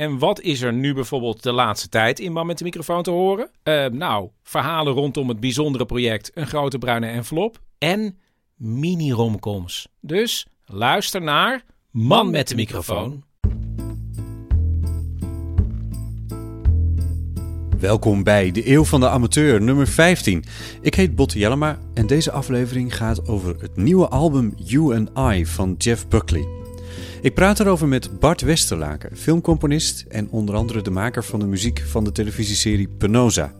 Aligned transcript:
En 0.00 0.18
wat 0.18 0.40
is 0.40 0.60
er 0.60 0.72
nu 0.72 0.94
bijvoorbeeld 0.94 1.42
de 1.42 1.52
laatste 1.52 1.88
tijd 1.88 2.18
in 2.18 2.32
Man 2.32 2.46
met 2.46 2.58
de 2.58 2.64
microfoon 2.64 3.02
te 3.02 3.10
horen? 3.10 3.50
Eh, 3.62 3.86
nou, 3.86 4.28
verhalen 4.42 4.92
rondom 4.92 5.28
het 5.28 5.40
bijzondere 5.40 5.86
project 5.86 6.30
Een 6.34 6.46
Grote 6.46 6.78
Bruine 6.78 7.06
Envelop 7.06 7.60
en 7.78 8.18
mini-romcoms. 8.56 9.88
Dus 10.00 10.46
luister 10.64 11.22
naar 11.22 11.64
Man 11.90 12.30
met 12.30 12.48
de 12.48 12.54
microfoon. 12.54 13.24
Welkom 17.78 18.22
bij 18.22 18.50
de 18.50 18.70
Eeuw 18.70 18.84
van 18.84 19.00
de 19.00 19.08
Amateur, 19.08 19.62
nummer 19.62 19.86
15. 19.86 20.44
Ik 20.80 20.94
heet 20.94 21.14
Botte 21.14 21.38
Jellema 21.38 21.78
en 21.94 22.06
deze 22.06 22.30
aflevering 22.30 22.96
gaat 22.96 23.28
over 23.28 23.60
het 23.60 23.76
nieuwe 23.76 24.08
album 24.08 24.52
You 24.56 24.96
and 24.96 25.34
I 25.34 25.46
van 25.46 25.74
Jeff 25.78 26.08
Buckley. 26.08 26.59
Ik 27.22 27.34
praat 27.34 27.60
erover 27.60 27.88
met 27.88 28.20
Bart 28.20 28.40
Westerlaken, 28.40 29.16
filmcomponist 29.16 30.04
en 30.08 30.30
onder 30.30 30.54
andere 30.54 30.82
de 30.82 30.90
maker 30.90 31.24
van 31.24 31.40
de 31.40 31.46
muziek 31.46 31.78
van 31.78 32.04
de 32.04 32.12
televisieserie 32.12 32.88
Penosa. 32.88 33.52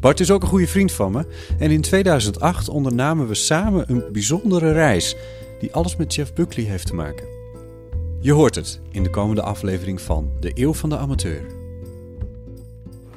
Bart 0.00 0.20
is 0.20 0.30
ook 0.30 0.42
een 0.42 0.48
goede 0.48 0.66
vriend 0.66 0.92
van 0.92 1.12
me 1.12 1.26
en 1.58 1.70
in 1.70 1.80
2008 1.80 2.68
ondernamen 2.68 3.28
we 3.28 3.34
samen 3.34 3.90
een 3.90 4.04
bijzondere 4.12 4.72
reis 4.72 5.16
die 5.60 5.72
alles 5.72 5.96
met 5.96 6.14
Jeff 6.14 6.34
Buckley 6.34 6.66
heeft 6.66 6.86
te 6.86 6.94
maken. 6.94 7.26
Je 8.20 8.32
hoort 8.32 8.54
het 8.54 8.80
in 8.90 9.02
de 9.02 9.10
komende 9.10 9.42
aflevering 9.42 10.00
van 10.00 10.30
De 10.40 10.50
Eeuw 10.54 10.74
van 10.74 10.88
de 10.88 10.96
Amateur. 10.96 11.40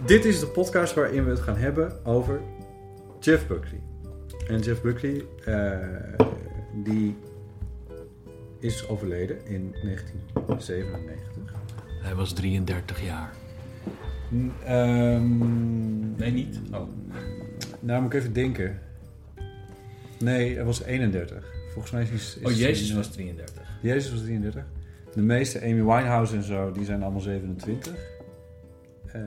Dit 0.06 0.26
is 0.26 0.40
de 0.40 0.48
podcast 0.48 0.94
waarin 0.94 1.24
we 1.24 1.30
het 1.30 1.40
gaan 1.40 1.58
hebben 1.58 2.06
over 2.06 2.42
Jeff 3.20 3.48
Buckley. 3.48 3.82
En 4.48 4.60
Jeff 4.60 4.82
Buckley, 4.82 5.26
eh, 5.46 6.26
die 6.84 7.16
is 8.60 8.88
overleden 8.88 9.46
in 9.46 9.76
1997. 9.84 11.54
Hij 12.02 12.16
was 12.16 12.34
33 12.34 13.04
jaar. 13.06 13.34
N- 14.34 14.52
ehm, 14.66 16.16
Nee, 16.16 16.32
niet? 16.32 16.60
Oh. 16.72 16.88
nou, 17.80 18.02
moet 18.02 18.14
ik 18.14 18.20
even 18.20 18.34
denken. 18.34 18.80
Nee, 20.20 20.56
hij 20.56 20.64
was 20.66 20.84
31. 20.84 21.54
Volgens 21.72 21.94
mij 21.94 22.04
is, 22.04 22.38
is 22.38 22.46
Oh, 22.46 22.52
Jezus 22.58 22.92
was 22.94 23.12
33. 23.12 23.78
Jezus 23.82 24.12
was 24.12 24.22
33. 24.22 24.64
De 25.14 25.22
meeste, 25.22 25.62
Amy 25.62 25.74
Winehouse 25.84 26.36
en 26.36 26.44
zo, 26.44 26.72
die 26.72 26.86
zijn 26.86 27.02
allemaal 27.04 27.22
27. 27.22 27.94
Eh, 29.06 29.22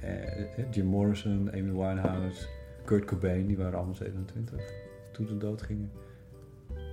eh, 0.00 0.40
eh, 0.58 0.64
Jim 0.70 0.86
Morrison, 0.86 1.50
Amy 1.52 1.72
Winehouse, 1.72 2.46
Kurt 2.84 3.04
Cobain, 3.04 3.46
die 3.46 3.56
waren 3.56 3.74
allemaal 3.74 3.94
27 3.94 4.60
toen 5.12 5.26
ze 5.26 5.36
dood 5.36 5.62
gingen. 5.62 5.90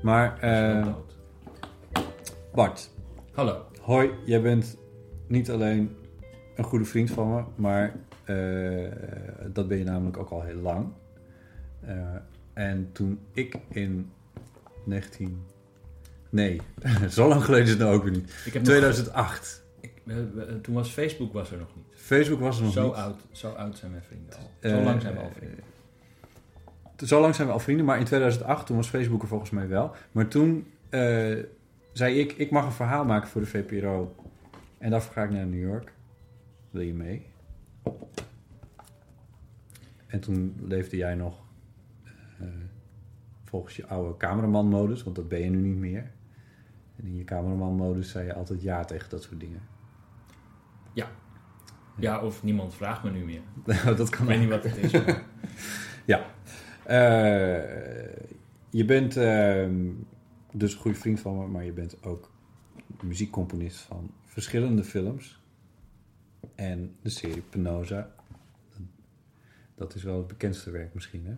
Maar, 0.02 0.40
Bart, 2.54 2.90
Hallo. 3.34 3.66
hoi, 3.82 4.10
jij 4.26 4.42
bent 4.42 4.78
niet 5.28 5.52
alleen 5.52 5.96
een 6.56 6.64
goede 6.64 6.86
vriend 6.86 7.12
van 7.12 7.34
me, 7.34 7.44
maar 7.56 7.96
eh, 8.24 8.92
dat 9.54 9.68
ben 9.68 9.78
je 9.78 9.84
namelijk 9.84 10.18
ook 10.18 10.30
al 10.30 10.42
heel 10.42 10.60
lang. 10.62 10.88
Eh, 11.82 11.96
en 12.54 12.90
toen 12.92 13.20
ik 13.34 13.56
in 13.70 14.12
19... 14.86 15.44
Nee, 16.30 16.62
zo 17.10 17.28
lang 17.28 17.44
geleden 17.44 17.64
is 17.66 17.70
het 17.70 17.80
nou 17.80 17.94
ook 17.96 18.04
weer 18.04 18.12
niet. 18.12 18.34
Ik 18.46 18.54
heb 18.54 18.64
2008. 18.64 19.64
Nog, 20.04 20.18
ik, 20.18 20.64
toen 20.64 20.76
was 20.76 20.90
Facebook 20.90 21.34
was 21.34 21.52
er 21.52 21.58
nog 21.58 21.76
niet. 21.76 21.86
Facebook 21.96 22.40
was 22.40 22.58
er 22.58 22.64
nog 22.64 22.74
Zo 22.74 22.86
niet. 22.86 22.94
oud, 22.94 23.20
zo 23.32 23.50
oud 23.52 23.78
zijn 23.78 23.92
mijn 23.92 24.04
vrienden 24.04 24.36
al. 24.38 24.50
Eh, 24.60 24.72
Zo 24.72 24.84
lang 24.84 25.02
zijn 25.02 25.14
we 25.14 25.20
al 25.20 25.32
vrienden. 25.36 25.64
Zo 27.06 27.22
lang 27.22 27.36
zijn 27.36 27.48
we 27.48 27.54
al 27.54 27.60
vrienden, 27.60 27.86
maar 27.86 28.00
in 28.00 28.06
2008, 28.06 28.66
toen 28.66 28.76
was 28.76 28.88
Facebook 28.88 29.22
er 29.22 29.28
volgens 29.28 29.50
mij 29.50 29.68
wel. 29.68 29.96
Maar 30.12 30.28
toen 30.28 30.68
zei 31.92 32.20
ik, 32.20 32.32
ik 32.32 32.52
mag 32.52 32.66
een 32.66 32.72
verhaal 32.72 33.06
maken 33.06 33.30
voor 33.30 33.42
de 33.42 33.48
VPRO. 33.48 34.16
En 34.78 34.90
daarvoor 34.90 35.14
ga 35.14 35.24
ik 35.24 35.30
naar 35.32 35.46
New 35.46 35.62
York. 35.62 35.94
Wil 36.70 36.82
je 36.82 36.94
mee? 36.94 37.26
En 40.08 40.20
toen 40.20 40.56
leefde 40.62 40.98
jij 40.98 41.16
nog 41.16 41.40
eh, 42.40 42.48
volgens 43.44 43.76
je 43.76 43.88
oude 43.88 44.18
cameramanmodus, 44.18 45.04
want 45.04 45.16
dat 45.16 45.28
ben 45.28 45.40
je 45.40 45.50
nu 45.50 45.58
niet 45.62 45.78
meer. 45.78 46.12
En 46.96 47.06
in 47.06 47.16
je 47.18 47.24
cameramanmodus 47.24 48.10
zei 48.10 48.26
je 48.26 48.34
altijd 48.34 48.62
ja 48.62 48.86
tegen 48.86 49.10
dat 49.10 49.24
soort 49.24 49.40
dingen. 49.40 49.62
Ja, 51.98 52.20
of 52.20 52.44
niemand 52.44 52.76
vraagt 52.76 53.04
me 53.04 53.12
nu 53.12 53.26
meer. 53.26 53.42
dat 53.98 54.10
kan 54.10 54.22
Ik 54.22 54.28
weet 54.28 54.36
ook. 54.36 54.42
niet 54.42 54.50
wat 54.50 54.64
het 54.64 54.78
is. 54.78 54.92
maar- 54.92 55.24
Ja. 56.06 56.26
Eh, 56.84 58.24
je 58.70 58.86
bent 58.86 59.18
ehm, 59.18 59.90
dus 60.52 60.74
een 60.74 60.80
goede 60.80 60.98
vriend 60.98 61.20
van 61.20 61.38
me, 61.38 61.48
maar 61.48 61.64
je 61.64 61.72
bent 61.72 62.04
ook 62.04 62.32
muziekcomponist 63.02 63.80
van 63.80 64.12
verschillende 64.26 64.84
films. 64.84 65.40
En 66.56 66.96
de 67.02 67.10
serie 67.10 67.42
Penosa. 67.42 68.12
Dat 69.76 69.96
is 69.96 70.04
wel 70.04 70.18
het 70.18 70.28
bekendste 70.28 70.72
werk 70.72 70.94
misschien, 70.94 71.26
hè? 71.26 71.36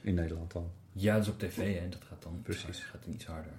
In 0.00 0.14
Nederland 0.14 0.52
dan. 0.52 0.70
ja, 0.92 1.14
dat 1.14 1.22
is 1.22 1.28
op 1.32 1.38
tv 1.38 1.76
en 1.76 1.90
dat 1.90 2.04
gaat 2.04 2.22
dan 2.22 2.40
Precies. 2.42 2.78
gaat 2.84 3.04
dan 3.04 3.12
iets 3.12 3.26
harder. 3.26 3.52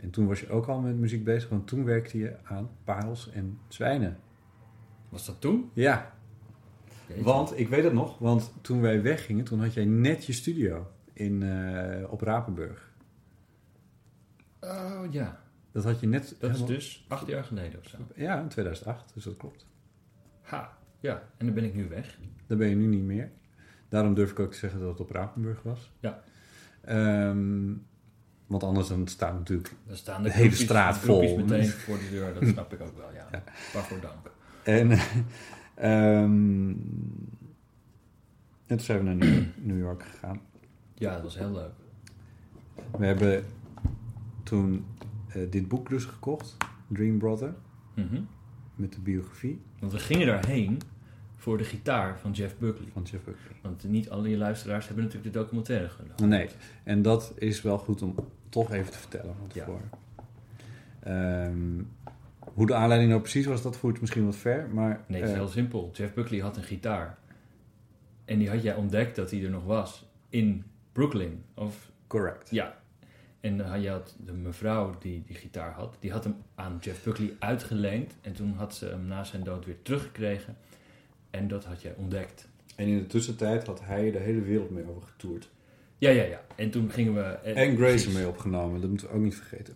En 0.00 0.10
toen 0.10 0.26
was 0.26 0.40
je 0.40 0.48
ook 0.50 0.66
al 0.66 0.80
met 0.80 0.96
muziek 0.96 1.24
bezig, 1.24 1.48
want 1.48 1.66
toen 1.66 1.84
werkte 1.84 2.18
je 2.18 2.36
aan 2.44 2.70
Parels 2.84 3.30
en 3.30 3.58
Zwijnen. 3.68 4.18
Was 5.08 5.26
dat 5.26 5.40
toen? 5.40 5.70
Ja, 5.72 6.14
Jeetje. 7.06 7.22
want 7.22 7.58
ik 7.58 7.68
weet 7.68 7.84
het 7.84 7.92
nog, 7.92 8.18
want 8.18 8.52
toen 8.60 8.80
wij 8.80 9.02
weggingen, 9.02 9.44
toen 9.44 9.60
had 9.60 9.74
jij 9.74 9.84
net 9.84 10.24
je 10.24 10.32
studio 10.32 10.90
in, 11.12 11.42
eh, 11.42 12.12
op 12.12 12.20
Rapenburg. 12.20 12.89
Oh 14.60 15.02
ja, 15.10 15.40
Dat 15.72 15.84
had 15.84 16.00
je 16.00 16.06
net 16.06 16.36
dat 16.38 16.50
is 16.54 16.64
dus 16.64 17.04
acht 17.08 17.26
jaar 17.26 17.44
geleden 17.44 17.78
of 17.80 17.86
zo. 17.86 17.98
Ja, 18.14 18.40
in 18.40 18.48
2008, 18.48 19.14
dus 19.14 19.24
dat 19.24 19.36
klopt. 19.36 19.66
Ha, 20.42 20.76
ja. 21.00 21.22
En 21.36 21.46
dan 21.46 21.54
ben 21.54 21.64
ik 21.64 21.74
nu 21.74 21.88
weg. 21.88 22.18
Daar 22.46 22.58
ben 22.58 22.68
je 22.68 22.74
nu 22.76 22.86
niet 22.86 23.02
meer. 23.04 23.30
Daarom 23.88 24.14
durf 24.14 24.30
ik 24.30 24.38
ook 24.38 24.52
te 24.52 24.58
zeggen 24.58 24.80
dat 24.80 24.88
het 24.88 25.00
op 25.00 25.10
Rapenburg 25.10 25.62
was. 25.62 25.92
Ja. 26.00 26.22
Ehm, 26.80 27.72
want 28.46 28.62
anders 28.62 28.88
dan 28.88 29.06
staat 29.08 29.32
natuurlijk... 29.38 29.72
Dan 29.86 29.96
staan 29.96 30.22
De 30.22 30.28
de, 30.28 30.34
hele 30.34 30.54
straat 30.54 30.94
de 30.94 31.00
vol. 31.00 31.36
meteen 31.36 31.68
voor 31.68 31.98
de 31.98 32.08
deur. 32.10 32.34
Dat 32.34 32.48
snap 32.48 32.72
ik 32.72 32.80
ook 32.80 32.96
wel, 32.96 33.12
ja. 33.12 33.28
Ja. 33.32 33.42
Waarvoor 33.74 34.00
dank. 34.00 34.30
En, 34.62 34.90
ehm, 35.74 36.68
en 38.66 38.76
toen 38.76 38.80
zijn 38.80 38.98
we 38.98 39.04
naar 39.04 39.14
New- 39.14 39.44
New 39.56 39.78
York 39.78 40.02
gegaan. 40.02 40.40
Ja, 40.94 41.12
dat 41.14 41.22
was 41.22 41.38
heel 41.38 41.52
leuk. 41.52 41.72
We 42.98 43.06
hebben 43.06 43.44
toen 44.42 44.84
eh, 45.28 45.42
dit 45.50 45.68
boek 45.68 45.88
dus 45.88 46.04
gekocht. 46.04 46.56
Dream 46.88 47.18
Brother. 47.18 47.54
Mhm. 47.94 48.20
Met 48.74 48.92
de 48.92 49.00
biografie 49.00 49.60
Want 49.78 49.92
we 49.92 49.98
gingen 49.98 50.26
daarheen 50.26 50.80
voor 51.36 51.58
de 51.58 51.64
gitaar 51.64 52.18
van 52.18 52.30
Jeff 52.32 52.58
Buckley. 52.58 52.88
van 52.92 53.02
Jeff 53.02 53.24
Buckley. 53.24 53.56
Want 53.62 53.84
niet 53.84 54.10
alle 54.10 54.28
je 54.28 54.36
luisteraars 54.36 54.86
hebben 54.86 55.04
natuurlijk 55.04 55.32
de 55.32 55.38
documentaire 55.40 55.88
gedaan. 55.88 56.28
Nee, 56.28 56.48
en 56.84 57.02
dat 57.02 57.32
is 57.38 57.62
wel 57.62 57.78
goed 57.78 58.02
om 58.02 58.14
toch 58.48 58.72
even 58.72 58.92
te 58.92 58.98
vertellen 58.98 59.34
van 59.36 59.46
Ja. 59.52 59.64
tevoren. 59.64 59.90
Ehm, 61.00 61.82
hoe 62.54 62.66
de 62.66 62.74
aanleiding 62.74 63.10
nou 63.10 63.22
precies 63.22 63.46
was, 63.46 63.62
dat 63.62 63.76
voert 63.76 64.00
misschien 64.00 64.24
wat 64.24 64.36
ver. 64.36 64.68
Maar 64.72 65.04
Nee, 65.06 65.20
het 65.20 65.28
is 65.30 65.34
eh, 65.36 65.40
heel 65.42 65.50
simpel. 65.52 65.90
Jeff 65.92 66.14
Buckley 66.14 66.40
had 66.40 66.56
een 66.56 66.62
gitaar. 66.62 67.18
En 68.24 68.38
die 68.38 68.48
had 68.50 68.62
jij 68.62 68.74
ontdekt 68.74 69.16
dat 69.16 69.30
hij 69.30 69.44
er 69.44 69.50
nog 69.50 69.64
was. 69.64 70.08
In 70.28 70.64
Brooklyn. 70.92 71.42
Of, 71.54 71.90
correct. 72.06 72.50
ja. 72.50 72.78
En 73.40 73.80
je 73.80 73.88
had 73.90 74.16
de 74.24 74.32
mevrouw 74.32 74.94
die 74.98 75.22
die 75.26 75.36
gitaar 75.36 75.72
had, 75.72 75.96
die 76.00 76.12
had 76.12 76.24
hem 76.24 76.36
aan 76.54 76.78
Jeff 76.80 77.04
Buckley 77.04 77.36
uitgeleend. 77.38 78.12
En 78.20 78.32
toen 78.32 78.52
had 78.52 78.74
ze 78.74 78.86
hem 78.86 79.06
na 79.06 79.24
zijn 79.24 79.44
dood 79.44 79.64
weer 79.64 79.82
teruggekregen. 79.82 80.56
En 81.30 81.48
dat 81.48 81.64
had 81.64 81.82
jij 81.82 81.94
ontdekt. 81.96 82.48
En 82.76 82.86
in 82.86 82.98
de 82.98 83.06
tussentijd 83.06 83.66
had 83.66 83.80
hij 83.84 84.10
de 84.10 84.18
hele 84.18 84.40
wereld 84.40 84.70
mee 84.70 84.88
over 84.88 85.02
getoerd. 85.02 85.50
Ja, 85.98 86.10
ja, 86.10 86.22
ja. 86.22 86.40
En 86.56 86.70
toen 86.70 86.90
gingen 86.90 87.14
we... 87.14 87.20
eh, 87.20 87.68
En 87.68 87.76
Grace 87.76 88.06
ermee 88.08 88.28
opgenomen, 88.28 88.80
dat 88.80 88.90
moeten 88.90 89.08
we 89.08 89.14
ook 89.14 89.22
niet 89.22 89.36
vergeten. 89.36 89.74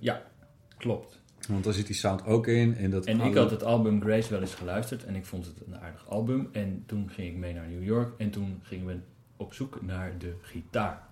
Klopt. 0.79 1.21
Want 1.49 1.65
daar 1.65 1.73
zit 1.73 1.87
die 1.87 1.97
sound 1.97 2.25
ook 2.27 2.47
in. 2.47 2.77
En, 2.77 2.91
dat 2.91 3.05
En 3.05 3.21
ik 3.21 3.35
had 3.35 3.51
het 3.51 3.63
album 3.63 4.01
Grace 4.01 4.31
wel 4.31 4.41
eens 4.41 4.55
geluisterd 4.55 5.05
en 5.05 5.15
ik 5.15 5.25
vond 5.27 5.47
het 5.47 5.55
een 5.67 5.79
aardig 5.79 6.09
album. 6.09 6.49
En 6.53 6.83
toen 6.87 7.11
ging 7.11 7.29
ik 7.29 7.37
mee 7.37 7.55
naar 7.55 7.69
New 7.69 7.83
York 7.83 8.21
en 8.21 8.31
toen 8.31 8.61
gingen 8.63 8.87
we 8.87 8.97
op 9.37 9.55
zoek 9.55 9.83
naar 9.83 10.19
de 10.19 10.35
gitaar. 10.41 11.03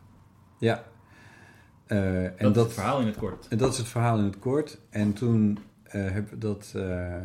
Ja. 0.58 0.84
Eh, 1.87 2.25
en 2.25 2.52
dat, 2.52 2.56
is 2.56 2.62
het 2.62 2.73
verhaal 2.73 3.00
in 3.00 3.06
het 3.06 3.17
kort. 3.17 3.49
En 3.49 3.58
dat 3.58 3.73
is 3.73 3.79
het 3.79 3.88
verhaal 3.88 4.19
in 4.19 4.25
het 4.25 4.38
kort. 4.38 4.79
En 4.90 5.12
toen 5.12 5.58
eh 5.82 6.11
heb 6.11 6.40
dat 6.40 6.73
eh, 6.76 7.17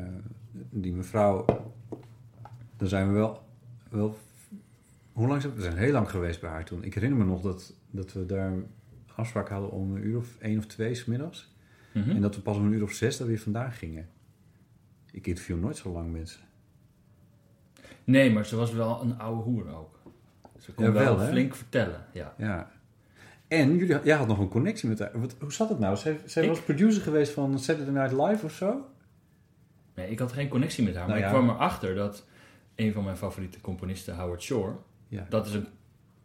die 0.69 0.94
mevrouw, 0.94 1.45
daar 2.77 2.88
zijn 2.88 3.07
we 3.07 3.13
wel, 3.13 3.44
wel. 3.89 4.18
Hoe 5.12 5.27
lang 5.27 5.42
zijn 5.42 5.54
we? 5.54 5.59
We 5.59 5.65
zijn 5.65 5.77
heel 5.77 5.92
lang 5.92 6.09
geweest 6.09 6.42
bij 6.42 6.50
haar 6.50 6.65
toen. 6.65 6.83
Ik 6.83 6.94
herinner 6.94 7.19
me 7.19 7.25
nog 7.25 7.42
dat, 7.42 7.74
dat 7.92 8.13
we 8.13 8.25
daar 8.25 8.48
een 8.48 8.68
afspraak 9.15 9.50
hadden 9.50 9.71
om 9.71 9.95
een 9.95 10.06
uur 10.06 10.18
of 10.18 10.36
één 10.39 10.57
of 10.57 10.65
twee 10.65 10.95
's 10.95 11.06
middags. 11.06 11.56
Mhm. 11.94 12.10
En 12.10 12.21
dat 12.21 12.36
we 12.36 12.42
pas 12.42 12.57
om 12.57 12.65
een 12.65 12.74
uur 12.74 12.83
of 12.83 12.92
zes 12.92 13.18
daar 13.18 13.27
weer 13.27 13.39
vandaan 13.39 13.71
gingen. 13.71 14.07
Ik 15.12 15.27
interview 15.27 15.60
nooit 15.60 15.77
zo 15.77 15.92
lang 15.92 16.12
mensen. 16.12 16.42
Nee, 18.03 18.31
maar 18.31 18.45
ze 18.45 18.56
was 18.56 18.71
wel 18.71 19.01
een 19.01 19.19
oude 19.19 19.42
hoer 19.42 19.75
ook. 19.75 20.00
Ze 20.60 20.74
kon 20.74 20.86
Ja, 20.86 20.92
wel, 20.92 21.18
wel, 21.18 21.27
flink 21.27 21.56
vertellen, 21.56 22.06
ja. 22.13 22.33
Ja. 22.38 22.71
En 23.48 23.78
jullie, 23.78 23.98
jij 24.04 24.18
had 24.18 24.28
nog 24.28 24.40
een 24.40 24.48
connectie 24.50 24.90
met 24.90 25.00
haar. 25.00 25.12
Wat, 25.14 25.36
hoe 25.40 25.54
zat 25.54 25.70
het 25.70 25.80
nou? 25.80 25.98
Zij, 25.98 26.20
zij 26.26 26.44
Ik? 26.44 26.50
was 26.50 26.62
producer 26.62 27.02
geweest 27.02 27.32
van 27.32 27.60
Saturday 27.60 27.94
Night 27.94 28.28
Live 28.30 28.46
of 28.46 28.52
zo? 28.54 28.86
Nee, 29.96 30.10
ik 30.10 30.20
had 30.20 30.32
geen 30.32 30.48
connectie 30.50 30.84
met 30.84 30.96
haar, 30.96 31.08
Nou 31.08 31.20
maar 31.20 31.30
ja. 31.30 31.36
ik 31.36 31.44
kwam 31.44 31.56
erachter 31.56 31.96
dat 31.96 32.26
een 32.76 32.94
van 32.94 33.04
mijn 33.04 33.18
favoriete 33.18 33.62
componisten, 33.62 34.16
Howard 34.16 34.42
Shore, 34.42 34.76
Ja. 35.08 35.26
dat 35.30 35.46
is 35.46 35.54
een, 35.54 35.68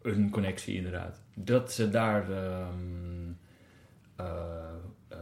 een 0.03 0.31
connectie 0.31 0.77
inderdaad. 0.77 1.21
Dat 1.35 1.73
ze 1.73 1.91
daar 1.91 2.31
ehm, 2.31 3.31
eh, 4.17 4.27
eh, 5.09 5.19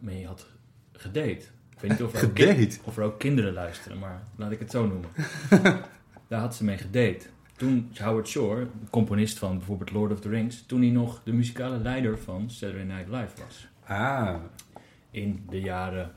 mee 0.00 0.26
had 0.26 0.46
gedate. 0.92 1.44
Ik 1.70 1.80
weet 1.80 1.90
niet 1.90 2.02
of 2.02 2.14
er, 2.22 2.28
ook 2.28 2.68
of 2.84 2.96
er 2.96 3.02
ook 3.04 3.18
kinderen 3.18 3.52
luisteren, 3.52 3.98
maar 3.98 4.22
laat 4.36 4.50
ik 4.50 4.58
het 4.58 4.70
zo 4.70 4.86
noemen. 4.86 5.10
daar 6.28 6.40
had 6.40 6.54
ze 6.54 6.64
mee 6.64 6.78
gedate. 6.78 7.26
Toen 7.64 7.90
Howard 8.00 8.28
Shore, 8.28 8.66
componist 8.90 9.38
van 9.38 9.56
bijvoorbeeld 9.58 9.90
Lord 9.92 10.12
of 10.12 10.20
the 10.20 10.28
Rings, 10.28 10.66
toen 10.66 10.80
hij 10.80 10.90
nog 10.90 11.22
de 11.22 11.32
muzikale 11.32 11.78
leider 11.78 12.18
van 12.18 12.50
Saturday 12.50 12.84
Night 12.84 13.08
Live 13.08 13.42
was. 13.44 13.68
Ah, 13.84 14.34
In 15.10 15.44
de 15.50 15.60
jaren 15.60 16.12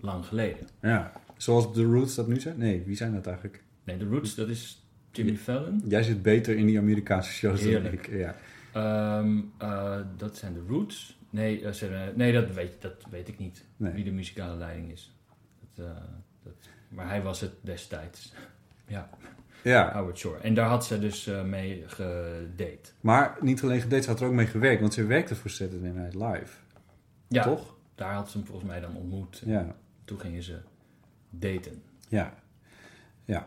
lang 0.00 0.24
geleden. 0.26 0.66
ja. 0.80 1.12
Zoals 1.36 1.72
The 1.74 1.84
Roots 1.84 2.14
dat 2.14 2.28
nu 2.28 2.40
zijn? 2.40 2.58
Nee, 2.58 2.82
wie 2.86 2.96
zijn 2.96 3.14
dat 3.14 3.26
eigenlijk? 3.26 3.62
Nee, 3.84 3.96
The 3.96 4.04
Roots, 4.04 4.34
dat 4.34 4.48
is 4.48 4.86
Jimmy 5.12 5.36
Fallon. 5.36 5.82
Jij 5.88 6.02
zit 6.02 6.22
beter 6.22 6.56
in 6.56 6.66
die 6.66 6.78
Amerikaanse 6.78 7.32
shows 7.32 7.60
dan 7.60 7.68
Heerlijk. 7.68 8.06
ik. 8.06 8.18
Ja. 8.18 8.34
Ehm, 8.72 9.38
eh, 9.58 10.00
dat 10.16 10.36
zijn 10.36 10.52
de 10.54 10.64
Roots. 10.68 11.18
Nee, 11.30 11.64
eh, 11.68 11.98
nee 12.14 12.32
dat, 12.32 12.50
weet, 12.54 12.82
dat 12.82 13.06
weet 13.10 13.28
ik 13.28 13.38
niet. 13.38 13.64
Wie 13.76 14.04
de 14.04 14.10
muzikale 14.12 14.56
leiding 14.56 14.92
is. 14.92 15.14
Dat, 15.74 15.86
eh, 15.86 15.92
dat, 16.42 16.54
maar 16.88 17.08
hij 17.08 17.22
was 17.22 17.40
het 17.40 17.52
destijds. 17.60 18.32
ja, 18.88 19.10
ja, 19.68 19.92
Howard 19.92 20.18
Shore. 20.18 20.38
En 20.38 20.54
daar 20.54 20.68
had 20.68 20.86
ze 20.86 20.98
dus 20.98 21.26
eh, 21.26 21.44
mee 21.44 21.84
gedate. 21.86 22.90
maar 23.00 23.36
niet 23.40 23.62
alleen 23.62 23.80
gedate, 23.80 24.02
ze 24.02 24.08
had 24.10 24.20
er 24.20 24.26
ook 24.26 24.32
mee 24.32 24.46
gewerkt, 24.46 24.80
want 24.80 24.94
ze 24.94 25.04
werkte 25.04 25.34
voor 25.34 25.50
Saturday 25.50 25.90
Night 25.90 26.14
Live. 26.14 26.56
Ja, 27.28 27.42
Toch? 27.42 27.76
daar 27.94 28.12
had 28.14 28.30
ze 28.30 28.36
hem 28.38 28.46
volgens 28.46 28.68
mij 28.68 28.80
dan 28.80 28.96
ontmoet. 28.96 29.42
Ja, 29.46 29.74
Toen 30.04 30.20
gingen 30.20 30.42
ze 30.42 30.58
daten. 31.30 31.82
ja, 32.08 32.34
ja. 33.24 33.46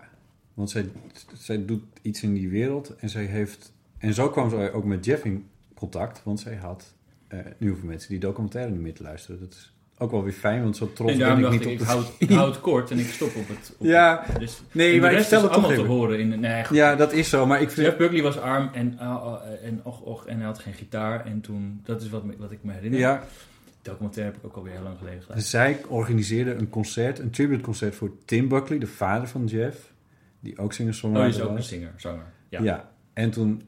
Want 0.53 0.69
zij, 0.69 0.89
zij 1.33 1.65
doet 1.65 1.83
iets 2.01 2.23
in 2.23 2.33
die 2.33 2.49
wereld 2.49 2.95
en 2.95 3.09
zij 3.09 3.25
heeft... 3.25 3.73
En 3.97 4.13
zo 4.13 4.29
kwam 4.29 4.49
ze 4.49 4.71
ook 4.71 4.83
met 4.83 5.05
Jeff 5.05 5.23
in 5.25 5.49
contact, 5.73 6.23
want 6.23 6.39
zij 6.39 6.55
had... 6.55 6.93
eh 7.27 7.39
nu 7.57 7.75
voor 7.75 7.87
mensen 7.87 8.09
die 8.09 8.19
documentaire 8.19 8.71
niet 8.71 8.81
meer 8.81 8.93
te 8.93 9.03
luisteren. 9.03 9.39
Dat 9.39 9.53
is 9.53 9.73
ook 10.01 10.11
wel 10.11 10.23
weer 10.23 10.33
fijn, 10.33 10.63
want 10.63 10.77
zo 10.77 10.93
trots 10.93 11.11
en 11.11 11.17
ben 11.17 11.37
ik 11.37 11.49
niet 11.49 11.61
ik, 11.61 11.67
op 11.67 11.73
ik 11.73 11.81
houd, 11.81 12.11
ik 12.17 12.29
houd 12.29 12.61
kort 12.61 12.91
en 12.91 12.99
ik 12.99 13.07
stop 13.07 13.35
op 13.35 13.47
het... 13.47 13.73
Op 13.77 13.85
Ja, 13.85 14.21
het- 14.25 14.39
dus, 14.39 14.61
nee, 14.71 15.01
maar 15.01 15.13
ik 15.13 15.19
stel 15.23 15.37
is 15.37 15.43
het 15.43 15.51
toch 15.51 15.51
allemaal 15.51 15.69
te 15.69 15.75
even. 15.83 15.87
horen. 15.95 16.19
In, 16.19 16.39
nee, 16.39 16.63
goed. 16.65 16.77
Ja, 16.77 16.95
dat 16.95 17.13
is 17.13 17.29
zo, 17.29 17.45
maar 17.45 17.61
ik 17.61 17.69
vind... 17.71 17.85
Jeff 17.87 17.97
Buckley 17.97 18.21
was 18.21 18.37
arm 18.39 18.69
en, 18.73 18.93
uh, 19.01 19.01
uh, 19.01 19.67
en, 19.67 19.79
och, 19.83 20.01
och, 20.01 20.25
en 20.25 20.37
hij 20.37 20.45
had 20.45 20.59
geen 20.59 20.73
gitaar. 20.73 21.25
En 21.25 21.41
toen, 21.41 21.81
dat 21.83 22.01
is 22.01 22.09
wat, 22.09 22.23
me- 22.23 22.35
wat 22.37 22.51
ik 22.51 22.59
me 22.61 22.73
herinner. 22.73 22.99
Ja, 22.99 23.23
Documentaire 23.81 24.31
heb 24.33 24.41
ik 24.43 24.47
ook 24.49 24.55
alweer 24.55 24.73
heel 24.73 24.83
lang 24.83 24.97
geleden 24.97 25.21
gedaan. 25.21 25.41
Zij 25.41 25.77
organiseerde 25.87 26.53
een 26.53 26.69
concert, 26.69 27.19
een 27.19 27.29
tributeconcert 27.29 27.95
voor 27.95 28.11
Tim 28.25 28.47
Buckley, 28.47 28.79
de 28.79 28.87
vader 28.87 29.27
van 29.27 29.45
Jeff, 29.45 29.93
die 30.39 30.51
ook 30.53 30.59
Oh, 30.59 30.65
die 30.65 30.73
singer-songwriter 30.75 31.29
is 31.35 31.41
ook 31.41 31.49
een 31.49 31.55
was. 31.55 31.67
zinger, 31.67 31.93
zanger. 31.97 32.25
Ja. 32.49 32.61
Ja. 32.61 32.89
en 33.13 33.31
toen 33.31 33.61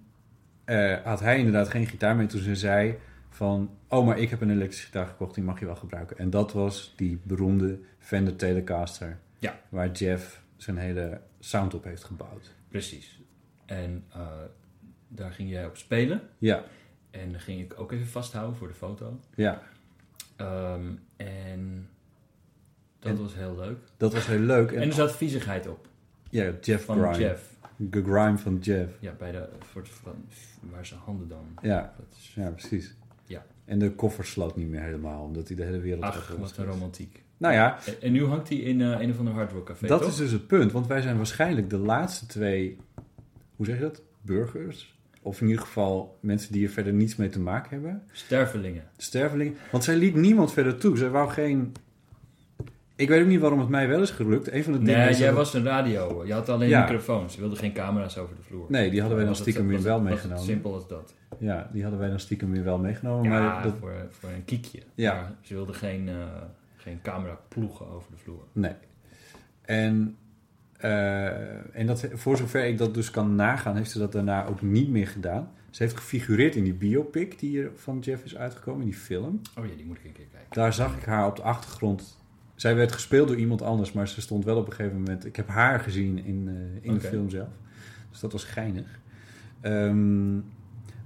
eh, 0.65 0.93
had 1.03 1.19
hij 1.19 1.37
inderdaad 1.37 1.69
geen 1.69 1.85
gitaar 1.87 2.15
mee. 2.15 2.27
Toen 2.27 2.41
ze 2.41 2.55
zei 2.55 2.95
van, 3.33 3.77
oh, 3.87 4.05
maar 4.05 4.17
ik 4.19 4.29
heb 4.29 4.41
een 4.41 4.49
elektrische 4.51 4.85
gitaar 4.85 5.07
gekocht, 5.07 5.35
die 5.35 5.43
mag 5.43 5.59
je 5.59 5.65
wel 5.65 5.75
gebruiken. 5.75 6.17
En 6.17 6.29
dat 6.29 6.53
was 6.53 6.93
die 6.95 7.19
beroemde 7.23 7.79
Fender 7.99 8.35
Telecaster, 8.35 9.19
Ja. 9.39 9.59
waar 9.69 9.91
Jeff 9.91 10.43
zijn 10.57 10.77
hele 10.77 11.21
sound 11.39 11.73
op 11.73 11.83
heeft 11.83 12.03
gebouwd. 12.03 12.53
precies. 12.67 13.19
En 13.65 14.03
eh, 14.13 14.27
daar 15.07 15.31
ging 15.31 15.49
jij 15.49 15.65
op 15.65 15.77
spelen. 15.77 16.21
Ja, 16.37 16.63
En 17.09 17.31
dan 17.31 17.39
ging 17.39 17.61
ik 17.61 17.79
ook 17.79 17.91
even 17.91 18.07
vasthouden 18.07 18.55
voor 18.57 18.67
de 18.67 18.73
foto. 18.73 19.19
ja, 19.35 19.61
Ehm, 20.35 20.91
en 21.15 21.89
dat 22.99 23.11
En- 23.11 23.21
was 23.21 23.35
heel 23.35 23.55
leuk. 23.55 23.77
dat 23.97 24.13
was 24.13 24.25
heel 24.27 24.39
leuk. 24.39 24.71
En 24.71 24.81
er 24.81 24.93
zat 24.93 25.15
viezigheid 25.15 25.67
op 25.67 25.87
ja, 26.29 26.51
Jeff 26.61 26.85
van 26.85 26.97
Grime. 26.97 27.17
Jeff. 27.17 27.55
De 27.77 28.03
grime 28.03 28.37
van 28.37 28.57
Jeff. 28.57 28.97
Ja, 28.99 29.11
bij 29.13 29.31
de, 29.31 29.49
voor, 29.59 29.87
van, 29.87 30.25
waar 30.59 30.85
zijn 30.85 30.99
handen 30.99 31.27
dan. 31.27 31.45
Ja, 31.61 31.93
Dat 31.97 32.17
is, 32.17 32.33
ja, 32.35 32.49
precies. 32.49 32.95
Ja. 33.31 33.45
En 33.65 33.79
de 33.79 33.91
koffer 33.91 34.25
sloot 34.25 34.55
niet 34.55 34.67
meer 34.69 34.81
helemaal, 34.81 35.23
omdat 35.23 35.47
hij 35.47 35.57
de 35.57 35.63
hele 35.63 35.79
wereld 35.79 36.03
ach, 36.03 36.35
wat 36.39 36.57
een 36.57 36.65
romantiek. 36.65 37.23
Nou 37.37 37.53
ja, 37.53 37.79
En, 38.01 38.11
nu 38.11 38.25
hangt 38.25 38.49
hij 38.49 38.57
in 38.57 38.81
eh, 38.81 38.99
een 38.99 39.11
of 39.11 39.17
ander 39.17 39.33
hard 39.33 39.51
rock 39.51 39.65
café, 39.65 39.87
dat 39.87 40.01
toch? 40.01 40.09
is 40.09 40.15
dus 40.15 40.31
het 40.31 40.47
punt. 40.47 40.71
Want 40.71 40.87
wij 40.87 41.01
zijn 41.01 41.17
waarschijnlijk 41.17 41.69
de 41.69 41.77
laatste 41.77 42.25
twee, 42.25 42.77
hoe 43.55 43.65
zeg 43.65 43.75
je 43.75 43.81
dat? 43.81 44.01
Burgers. 44.21 44.99
Of 45.21 45.41
in 45.41 45.47
ieder 45.47 45.61
geval 45.61 46.17
mensen 46.21 46.53
die 46.53 46.65
er 46.65 46.71
verder 46.71 46.93
niets 46.93 47.15
mee 47.15 47.29
te 47.29 47.39
maken 47.39 47.69
hebben. 47.71 48.03
Stervelingen. 48.11 48.83
Stervelingen. 48.97 49.55
Want 49.71 49.83
zij 49.83 49.95
liet 49.95 50.15
niemand 50.15 50.53
verder 50.53 50.77
toe. 50.77 50.97
Zij 50.97 51.09
wou 51.09 51.29
geen... 51.29 51.71
Ik 53.01 53.09
weet 53.09 53.21
ook 53.21 53.27
niet 53.27 53.39
waarom 53.39 53.59
het 53.59 53.69
mij 53.69 53.87
wel 53.87 54.01
is 54.01 54.09
gelukt. 54.09 54.51
Een 54.51 54.63
van 54.63 54.73
de 54.73 54.79
dingen 54.79 54.99
Nee, 54.99 55.09
is 55.09 55.17
jij 55.17 55.33
was 55.33 55.53
een 55.53 55.63
radio. 55.63 56.25
Je 56.25 56.33
had 56.33 56.49
alleen 56.49 56.69
Ja. 56.69 56.81
microfoons. 56.81 57.33
Je 57.35 57.39
wilde 57.39 57.55
geen 57.55 57.73
camera's 57.73 58.17
over 58.17 58.35
de 58.35 58.41
vloer. 58.41 58.65
Nee, 58.69 58.89
die 58.89 58.99
hadden 58.99 59.17
wij 59.17 59.25
dan 59.25 59.35
stiekem 59.35 59.67
weer 59.67 59.81
wel 59.81 60.01
meegenomen. 60.01 60.43
simpel 60.43 60.73
als 60.73 60.87
dat. 60.87 61.13
Ja, 61.37 61.69
die 61.73 61.81
hadden 61.81 61.99
wij 61.99 62.09
dan 62.09 62.19
stiekem 62.19 62.51
weer 62.51 62.63
wel 62.63 62.77
meegenomen. 62.77 63.31
Ja, 63.31 63.39
maar 63.39 63.63
dat... 63.63 63.73
voor, 63.79 63.93
voor 64.09 64.29
een 64.29 64.45
kiekje. 64.45 64.79
Ja. 64.95 65.13
Maar 65.13 65.31
ze 65.41 65.53
wilden 65.53 65.75
geen, 65.75 66.09
eh, 66.09 66.15
geen 66.75 66.99
camera 67.01 67.39
ploegen 67.47 67.87
over 67.87 68.11
de 68.11 68.17
vloer. 68.17 68.43
Nee. 68.51 68.73
En, 69.61 70.17
eh, 70.77 71.75
en 71.79 71.85
dat, 71.85 72.07
voor 72.13 72.37
zover 72.37 72.65
ik 72.65 72.77
dat 72.77 72.93
dus 72.93 73.11
kan 73.11 73.35
nagaan, 73.35 73.75
heeft 73.75 73.91
ze 73.91 73.99
dat 73.99 74.11
daarna 74.11 74.45
ook 74.45 74.61
niet 74.61 74.89
meer 74.89 75.07
gedaan. 75.07 75.51
Ze 75.69 75.83
heeft 75.83 75.97
gefigureerd 75.97 76.55
in 76.55 76.63
die 76.63 76.73
biopic 76.73 77.39
die 77.39 77.49
hier 77.49 77.71
van 77.75 77.99
Jeff 77.99 78.23
is 78.23 78.37
uitgekomen, 78.37 78.81
in 78.81 78.87
die 78.87 78.97
film. 78.99 79.41
Oh 79.59 79.65
ja, 79.65 79.75
die 79.75 79.85
moet 79.85 79.97
ik 79.97 80.03
een 80.05 80.11
keer 80.11 80.25
kijken. 80.31 80.49
Daar 80.49 80.73
zag 80.73 80.97
ik 80.97 81.03
haar 81.03 81.27
op 81.27 81.35
de 81.35 81.41
achtergrond. 81.41 82.19
Zij 82.61 82.75
werd 82.75 82.91
gespeeld 82.91 83.27
door 83.27 83.37
iemand 83.37 83.61
anders, 83.61 83.91
maar 83.91 84.07
ze 84.07 84.21
stond 84.21 84.45
wel 84.45 84.57
op 84.57 84.67
een 84.67 84.73
gegeven 84.73 84.97
moment... 84.97 85.25
Ik 85.25 85.35
heb 85.35 85.47
haar 85.47 85.79
gezien 85.79 86.25
in, 86.25 86.47
eh, 86.47 86.85
in 86.85 86.93
de 86.93 86.99
film 86.99 87.29
zelf. 87.29 87.47
Dus 88.09 88.19
dat 88.19 88.31
was 88.31 88.43
geinig. 88.43 88.99
Ehm, 89.61 90.35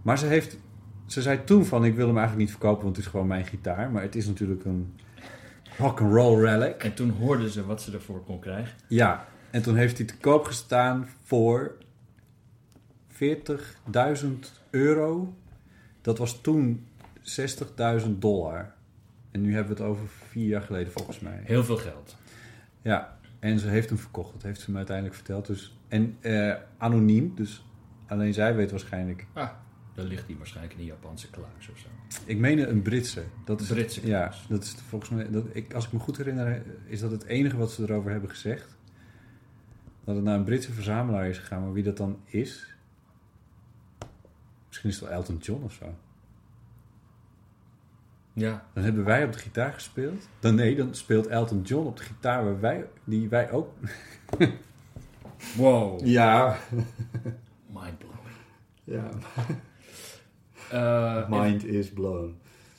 maar 0.01 0.17
ze 0.17 0.25
heeft... 0.25 0.57
Ze 1.05 1.21
zei 1.21 1.43
toen 1.43 1.65
van, 1.65 1.85
ik 1.85 1.95
wil 1.95 2.07
hem 2.07 2.17
eigenlijk 2.17 2.47
niet 2.47 2.57
verkopen, 2.57 2.83
want 2.83 2.95
het 2.95 3.05
is 3.05 3.11
gewoon 3.11 3.27
mijn 3.27 3.45
gitaar. 3.45 3.91
Maar 3.91 4.01
het 4.01 4.15
is 4.15 4.27
natuurlijk 4.27 4.65
een 4.65 4.93
rock 5.77 6.01
and 6.01 6.13
roll 6.13 6.39
relic. 6.39 6.83
En 6.83 6.93
toen 6.93 7.09
hoorden 7.09 7.49
ze 7.49 7.65
wat 7.65 7.81
ze 7.81 7.91
ervoor 7.91 8.23
kon 8.23 8.39
krijgen. 8.39 8.73
Ja, 8.87 9.25
en 9.51 9.61
toen 9.61 9.75
heeft 9.75 9.97
hij 9.97 10.07
te 10.07 10.17
koop 10.17 10.45
gestaan 10.45 11.07
voor 11.23 11.75
40.000 13.07 14.27
euro. 14.69 15.33
Dat 16.01 16.17
was 16.17 16.41
toen 16.41 16.87
60.000 18.03 18.09
dollar. 18.19 18.73
En 19.35 19.41
nu 19.41 19.53
hebben 19.53 19.75
we 19.75 19.81
het 19.81 19.91
over 19.91 20.07
vier 20.07 20.47
jaar 20.47 20.61
geleden 20.61 20.91
volgens 20.91 21.19
mij. 21.19 21.39
Heel 21.43 21.63
veel 21.63 21.77
geld. 21.77 22.15
Ja, 22.81 23.17
en 23.39 23.59
ze 23.59 23.67
heeft 23.67 23.89
hem 23.89 23.97
verkocht. 23.97 24.33
Dat 24.33 24.41
heeft 24.41 24.61
ze 24.61 24.71
me 24.71 24.77
uiteindelijk 24.77 25.15
verteld. 25.15 25.45
Dus, 25.45 25.77
en 25.87 26.17
eh, 26.21 26.55
anoniem, 26.77 27.35
dus 27.35 27.65
alleen 28.07 28.33
zij 28.33 28.55
weet 28.55 28.71
waarschijnlijk... 28.71 29.27
Ah, 29.33 29.49
dan 29.93 30.05
ligt 30.05 30.27
die 30.27 30.37
waarschijnlijk 30.37 30.73
in 30.73 30.79
een 30.79 30.85
Japanse 30.85 31.29
kluis 31.29 31.69
of 31.71 31.77
zo. 31.77 31.87
Ik 32.25 32.37
meen 32.37 32.69
een 32.69 32.81
Britse. 32.81 33.23
Dat 33.45 33.61
is, 33.61 33.67
Britse 33.67 34.07
Ja, 34.07 34.33
dat 34.49 34.63
is 34.63 34.75
volgens 34.87 35.11
mij... 35.11 35.29
Dat, 35.29 35.45
ik, 35.51 35.73
als 35.73 35.85
ik 35.85 35.91
me 35.91 35.99
goed 35.99 36.17
herinner, 36.17 36.61
is 36.85 36.99
dat 36.99 37.11
het 37.11 37.23
enige 37.23 37.57
wat 37.57 37.71
ze 37.71 37.83
erover 37.83 38.11
hebben 38.11 38.29
gezegd. 38.29 38.77
Dat 40.03 40.15
het 40.15 40.23
naar 40.23 40.35
een 40.35 40.43
Britse 40.43 40.73
verzamelaar 40.73 41.27
is 41.27 41.37
gegaan. 41.37 41.61
Maar 41.61 41.73
wie 41.73 41.83
dat 41.83 41.97
dan 41.97 42.19
is... 42.25 42.75
Misschien 44.67 44.89
is 44.89 44.95
het 44.95 45.09
wel 45.09 45.17
Elton 45.17 45.37
John 45.37 45.63
of 45.63 45.73
zo. 45.73 45.95
Ja, 48.37 48.65
Dan 48.73 48.83
hebben 48.83 49.03
wij 49.05 49.23
op 49.25 49.31
de 49.31 49.37
gitaar 49.39 49.73
gespeeld. 49.73 50.27
Dan 50.39 50.55
nee, 50.55 50.75
dan 50.75 50.95
speelt 50.95 51.27
Elton 51.27 51.61
John 51.61 51.87
op 51.87 51.97
de 51.97 52.03
gitaar 52.03 52.43
waar 52.43 52.59
wij, 52.59 52.85
die 53.03 53.29
wij 53.29 53.51
ook... 53.51 53.73
wow. 55.57 56.05
Ja. 56.05 56.57
Mindblowing. 57.67 58.19
Ja. 58.83 59.09
Eh, 60.71 61.29
Mind 61.39 61.65
is 61.65 61.89
blown. 61.91 62.35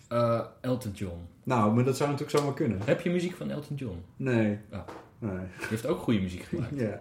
eh, 0.08 0.40
Elton 0.60 0.92
John. 0.92 1.18
Nou, 1.42 1.74
maar 1.74 1.84
dat 1.84 1.96
zou 1.96 2.10
natuurlijk 2.10 2.38
zomaar 2.38 2.54
kunnen. 2.54 2.78
Heb 2.84 3.00
je 3.00 3.10
muziek 3.10 3.34
van 3.34 3.50
Elton 3.50 3.76
John? 3.76 4.02
Nee. 4.16 4.58
Oh. 4.72 4.78
Nee. 5.18 5.36
Die 5.58 5.66
heeft 5.68 5.86
ook 5.86 5.98
goede 6.00 6.20
muziek 6.20 6.42
gemaakt. 6.42 6.72
Ja. 6.74 7.00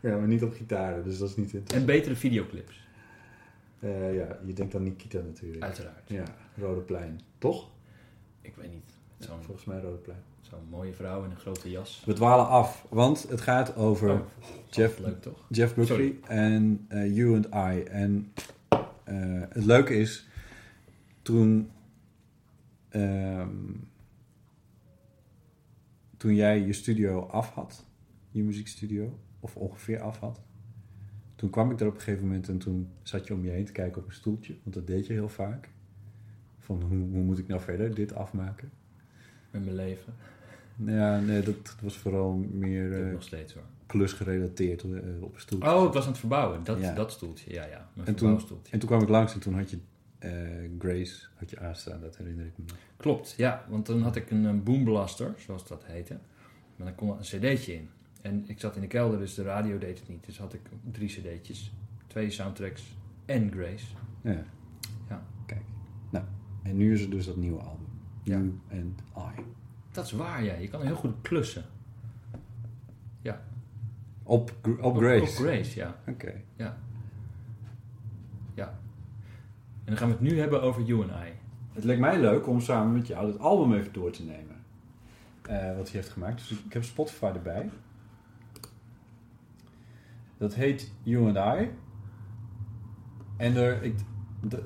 ja, 0.00 0.16
maar 0.16 0.26
niet 0.28 0.42
op 0.42 0.54
gitaren, 0.54 1.04
dus 1.04 1.18
dat 1.18 1.28
is 1.28 1.36
niet 1.36 1.46
En 1.50 1.54
interessant. 1.54 1.86
betere 1.86 2.16
videoclips, 2.16 2.83
Eh, 3.84 4.14
ja, 4.14 4.38
je 4.46 4.52
denkt 4.52 4.74
aan 4.74 4.82
Nikita 4.82 5.20
natuurlijk. 5.20 5.62
uiteraard. 5.62 6.08
Ja, 6.08 6.24
Rode 6.56 6.80
Plein. 6.80 7.20
Toch? 7.38 7.68
Ik 8.40 8.54
weet 8.56 8.70
niet. 8.72 8.92
Zo'n 9.18 9.42
Volgens 9.42 9.66
mij 9.66 9.80
Rode 9.80 9.96
Plein. 9.96 10.18
zo'n 10.40 10.64
mooie 10.70 10.92
vrouw 10.94 11.24
in 11.24 11.30
een 11.30 11.36
grote 11.36 11.70
jas. 11.70 12.02
We 12.06 12.12
dwalen 12.12 12.48
af, 12.48 12.86
want 12.90 13.28
het 13.28 13.40
gaat 13.40 13.76
over 13.76 14.10
Oh, 14.10 14.20
Jeff- 14.70 14.98
Leuk 14.98 15.22
toch? 15.22 15.44
Jeff 15.48 15.74
Buckley 15.74 16.14
en 16.28 16.84
eh, 16.88 17.16
You 17.16 17.34
and 17.36 17.46
I. 17.46 17.82
En 17.82 18.32
eh, 19.04 19.42
het 19.48 19.64
leuke 19.64 19.94
is, 19.94 20.28
toen, 21.22 21.70
ehm, 22.88 23.56
toen 26.16 26.34
jij 26.34 26.60
je 26.60 26.72
studio 26.72 27.20
af 27.26 27.50
had, 27.50 27.84
je 28.30 28.42
muziekstudio, 28.42 29.18
of 29.40 29.56
ongeveer 29.56 30.00
af 30.00 30.18
had, 30.18 30.40
toen 31.34 31.50
kwam 31.50 31.70
ik 31.70 31.80
er 31.80 31.86
op 31.86 31.94
een 31.94 32.00
gegeven 32.00 32.26
moment 32.26 32.48
en 32.48 32.58
toen 32.58 32.88
zat 33.02 33.26
je 33.26 33.34
om 33.34 33.44
je 33.44 33.50
heen 33.50 33.64
te 33.64 33.72
kijken 33.72 34.02
op 34.02 34.06
een 34.08 34.14
stoeltje, 34.14 34.54
want 34.62 34.74
dat 34.74 34.86
deed 34.86 35.06
je 35.06 35.12
heel 35.12 35.28
vaak. 35.28 35.68
Van 36.58 36.82
hoe, 36.82 36.98
hoe 36.98 37.22
moet 37.22 37.38
ik 37.38 37.46
nou 37.48 37.60
verder 37.60 37.94
dit 37.94 38.14
afmaken? 38.14 38.70
Met 39.50 39.64
mijn 39.64 39.76
leven. 39.76 40.14
Ja, 40.76 41.20
nee, 41.20 41.42
dat 41.42 41.76
was 41.82 41.96
vooral 41.98 42.32
meer 42.50 43.04
eh, 43.06 43.12
nog 43.12 43.22
steeds 43.22 43.54
hoor. 43.54 43.62
klusgerelateerd 43.86 44.82
eh, 44.82 44.88
op 45.20 45.34
een 45.34 45.40
stoeltje. 45.40 45.74
Oh, 45.74 45.84
ik 45.86 45.92
was 45.92 46.02
aan 46.04 46.10
het 46.10 46.18
verbouwen. 46.18 46.64
Dat, 46.64 46.80
Ja. 46.80 46.94
dat 46.94 47.12
stoeltje, 47.12 47.52
ja, 47.52 47.64
ja. 47.66 47.88
Mijn 47.92 48.08
En 48.08 48.14
toen-. 48.14 48.40
En 48.70 48.78
toen 48.78 48.88
kwam 48.88 49.02
ik 49.02 49.08
langs 49.08 49.34
en 49.34 49.40
toen 49.40 49.54
had 49.54 49.70
je 49.70 49.78
eh, 50.18 50.30
Grace 50.78 51.26
had 51.34 51.50
je 51.50 51.58
aanstaan, 51.60 52.00
dat 52.00 52.16
herinner 52.16 52.46
ik 52.46 52.52
me 52.58 52.64
nog. 52.66 52.76
Klopt, 52.96 53.34
ja. 53.36 53.64
Want 53.68 53.84
toen 53.84 54.02
had 54.02 54.16
ik 54.16 54.30
een, 54.30 54.46
eh, 54.46 54.52
boomblaster, 54.64 55.34
zoals 55.38 55.66
dat 55.68 55.84
heette. 55.86 56.18
Maar 56.76 56.86
dan 56.86 56.94
kon 56.94 57.08
er 57.08 57.14
een 57.16 57.22
cd'tje 57.54 57.74
in. 57.74 57.88
En 58.24 58.44
ik 58.46 58.60
zat 58.60 58.74
in 58.74 58.80
de 58.80 58.86
kelder, 58.86 59.18
dus 59.18 59.34
de 59.34 59.42
radio 59.42 59.78
deed 59.78 59.98
het 59.98 60.08
niet. 60.08 60.26
Dus 60.26 60.38
had 60.38 60.54
ik 60.54 60.60
drie 60.90 61.08
cd'tjes. 61.08 61.72
Twee 62.06 62.30
soundtracks 62.30 62.96
en 63.24 63.52
Grace. 63.52 63.86
Ja. 64.20 64.42
Ja. 65.08 65.22
Kijk. 65.46 65.62
Nou, 66.10 66.24
en 66.62 66.76
nu 66.76 66.92
is 66.92 67.02
er 67.02 67.10
dus 67.10 67.26
dat 67.26 67.36
nieuwe 67.36 67.60
album. 67.60 67.86
Ja. 68.22 68.32
You 68.36 68.58
and 68.70 69.00
I. 69.38 69.42
Dat 69.92 70.04
is 70.04 70.12
waar, 70.12 70.44
ja. 70.44 70.54
Je 70.54 70.68
kan 70.68 70.82
heel 70.82 70.96
goed 70.96 71.14
klussen. 71.22 71.64
Op, 74.24 74.54
Gr- 74.62 74.80
op 74.80 74.96
Grace. 74.96 75.22
Op, 75.22 75.46
Grace, 75.46 75.78
ja. 75.78 75.96
Oké. 76.08 76.32
ja. 76.56 76.76
Ja. 78.54 78.66
En 78.66 79.84
dan 79.84 79.96
gaan 79.96 80.08
we 80.08 80.14
het 80.14 80.22
nu 80.22 80.38
hebben 80.38 80.62
over 80.62 80.82
You 80.82 81.02
and 81.02 81.10
I. 81.10 81.32
Het 81.72 81.84
leek 81.84 81.98
mij 81.98 82.20
leuk 82.20 82.46
om 82.46 82.60
samen 82.60 82.92
met 82.92 83.06
jou 83.06 83.26
het 83.26 83.38
album 83.38 83.74
even 83.74 83.92
door 83.92 84.10
te 84.10 84.24
nemen. 84.24 84.56
Eh, 85.42 85.76
wat 85.76 85.86
hij 85.86 85.96
heeft 86.00 86.08
gemaakt. 86.08 86.48
Dus 86.48 86.58
ik 86.64 86.72
heb 86.72 86.84
Spotify 86.84 87.24
erbij. 87.34 87.70
Dat 90.38 90.54
heet 90.54 90.92
You 91.02 91.36
and 91.36 91.60
I. 91.60 91.70
En 93.36 93.56
er, 93.56 93.82
ik, 93.82 93.94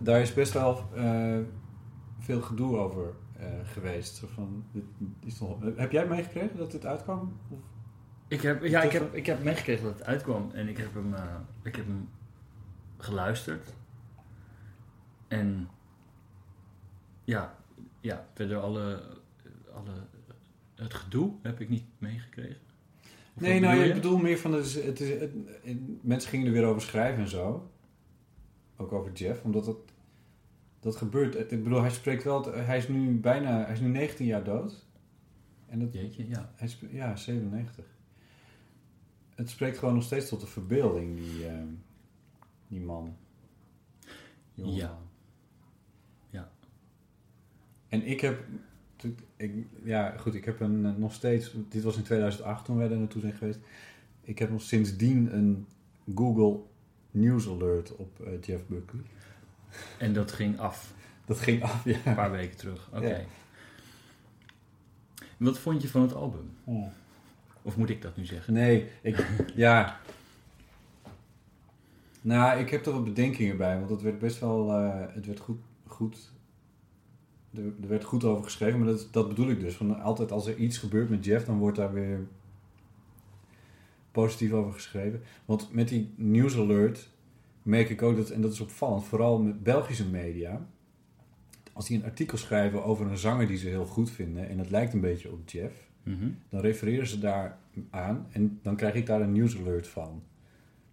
daar 0.01 0.21
is 0.21 0.35
best 0.35 0.53
wel 0.53 0.85
eh, 0.95 1.39
veel 2.19 2.41
gedoe 2.43 2.77
over 2.77 3.15
eh, 3.37 3.47
geweest. 3.65 4.17
Zo 4.17 4.27
van, 4.27 4.65
dit 4.73 4.85
is 5.25 5.39
toch, 5.39 5.57
heb 5.77 5.93
jij 5.93 6.07
meegekregen 6.07 6.57
dat 6.57 6.71
dit 6.71 6.87
uitkwam? 6.87 7.37
Of- 7.49 7.59
Ik 8.29 8.41
heb, 8.43 8.63
ja, 8.65 8.83
ik 8.83 8.93
heb, 8.93 9.15
ik 9.15 9.27
heb 9.27 9.43
meegekregen 9.45 9.85
dat 9.85 9.99
het 9.99 10.05
uitkwam. 10.07 10.51
En 10.53 10.69
ik 10.69 10.77
heb 10.77 10.95
hem, 10.95 11.15
eh, 11.15 11.23
ik 11.63 11.77
heb 11.77 11.87
hem 11.87 12.09
geluisterd. 12.99 13.75
En 15.29 15.69
ja, 17.25 17.55
ja 18.01 18.27
verder 18.35 18.59
alle, 18.59 19.03
alle, 19.75 19.93
het 20.75 20.95
gedoe 20.95 21.33
heb 21.43 21.61
ik 21.61 21.69
niet 21.69 21.85
meegekregen. 21.99 22.67
Of 23.39 23.45
Nee, 23.45 23.61
nou, 23.61 23.73
bedoel 23.73 23.89
ik 23.89 23.95
je? 23.95 24.01
bedoel 24.01 24.19
meer 24.19 24.39
van, 24.39 24.53
het 24.53 24.65
is, 24.65 24.75
het 24.75 25.01
is, 25.01 25.09
het- 25.21 25.33
het- 25.63 26.05
mensen 26.05 26.31
gingen 26.31 26.47
er 26.47 26.53
weer 26.53 26.65
over 26.65 26.83
schrijven 26.83 27.23
en 27.23 27.29
zo. 27.29 27.71
Ook 28.77 28.93
over 28.93 29.13
Jeff, 29.13 29.43
omdat 29.45 29.65
dat, 29.65 29.77
dat 30.81 30.97
gebeurt. 30.97 31.53
Ik 31.53 31.63
bedoel, 31.63 31.81
hij 31.81 31.91
spreekt 31.91 32.25
wel, 32.25 32.45
hij 32.55 32.79
is 32.79 32.89
nu 32.89 33.19
bijna, 33.19 33.65
hij 33.65 33.73
is 33.73 33.81
nu 33.81 33.89
19 33.89 34.27
jaar 34.27 34.45
dood. 34.45 34.87
En 35.67 35.79
dat, 35.79 35.93
Jeetje, 35.93 36.29
ja. 36.29 36.53
hij 36.57 36.69
ja, 36.91 37.17
97. 37.17 37.85
Het 39.35 39.51
spreekt 39.51 39.79
gewoon 39.79 39.95
nog 39.95 40.03
steeds 40.03 40.29
tot 40.29 40.41
de 40.41 40.47
verbeelding, 40.47 41.17
die, 41.17 41.47
eh, 41.47 41.55
die 42.69 42.81
man. 42.81 43.17
Ja. 44.55 44.99
Ja. 46.31 46.51
En 47.89 48.07
ik 48.07 48.21
heb, 48.21 48.45
ik, 49.37 49.53
ja 49.83 50.15
goed, 50.19 50.35
ik 50.35 50.45
heb 50.45 50.61
een, 50.61 50.87
eh, 50.87 50.93
nog 50.97 51.13
steeds, 51.13 51.55
dit 51.69 51.83
was 51.83 51.97
in 51.97 52.03
2008 52.03 52.65
toen 52.65 52.77
wij 52.77 52.89
daar 52.89 52.99
naartoe 52.99 53.21
zijn 53.21 53.33
geweest. 53.33 53.59
Ik 54.21 54.39
heb 54.39 54.51
nog 54.51 54.63
sindsdien 54.63 55.35
een 55.35 55.67
Google 56.15 56.61
News 57.11 57.49
Alert 57.49 57.97
op 57.97 58.21
eh, 58.21 58.33
Jeff 58.41 58.67
Buckley. 58.67 59.03
En 59.99 60.13
dat 60.13 60.33
ging 60.33 60.59
af 60.59 60.95
Dat 61.25 61.41
ging 61.41 61.63
af, 61.63 61.85
ja. 61.85 61.99
een 62.05 62.15
paar 62.15 62.31
weken 62.31 62.57
terug. 62.57 62.89
Oké. 62.93 63.09
Ja. 63.09 63.25
Wat 65.37 65.59
vond 65.59 65.83
je 65.83 65.89
van 65.89 66.03
het 66.03 66.15
album? 66.15 66.51
Of 67.63 67.77
moet 67.77 67.91
ik 67.91 68.03
dat 68.03 68.17
nu 68.17 68.25
zeggen? 68.25 68.53
Nee, 68.53 68.91
ik, 69.03 69.27
ja. 69.55 70.01
Nou, 72.21 72.61
ik 72.61 72.71
heb 72.71 72.87
er 72.87 72.93
wat 72.93 73.05
bedenkingen 73.05 73.57
bij, 73.57 73.79
want 73.79 73.91
het 73.91 74.03
werd 74.03 74.19
best 74.19 74.41
wel, 74.41 74.73
eh, 74.73 75.15
het 75.15 75.27
werd 75.27 75.41
goed, 75.41 75.59
goed 75.87 76.33
er, 77.59 77.65
er 77.83 77.89
werd 77.89 78.05
goed 78.05 78.25
over 78.25 78.45
geschreven, 78.45 78.79
maar 78.79 78.89
dat, 78.89 79.09
dat 79.11 79.29
bedoel 79.29 79.51
ik 79.51 79.61
dus. 79.61 79.75
Van 79.75 80.01
altijd 80.01 80.33
als 80.33 80.47
er 80.47 80.57
iets 80.57 80.79
gebeurt 80.79 81.11
met 81.11 81.25
Jeff, 81.25 81.45
dan 81.45 81.59
wordt 81.59 81.77
daar 81.77 81.93
weer 81.93 82.27
positief 84.13 84.53
over 84.53 84.73
geschreven. 84.73 85.23
Want 85.45 85.73
met 85.73 85.89
die 85.89 86.13
news 86.17 86.57
alert 86.57 87.09
merk 87.63 87.89
ik 87.91 88.03
ook 88.03 88.17
dat, 88.17 88.31
en 88.31 88.41
dat 88.41 88.53
is 88.53 88.61
opvallend, 88.61 89.05
vooral 89.05 89.39
met 89.43 89.63
Belgische 89.63 90.07
media, 90.09 90.67
als 91.73 91.87
die 91.87 91.99
een 91.99 92.05
artikel 92.05 92.39
schrijven 92.39 92.85
over 92.85 93.07
een 93.07 93.19
zanger 93.19 93.47
die 93.47 93.57
ze 93.57 93.69
heel 93.69 93.87
goed 93.87 94.11
vinden, 94.11 94.49
en 94.49 94.57
dat 94.57 94.71
lijkt 94.71 94.93
een 94.93 95.01
beetje 95.01 95.33
op 95.33 95.49
Jeff, 95.49 95.87
Mhm. 96.03 96.29
dan 96.49 96.61
refereren 96.61 97.07
ze 97.07 97.19
daar 97.19 97.59
aan 97.91 98.27
en 98.33 98.59
dan 98.63 98.77
krijg 98.77 98.95
ik 98.95 99.07
daar 99.07 99.21
een 99.21 99.33
news 99.33 99.59
alert 99.59 99.89
van. 99.89 100.23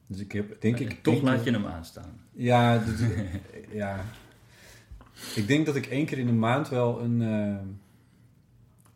Dus 0.07 0.19
ik 0.19 0.31
heb, 0.31 0.61
denk 0.61 0.79
ik... 0.79 0.99
Toch 1.03 1.21
laat 1.21 1.43
je 1.43 1.51
hem 1.51 1.65
aanstaan. 1.65 2.19
Ja, 2.31 2.77
dat- 2.77 3.07
ja. 3.71 4.05
Ik 5.35 5.47
denk 5.47 5.65
dat 5.65 5.75
ik 5.75 5.85
één 5.85 6.05
keer 6.05 6.17
in 6.17 6.25
de 6.25 6.31
maand 6.31 6.69
wel 6.69 7.01
een, 7.01 7.21
eh, 7.21 7.57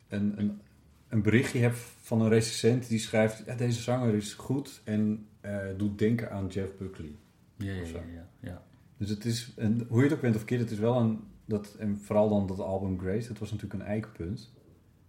een, 0.07 0.39
een, 0.39 0.61
een 1.07 1.21
berichtje 1.21 1.59
heb 1.59 1.75
van 2.01 2.21
een 2.21 2.29
recensent 2.29 2.88
die 2.88 2.99
schrijft... 2.99 3.43
Ja, 3.45 3.55
deze 3.55 3.81
zanger 3.81 4.13
is 4.13 4.33
goed 4.33 4.81
en 4.83 5.27
eh, 5.41 5.57
doet 5.77 5.99
denken 5.99 6.31
aan 6.31 6.47
Jeff 6.47 6.77
Buckley. 6.77 7.15
Ja, 7.57 7.73
ja, 7.73 7.83
ja. 8.13 8.29
ja. 8.39 8.63
Dus 8.97 9.09
het 9.09 9.25
is, 9.25 9.53
en 9.55 9.85
hoe 9.89 9.97
je 9.97 10.03
het 10.03 10.13
ook 10.13 10.21
bent 10.21 10.35
of 10.35 10.45
keert, 10.45 10.61
het 10.61 10.71
is 10.71 10.79
wel 10.79 10.95
een... 10.99 11.19
Dat, 11.45 11.75
en 11.79 11.99
vooral 12.03 12.29
dan 12.29 12.47
dat 12.47 12.59
album 12.59 12.99
Grace, 12.99 13.27
dat 13.27 13.38
was 13.38 13.51
natuurlijk 13.51 13.81
een 13.81 13.88
eikpunt. 13.88 14.51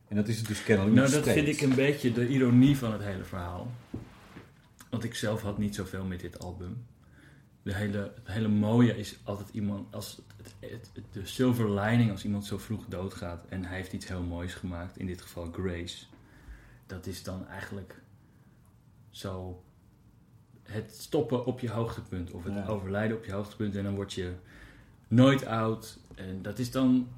En 0.08 0.16
dat 0.16 0.28
is 0.28 0.38
het 0.38 0.46
dus 0.46 0.62
kennelijk 0.62 0.96
Nou, 0.96 1.10
dat 1.10 1.20
steeds. 1.20 1.36
vind 1.38 1.48
ik 1.48 1.60
een 1.60 1.74
beetje 1.74 2.12
de 2.12 2.28
ironie 2.28 2.76
van 2.76 2.92
het 2.92 3.02
hele 3.02 3.24
verhaal. 3.24 3.70
Want 4.90 5.04
ik 5.04 5.14
zelf 5.14 5.42
had 5.42 5.58
niet 5.58 5.74
zoveel 5.74 6.04
met 6.04 6.20
dit 6.20 6.38
album. 6.38 6.84
De 7.62 7.74
hele, 7.74 7.98
het 8.14 8.26
hele 8.34 8.48
mooie 8.48 8.96
is 8.98 9.16
altijd 9.24 9.48
iemand, 9.52 9.94
als 9.94 10.20
het, 10.36 10.54
het, 10.70 10.90
het- 10.94 11.04
de 11.12 11.26
silver 11.26 11.70
lining 11.80 12.10
als 12.10 12.24
iemand 12.24 12.44
zo 12.44 12.58
vroeg 12.58 12.84
doodgaat 12.88 13.44
en 13.48 13.64
hij 13.64 13.76
heeft 13.76 13.92
iets 13.92 14.08
heel 14.08 14.22
moois 14.22 14.54
gemaakt, 14.54 14.98
in 14.98 15.06
dit 15.06 15.20
geval 15.22 15.48
Grace. 15.52 16.04
Dat 16.86 17.06
is 17.06 17.22
dan 17.22 17.46
eigenlijk 17.46 18.02
zo 19.10 19.62
het 20.62 20.94
stoppen 20.98 21.46
op 21.46 21.60
je 21.60 21.70
hoogtepunt 21.70 22.30
of 22.30 22.44
het 22.44 22.54
Ja. 22.54 22.66
overlijden 22.66 23.16
op 23.16 23.24
je 23.24 23.32
hoogtepunt 23.32 23.76
en 23.76 23.84
dan 23.84 23.94
word 23.94 24.12
je 24.12 24.32
nooit 25.08 25.46
oud. 25.46 25.98
En 26.14 26.42
dat 26.42 26.58
is 26.58 26.70
dan, 26.70 27.08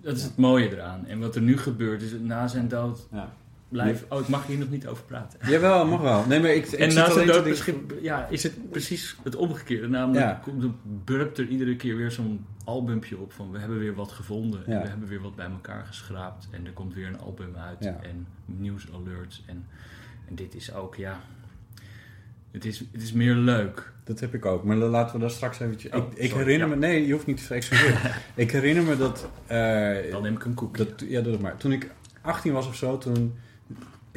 dat 0.00 0.16
is 0.16 0.22
het 0.22 0.36
mooie 0.36 0.70
eraan. 0.72 1.06
En 1.06 1.18
wat 1.20 1.34
er 1.36 1.42
nu 1.42 1.56
gebeurt 1.58 2.02
is, 2.02 2.12
na 2.12 2.48
zijn 2.48 2.68
dood 2.68 3.06
Ja. 3.12 3.34
Blijf... 3.68 4.04
Oh, 4.08 4.20
ik 4.20 4.28
mag 4.28 4.46
hier 4.46 4.58
nog 4.58 4.70
niet 4.70 4.86
over 4.86 5.04
praten. 5.04 5.38
Jawel, 5.50 5.86
mag 5.86 6.00
wel. 6.00 6.24
Nee, 6.26 6.40
maar 6.40 6.50
ik, 6.50 6.66
ik 6.66 6.72
en 6.72 6.90
zit 6.90 7.00
na 7.00 7.04
zijn 7.04 7.10
alleen 7.10 7.26
te 7.26 7.32
dood 7.32 7.46
misschien, 7.46 7.90
ja, 8.02 8.26
is 8.30 8.42
het 8.42 8.70
precies 8.70 9.16
het 9.24 9.36
omgekeerde. 9.36 9.88
Namelijk, 9.88 10.24
Ja. 10.24 10.40
komt 10.42 10.62
er 10.62 10.70
burpt 11.04 11.38
er 11.38 11.46
iedere 11.46 11.76
keer 11.76 11.96
weer 11.96 12.10
zo'n 12.10 12.46
albumpje 12.64 13.18
op 13.18 13.32
van 13.32 13.50
we 13.50 13.58
hebben 13.58 13.78
weer 13.78 13.94
wat 13.94 14.12
gevonden. 14.12 14.66
En 14.66 14.82
we 14.82 14.88
hebben 14.88 15.08
weer 15.08 15.20
wat 15.20 15.36
bij 15.36 15.46
elkaar 15.46 15.84
geschraapt. 15.86 16.48
En 16.50 16.66
er 16.66 16.72
komt 16.72 16.94
weer 16.94 17.06
een 17.06 17.18
album 17.20 17.56
uit. 17.56 17.84
Ja. 17.84 17.98
En 18.02 18.26
news 18.46 18.86
alerts. 18.94 19.42
En, 19.46 19.66
en 20.28 20.34
dit 20.34 20.54
is 20.54 20.74
ook, 20.74 20.94
ja... 20.94 21.20
Het 22.50 22.64
is, 22.64 22.78
het 22.92 23.02
is 23.02 23.12
meer 23.12 23.34
leuk. 23.34 23.92
Dat 24.04 24.20
heb 24.20 24.34
ik 24.34 24.44
ook, 24.46 24.64
maar 24.64 24.78
dan 24.78 24.88
laten 24.88 25.14
we 25.14 25.20
daar 25.20 25.30
straks 25.30 25.60
eventjes... 25.60 25.92
Oh, 25.92 25.98
ik, 26.12 26.18
ik 26.18 26.28
sorry, 26.30 26.44
herinner 26.44 26.68
ja. 26.68 26.74
me... 26.74 26.80
Nee, 26.80 27.06
je 27.06 27.12
hoeft 27.12 27.26
niet 27.26 27.46
te 27.46 27.54
excuseren. 27.54 27.98
ik 28.34 28.50
herinner 28.50 28.82
me 28.84 28.96
dat... 28.96 29.28
eh, 29.46 30.10
Dan 30.10 30.22
neem 30.22 30.34
ik 30.34 30.44
een 30.44 30.54
koekje. 30.54 30.84
dat 30.84 31.04
ja, 31.08 31.20
doe 31.20 31.32
het 31.32 31.40
maar. 31.40 31.56
Toen 31.56 31.72
ik 31.72 31.90
18 32.20 32.52
was 32.52 32.66
of 32.66 32.74
zo, 32.76 32.98
toen... 32.98 33.34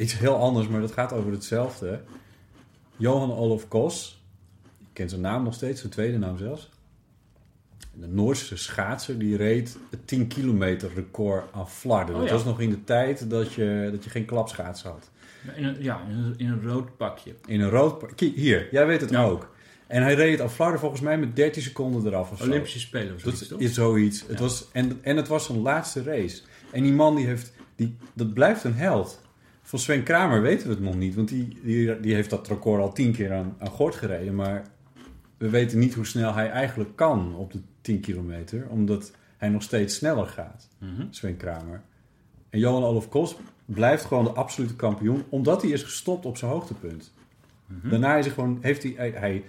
Iets 0.00 0.18
heel 0.18 0.36
anders, 0.36 0.68
maar 0.68 0.80
dat 0.80 0.92
gaat 0.92 1.12
over 1.12 1.32
hetzelfde. 1.32 2.00
Johan 2.96 3.32
Olof 3.32 3.68
Kos. 3.68 4.22
Kent 4.92 5.10
zijn 5.10 5.22
naam 5.22 5.42
nog 5.44 5.54
steeds, 5.54 5.80
zijn 5.80 5.92
tweede 5.92 6.18
naam 6.18 6.38
zelfs. 6.38 6.70
de 7.94 8.06
Noorse 8.06 8.56
schaatser 8.56 9.18
die 9.18 9.36
reed 9.36 9.76
het 9.90 10.06
10 10.06 10.26
kilometer 10.26 10.90
record 10.94 11.44
aan 11.52 11.68
flarden. 11.70 12.14
Oh, 12.14 12.20
dat 12.20 12.30
ja. 12.30 12.34
was 12.34 12.44
nog 12.44 12.60
in 12.60 12.70
de 12.70 12.84
tijd 12.84 13.30
dat 13.30 13.52
je, 13.52 13.88
dat 13.92 14.04
je 14.04 14.10
geen 14.10 14.24
klapschaats 14.24 14.82
had. 14.82 15.10
In 15.56 15.64
een, 15.64 15.82
ja, 15.82 16.00
in 16.08 16.16
een, 16.16 16.34
in 16.36 16.48
een 16.48 16.62
rood 16.68 16.96
pakje. 16.96 17.34
In 17.46 17.60
een 17.60 17.70
rood... 17.70 17.98
pa- 17.98 18.06
Kie- 18.14 18.32
Hier, 18.34 18.68
jij 18.70 18.86
weet 18.86 19.00
het 19.00 19.10
Ja. 19.10 19.22
ook. 19.24 19.54
En 19.86 20.02
hij 20.02 20.14
reed 20.14 20.32
het 20.32 20.40
aan 20.40 20.50
flarden 20.50 20.80
volgens 20.80 21.00
mij 21.00 21.18
met 21.18 21.36
13 21.36 21.62
seconden 21.62 22.06
eraf 22.06 22.30
of 22.30 22.38
zo. 22.38 22.44
Olympische 22.44 22.78
Spelen 22.80 23.14
of 23.14 23.22
Dat 23.22 23.32
zoiets, 23.34 23.48
toch? 23.48 23.60
is 23.60 23.74
zoiets. 23.74 24.24
Het 24.26 24.38
was, 24.38 24.64
en, 24.72 24.98
en 25.02 25.16
het 25.16 25.28
was 25.28 25.44
zijn 25.46 25.58
laatste 25.60 26.02
race. 26.02 26.42
En 26.72 26.82
die 26.82 26.92
man 26.92 27.16
die 27.16 27.26
heeft... 27.26 27.52
Die, 27.76 27.96
dat 28.12 28.34
blijft 28.34 28.64
een 28.64 28.74
held. 28.74 29.20
Van 29.70 29.78
Sven 29.78 30.02
Kramer 30.02 30.42
weten 30.42 30.66
we 30.66 30.74
het 30.74 30.82
nog 30.82 30.94
niet. 30.94 31.14
Want 31.14 31.28
die, 31.28 31.58
die, 31.62 32.00
die 32.00 32.14
heeft 32.14 32.30
dat 32.30 32.48
record 32.48 32.82
al 32.82 32.92
tien 32.92 33.12
keer 33.12 33.32
aan, 33.32 33.54
aan 33.58 33.68
gort 33.68 33.94
gereden. 33.94 34.34
Maar 34.34 34.62
we 35.36 35.48
weten 35.48 35.78
niet 35.78 35.94
hoe 35.94 36.06
snel 36.06 36.34
hij 36.34 36.50
eigenlijk 36.50 36.96
kan 36.96 37.34
op 37.36 37.52
de 37.52 37.60
10 37.80 38.00
kilometer. 38.00 38.66
Omdat 38.68 39.12
hij 39.36 39.48
nog 39.48 39.62
steeds 39.62 39.94
sneller 39.94 40.26
gaat. 40.26 40.68
Mhm. 40.78 41.06
Sven 41.10 41.36
Kramer. 41.36 41.82
En 42.48 42.58
Johan 42.58 42.82
Olof 42.82 43.08
Kos 43.08 43.36
blijft 43.64 44.04
gewoon 44.04 44.24
de 44.24 44.30
absolute 44.30 44.76
kampioen. 44.76 45.22
Omdat 45.28 45.62
hij 45.62 45.70
is 45.70 45.82
gestopt 45.82 46.26
op 46.26 46.36
zijn 46.36 46.50
hoogtepunt. 46.50 47.12
Mhm. 47.66 47.88
Daarna 47.88 48.16
is 48.16 48.24
hij 48.24 48.34
gewoon, 48.34 48.58
heeft 48.60 48.82
hij, 48.82 48.92
hij, 48.96 49.10
hij 49.10 49.44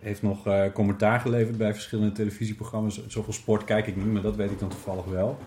heeft 0.00 0.22
nog 0.22 0.46
eh, 0.46 0.72
commentaar 0.72 1.20
geleverd 1.20 1.56
bij 1.56 1.72
verschillende 1.72 2.12
televisieprogramma's. 2.12 3.06
Zoveel 3.06 3.32
sport 3.32 3.64
kijk 3.64 3.86
ik 3.86 3.96
niet, 3.96 4.12
maar 4.12 4.22
dat 4.22 4.36
weet 4.36 4.50
ik 4.50 4.58
dan 4.58 4.68
toevallig 4.68 5.04
wel. 5.04 5.38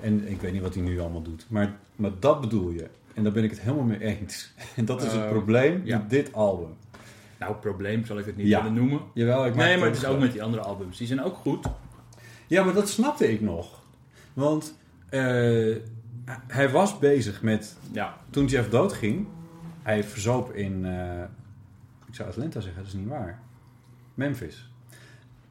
En 0.00 0.28
ik 0.28 0.40
weet 0.40 0.52
niet 0.52 0.62
wat 0.62 0.74
hij 0.74 0.82
nu 0.82 1.00
allemaal 1.00 1.22
doet. 1.22 1.46
Maar, 1.48 1.76
maar 1.96 2.12
dat 2.20 2.40
bedoel 2.40 2.70
je. 2.70 2.88
En 3.16 3.22
daar 3.22 3.32
ben 3.32 3.44
ik 3.44 3.50
het 3.50 3.60
helemaal 3.60 3.84
mee 3.84 4.00
eens. 4.04 4.52
En 4.76 4.84
dat 4.84 5.02
is 5.02 5.12
het 5.12 5.22
Eh, 5.22 5.28
probleem 5.28 5.80
ja. 5.84 5.98
met 5.98 6.10
dit 6.10 6.32
album. 6.32 6.68
Nou, 7.38 7.54
probleem 7.54 8.04
zal 8.04 8.18
ik 8.18 8.24
het 8.26 8.36
niet 8.36 8.46
Ja. 8.46 8.62
willen 8.62 8.76
noemen. 8.76 9.00
Jawel, 9.14 9.46
ik 9.46 9.54
maak 9.54 9.64
Nee, 9.66 9.76
maar 9.78 9.86
het 9.88 9.96
is 9.96 10.04
ook 10.04 10.18
met 10.18 10.32
die 10.32 10.42
andere 10.42 10.62
albums. 10.62 10.98
Die 10.98 11.06
zijn 11.06 11.22
ook 11.22 11.36
goed. 11.36 11.66
Ja, 12.46 12.64
maar 12.64 12.74
dat 12.74 12.88
snapte 12.88 13.32
ik 13.32 13.40
nog. 13.40 13.82
Want 14.32 14.78
eh, 15.08 15.20
hij 16.46 16.70
was 16.70 16.98
bezig 16.98 17.42
met 17.42 17.76
Ja. 17.92 18.16
toen 18.30 18.46
Jeff 18.46 18.68
doodging, 18.68 19.26
hij 19.82 20.04
verzoop 20.04 20.52
in, 20.54 20.84
eh, 20.84 21.22
ik 22.08 22.14
zou 22.14 22.28
Atlanta 22.28 22.60
zeggen, 22.60 22.82
dat 22.82 22.92
is 22.92 22.98
niet 22.98 23.08
waar. 23.08 23.40
Memphis. 24.14 24.70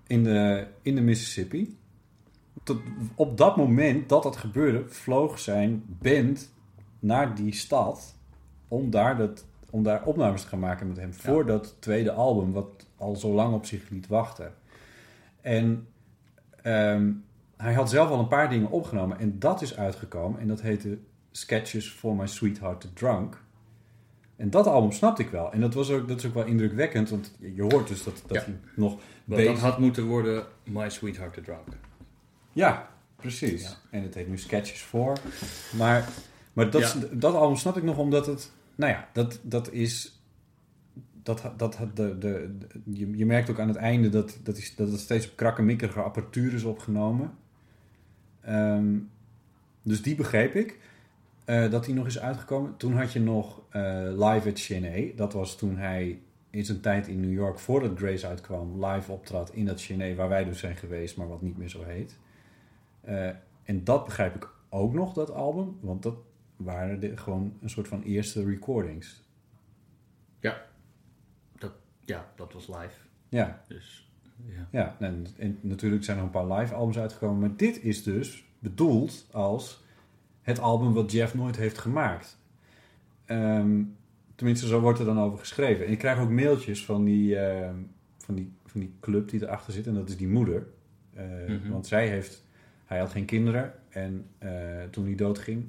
In 0.08 0.24
de, 0.24 0.68
in 0.82 0.96
de 0.96 1.02
Mississippi. 1.02 1.78
Tot, 2.64 2.80
op 3.16 3.38
dat 3.38 3.58
moment 3.58 4.10
dat 4.10 4.24
dat 4.24 4.38
gebeurde, 4.38 4.84
vloog 4.88 5.40
zijn 5.40 5.84
band 5.88 6.54
naar 7.06 7.36
die 7.36 7.54
stad 7.54 8.16
om 8.68 8.90
daar, 8.90 9.18
dat, 9.18 9.46
om 9.70 9.84
daar 9.84 10.04
opnames 10.04 10.42
te 10.42 10.48
gaan 10.48 10.60
maken 10.60 10.88
met 10.88 10.98
hem. 10.98 11.14
Voor 11.14 11.46
dat 11.46 11.76
tweede 11.80 12.12
album, 12.12 12.52
wat 12.52 12.86
al 12.98 13.16
zo 13.16 13.34
lang 13.34 13.54
op 13.54 13.66
zich 13.66 13.90
liet 13.90 14.08
wachten. 14.08 14.54
En 15.42 15.88
ehm, 16.62 17.12
hij 17.58 17.74
had 17.74 17.90
zelf 17.90 18.10
al 18.10 18.20
een 18.20 18.28
paar 18.28 18.50
dingen 18.50 18.72
opgenomen 18.72 19.20
en 19.20 19.40
dat 19.40 19.62
is 19.62 19.78
uitgekomen. 19.78 20.40
En 20.40 20.48
dat 20.48 20.62
heette 20.62 20.98
Sketches 21.32 21.90
for 21.90 22.16
My 22.16 22.28
Sweetheart 22.28 22.82
the 22.82 22.94
Drunk. 22.94 23.44
En 24.36 24.50
dat 24.50 24.68
album 24.68 24.92
snapte 24.92 25.22
ik 25.22 25.30
wel. 25.30 25.52
En 25.52 25.62
dat, 25.62 25.74
was 25.74 25.92
ook, 25.92 26.08
dat 26.08 26.18
is 26.18 26.26
ook 26.26 26.34
wel 26.34 26.46
indrukwekkend, 26.46 27.10
want 27.10 27.36
je 27.40 27.62
hoort 27.62 27.88
dus 27.88 28.04
dat, 28.04 28.24
dat 28.28 28.38
Ja. 28.38 28.44
hij 28.44 28.58
nog 28.76 28.92
Want 28.92 29.02
dat 29.26 29.38
bezig... 29.38 29.60
had 29.60 29.80
moeten 29.80 30.06
worden 30.06 30.46
My 30.64 30.90
Sweetheart 30.90 31.34
the 31.34 31.42
Drunk. 31.42 31.68
Ja, 32.52 32.90
precies. 33.16 33.62
Ja. 33.62 33.76
En 33.90 34.04
het 34.04 34.14
heet 34.14 34.28
nu 34.28 34.38
Sketches 34.38 34.82
for. 34.82 35.18
Maar, 35.78 36.10
maar 36.56 36.70
dat, 36.70 36.82
Ja. 36.82 37.08
dat 37.12 37.34
album 37.36 37.58
snap 37.58 37.78
ik 37.78 37.84
nog 37.84 37.98
omdat 37.98 38.26
het... 38.26 38.52
Nou 38.76 38.92
ja, 38.92 39.10
dat, 39.14 39.40
dat 39.44 39.72
is... 39.72 40.20
Dat, 41.24 41.52
dat, 41.58 41.78
de, 41.94 42.18
de, 42.18 42.18
de, 42.20 42.58
je, 42.84 43.18
je 43.18 43.26
merkt 43.26 43.50
ook 43.50 43.60
aan 43.60 43.68
het 43.68 43.78
einde 43.78 44.10
dat, 44.10 44.40
dat, 44.44 44.58
is, 44.58 44.76
dat 44.76 44.92
het 44.92 45.00
steeds 45.00 45.30
op 45.30 45.36
krakkemikkige 45.36 46.02
apparatuur 46.02 46.54
is 46.54 46.64
opgenomen. 46.64 47.32
Ehm, 48.42 48.98
dus 49.82 50.02
die 50.02 50.16
begreep 50.16 50.54
ik. 50.56 50.80
eh, 51.46 51.72
dat 51.72 51.86
die 51.86 51.94
nog 51.94 52.06
is 52.06 52.20
uitgekomen. 52.20 52.78
Toen 52.78 52.94
had 52.94 53.12
je 53.14 53.20
nog 53.20 53.62
eh, 53.70 53.82
Live 54.12 54.50
at 54.50 54.60
Chenet. 54.60 55.18
Dat 55.18 55.34
was 55.34 55.56
toen 55.58 55.78
hij 55.78 56.20
in 56.50 56.66
zijn 56.66 56.82
tijd 56.82 57.08
in 57.08 57.20
New 57.20 57.34
York, 57.34 57.60
voordat 57.60 57.98
Grace 57.98 58.28
uitkwam, 58.28 58.86
live 58.86 59.12
optrad 59.12 59.54
in 59.54 59.66
dat 59.66 59.82
Chenet, 59.82 60.16
waar 60.16 60.30
wij 60.30 60.44
dus 60.44 60.60
zijn 60.60 60.76
geweest, 60.76 61.18
maar 61.18 61.28
wat 61.28 61.42
niet 61.42 61.58
meer 61.58 61.70
zo 61.70 61.84
heet. 61.84 62.18
Eh, 63.02 63.28
en 63.64 63.84
dat 63.84 64.06
begrijp 64.06 64.36
ik 64.36 64.50
ook 64.70 64.94
nog, 64.94 65.14
dat 65.14 65.32
album. 65.32 65.78
Want 65.82 66.04
dat 66.04 66.16
waren 66.56 67.00
de, 67.00 67.18
gewoon 67.18 67.58
een 67.62 67.70
soort 67.70 67.88
van 67.88 68.02
eerste 68.04 68.44
recordings. 68.46 69.24
Ja, 72.06 72.32
dat 72.36 72.54
was 72.54 72.68
live. 72.68 72.96
Ja, 73.30 73.62
Dus 73.68 74.10
ja. 74.46 74.68
ja. 74.72 74.96
En, 75.00 75.26
en 75.38 75.58
natuurlijk 75.62 76.04
zijn 76.04 76.18
er 76.18 76.24
een 76.24 76.30
paar 76.30 76.52
live 76.52 76.74
albums 76.74 76.98
uitgekomen. 76.98 77.40
Maar 77.40 77.58
dit 77.58 77.84
is 77.84 78.04
dus 78.04 78.46
bedoeld 78.60 79.28
als 79.32 79.84
het 80.42 80.60
album 80.60 80.94
wat 80.94 81.12
Jeff 81.12 81.34
nooit 81.34 81.56
heeft 81.56 81.78
gemaakt. 81.78 82.38
Ehm, 83.26 83.84
tenminste, 84.36 84.68
zo 84.68 84.80
wordt 84.80 85.00
er 85.00 85.06
dan 85.06 85.20
over 85.20 85.40
geschreven. 85.40 85.86
En 85.86 85.92
ik 85.92 85.98
krijg 85.98 86.20
ook 86.20 86.30
mailtjes 86.30 86.86
van 86.86 87.04
die, 87.04 87.40
ehm, 87.40 87.76
van 88.18 88.36
die, 88.36 88.52
van 88.66 88.80
die 88.80 88.94
club 89.00 89.30
die 89.30 89.44
erachter 89.44 89.74
zit. 89.74 89.88
En 89.88 89.94
dat 89.94 90.10
is 90.10 90.18
die 90.18 90.28
moeder. 90.28 90.68
Eh, 91.14 91.26
Mhm. 91.48 91.70
Want 91.70 91.88
zij 91.88 92.08
heeft... 92.10 92.44
Hij 92.86 93.00
had 93.00 93.12
geen 93.12 93.26
kinderen. 93.26 93.74
En 93.90 94.26
eh, 94.38 94.84
toen 94.92 95.06
hij 95.06 95.16
doodging... 95.16 95.66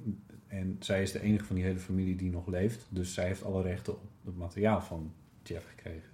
En 0.46 0.76
zij 0.80 1.02
is 1.02 1.12
de 1.12 1.20
enige 1.20 1.44
van 1.44 1.56
die 1.56 1.64
hele 1.64 1.78
familie 1.78 2.16
die 2.16 2.30
nog 2.30 2.46
leeft. 2.46 2.86
Dus 2.88 3.14
zij 3.14 3.26
heeft 3.26 3.44
alle 3.44 3.62
rechten 3.62 3.92
op 3.92 4.08
het 4.24 4.36
materiaal 4.36 4.80
van 4.80 5.12
Jeff 5.42 5.66
gekregen. 5.68 6.10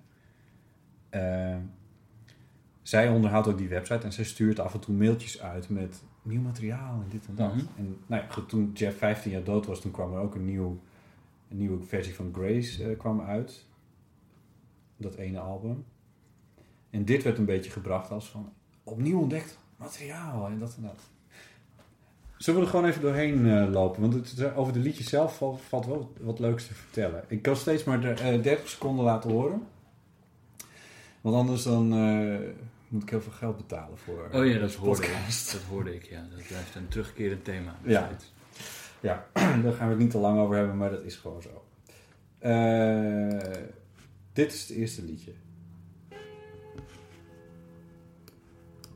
Eh, 1.09 1.57
zij 2.83 3.09
onderhoudt 3.09 3.49
ook 3.49 3.59
die 3.59 3.68
website 3.68 4.05
en 4.05 4.12
zij 4.12 4.25
stuurt 4.25 4.59
af 4.59 4.75
en 4.75 4.81
toe 4.81 4.95
mailtjes 4.95 5.40
uit 5.40 5.68
met 5.68 6.03
nieuw 6.23 6.40
materiaal 6.40 7.01
en 7.03 7.09
dit 7.09 7.27
en 7.27 7.35
dat. 7.35 7.55
Mhm. 7.55 7.64
En 7.77 7.97
nou 8.07 8.23
ja, 8.23 8.42
toen 8.42 8.71
Jeff 8.75 8.99
15 8.99 9.31
jaar 9.31 9.45
dood 9.45 9.66
was, 9.66 9.81
toen 9.81 9.90
kwam 9.90 10.12
er 10.12 10.21
ook 10.21 10.35
een, 10.35 10.45
nieuw, 10.45 10.81
een 11.49 11.57
nieuwe 11.57 11.83
versie 11.85 12.14
van 12.14 12.31
Grace 12.35 12.90
eh, 12.90 12.99
kwam 12.99 13.21
uit. 13.21 13.66
Dat 14.97 15.14
ene 15.14 15.38
album. 15.38 15.85
En 16.90 17.05
dit 17.05 17.23
werd 17.23 17.38
een 17.38 17.45
beetje 17.45 17.71
gebracht 17.71 18.11
als 18.11 18.31
van 18.31 18.53
opnieuw 18.85 19.21
ontdekt 19.21 19.59
materiaal 19.77 20.47
en 20.47 20.59
dat 20.59 20.77
en 20.77 20.83
dat. 20.83 21.11
Zullen 22.43 22.61
we 22.61 22.67
er 22.67 22.73
gewoon 22.73 22.89
even 22.89 23.03
doorheen 23.03 23.47
eh, 23.51 23.73
lopen? 23.73 24.01
Want 24.01 24.15
het, 24.15 24.55
over 24.55 24.73
de 24.73 24.79
liedjes 24.79 25.09
zelf 25.09 25.37
valt, 25.37 25.61
valt 25.61 25.87
wel 25.87 26.13
wat 26.21 26.39
leuks 26.39 26.67
te 26.67 26.75
vertellen. 26.75 27.25
Ik 27.29 27.43
kan 27.43 27.57
steeds 27.57 27.85
maar 27.85 28.01
de, 28.01 28.11
eh, 28.11 28.43
30 28.43 28.69
seconden 28.69 29.05
laten 29.05 29.31
horen. 29.31 29.67
Want 31.21 31.37
anders 31.37 31.63
dan 31.63 31.93
eh, 31.93 32.39
moet 32.89 33.03
ik 33.03 33.11
heel 33.11 33.21
veel 33.21 33.33
geld 33.33 33.57
betalen 33.57 33.99
voor 33.99 34.29
Oh 34.33 34.47
ja, 34.47 34.59
dat 34.59 34.75
hoorde 34.75 35.01
podcast. 35.01 35.53
ik. 35.55 35.61
Dat 35.61 35.69
hoorde 35.69 35.95
ik, 35.95 36.05
ja. 36.05 36.27
Dat 36.37 36.47
blijft 36.47 36.75
een 36.75 36.89
terugkerend 36.89 37.45
thema. 37.45 37.77
Ja. 37.83 38.11
Ja, 39.01 39.27
daar 39.63 39.73
gaan 39.73 39.87
we 39.87 39.95
het 39.95 39.99
niet 39.99 40.11
te 40.11 40.19
lang 40.19 40.39
over 40.39 40.57
hebben, 40.57 40.77
maar 40.77 40.91
dat 40.91 41.03
is 41.03 41.17
gewoon 41.17 41.43
zo. 41.43 41.65
Eh, 42.39 43.65
dit 44.33 44.53
is 44.53 44.61
het 44.61 44.77
eerste 44.77 45.03
liedje. 45.03 45.33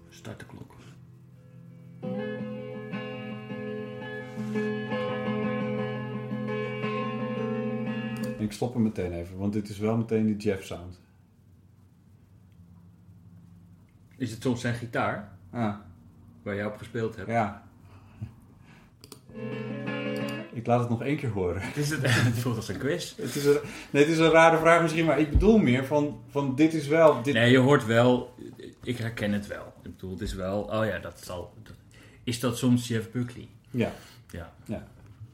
Start 0.09 0.39
de 0.39 0.47
klok. 0.47 0.76
Ik 8.47 8.53
stop 8.53 8.75
hem 8.75 8.83
meteen 8.83 9.13
even, 9.13 9.37
want 9.39 9.53
dit 9.53 9.69
is 9.69 9.79
wel 9.79 9.97
meteen 9.97 10.27
die 10.27 10.37
Jeff 10.37 10.65
sound. 10.65 11.01
Is 14.17 14.31
het 14.31 14.43
soms 14.43 14.61
zijn 14.61 14.75
gitaar 14.75 15.35
Ah, 15.51 15.75
waar 16.43 16.55
jij 16.55 16.67
op 16.67 16.77
gespeeld 16.77 17.17
hebt? 17.17 17.29
ja. 17.31 17.65
Ik 20.53 20.67
laat 20.67 20.81
het 20.81 20.89
nog 20.89 21.03
één 21.03 21.17
keer 21.17 21.31
horen. 21.31 21.63
Het, 21.63 21.77
is 21.77 21.91
het, 21.91 22.01
het 22.05 22.39
voelt 22.39 22.57
als 22.57 22.69
een 22.69 22.79
quiz. 22.79 23.17
Het 23.17 23.35
is 23.35 23.45
een, 23.45 23.59
nee, 23.91 24.03
het 24.03 24.13
is 24.13 24.19
een 24.19 24.31
rare 24.31 24.59
vraag 24.59 24.83
misschien, 24.83 25.05
maar 25.05 25.19
ik 25.19 25.31
bedoel 25.31 25.59
meer 25.59 25.85
van, 25.85 26.21
van 26.29 26.55
dit 26.55 26.75
is 26.75 26.87
wel... 26.87 27.23
Dit, 27.23 27.35
Nee, 27.35 27.51
je 27.51 27.59
hoort 27.59 27.87
wel, 27.87 28.35
ik 28.83 28.97
herken 28.99 29.33
het 29.33 29.47
wel. 29.47 29.73
Ik 29.83 29.91
bedoel, 29.97 30.11
het 30.11 30.21
is 30.21 30.35
wel, 30.35 30.61
oh 30.63 30.85
ja, 30.87 30.99
dat 30.99 31.21
zal. 31.25 31.55
dat- 31.63 31.75
is 32.25 32.41
dat 32.41 32.59
soms 32.59 32.89
Jeff 32.89 33.11
Buckley? 33.11 33.49
Ja. 33.71 33.93
Ja. 34.31 34.53
Ja. 34.65 34.87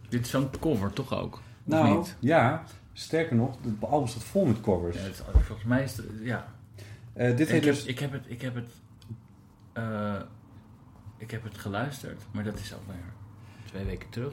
Dit 0.09 0.25
is 0.25 0.31
zo'n 0.31 0.51
cover 0.61 0.93
toch 0.93 1.15
ook? 1.15 1.43
Nou, 1.65 1.97
niet? 1.97 2.17
ja. 2.21 2.65
Sterker 2.93 3.37
nog, 3.37 3.57
het 3.63 3.75
album 3.91 4.09
staat 4.09 4.23
vol 4.25 4.45
met 4.45 4.61
covers. 4.61 4.97
Ja, 4.97 5.03
het- 5.03 5.23
volgens 5.33 5.65
mij 5.65 5.83
is 5.83 5.97
het, 5.97 6.07
ja. 6.23 6.53
Eh, 7.13 7.27
dit 7.37 7.41
ik, 7.41 7.49
heet 7.49 7.65
heb, 7.65 7.75
dus... 7.75 7.85
ik 7.85 7.99
heb 7.99 8.13
het, 8.13 8.23
ik 8.27 8.41
heb 8.43 8.55
het, 8.55 8.69
eh, 9.73 10.15
ik 11.19 11.31
heb 11.31 11.43
het 11.45 11.59
geluisterd, 11.59 12.23
maar 12.33 12.45
dat 12.45 12.59
is 12.59 12.75
alweer 12.75 13.03
twee 13.65 13.85
weken 13.85 14.09
terug. 14.11 14.33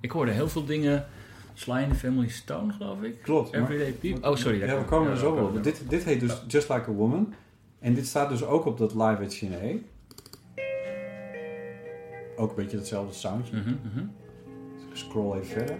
Ik 0.00 0.10
hoorde 0.10 0.30
heel 0.30 0.48
veel 0.48 0.64
dingen, 0.64 1.06
Sly 1.54 1.78
in 1.82 1.88
the 1.88 1.94
Family 1.94 2.28
Stone, 2.28 2.72
geloof 2.72 3.02
ik. 3.02 3.22
Klopt. 3.22 3.52
maar- 3.52 3.60
Everyday 3.60 3.92
People. 3.92 4.30
Oh, 4.30 4.36
sorry. 4.36 4.58
daar 4.58 4.68
Ja, 4.68 4.74
we 4.74 4.80
kom- 4.80 4.88
komen 4.88 5.10
er 5.10 5.16
zo 5.18 5.32
op. 5.34 5.62
Dit, 5.62 5.82
dit 5.88 6.04
heet 6.04 6.20
dus 6.20 6.42
Just 6.48 6.68
Like 6.68 6.90
a 6.90 6.92
Woman. 6.92 7.34
En 7.78 7.94
dit 7.94 8.06
staat 8.06 8.28
dus 8.28 8.44
ook 8.44 8.64
op 8.64 8.78
dat 8.78 8.92
Live 8.94 9.22
at 9.24 9.34
Chine. 9.34 9.78
Ook 12.36 12.48
een 12.50 12.56
beetje 12.56 12.76
hetzelfde 12.76 13.14
soundje. 13.14 13.56
Mhm. 13.56 14.04
Scroll 14.92 15.38
even 15.38 15.46
verder. 15.66 15.78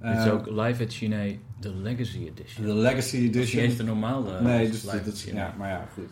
Dit 0.00 0.18
is 0.18 0.24
eh, 0.24 0.32
ook 0.32 0.46
live 0.46 0.84
at 0.84 0.92
Chine, 0.92 1.38
the 1.60 1.74
Legacy 1.74 2.18
Edition. 2.18 2.66
De 2.66 2.74
Legacy 2.74 3.16
Edition. 3.16 3.66
Niet 3.66 3.76
de 3.76 3.82
normale. 3.82 4.36
Eh, 4.36 4.44
nee, 4.44 4.70
dus 4.70 4.82
dat 4.82 5.20
ja, 5.20 5.54
maar 5.58 5.68
ja, 5.68 5.88
goed. 5.94 6.10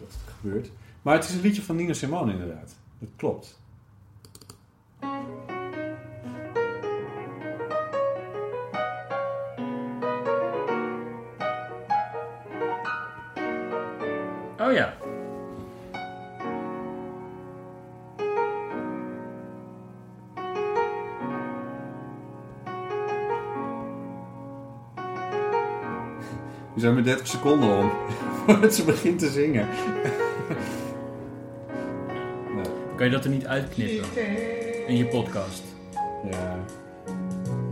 Dat 0.00 0.16
gebeurt. 0.40 0.70
Maar 1.02 1.14
het 1.14 1.24
is 1.24 1.34
een 1.34 1.40
liedje 1.40 1.62
van 1.62 1.76
Nina 1.76 1.92
Simone, 1.92 2.32
inderdaad. 2.32 2.76
Dat 2.98 3.08
klopt. 3.16 3.62
Zijn 26.84 26.96
maar 26.96 27.04
30 27.04 27.26
seconden 27.26 27.78
om. 27.78 27.90
Voordat 28.46 28.74
ze 28.74 28.84
begint 28.84 29.18
te 29.18 29.30
zingen. 29.30 29.68
Kan 32.96 33.06
je 33.06 33.12
dat 33.12 33.24
er 33.24 33.30
niet 33.30 33.46
uitknippen 33.46 34.08
in 34.86 34.96
je 34.96 35.06
podcast? 35.06 35.62
ja. 36.30 36.58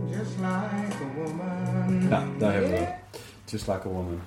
Just 0.09 0.35
like 0.37 1.03
a 1.03 1.13
woman. 1.15 2.07
Nou, 2.07 2.27
daar 2.37 2.51
hebben 2.51 2.71
we 2.71 2.77
het. 2.77 2.95
Just 3.45 3.67
like 3.67 3.87
a 3.87 3.89
woman. 3.89 4.19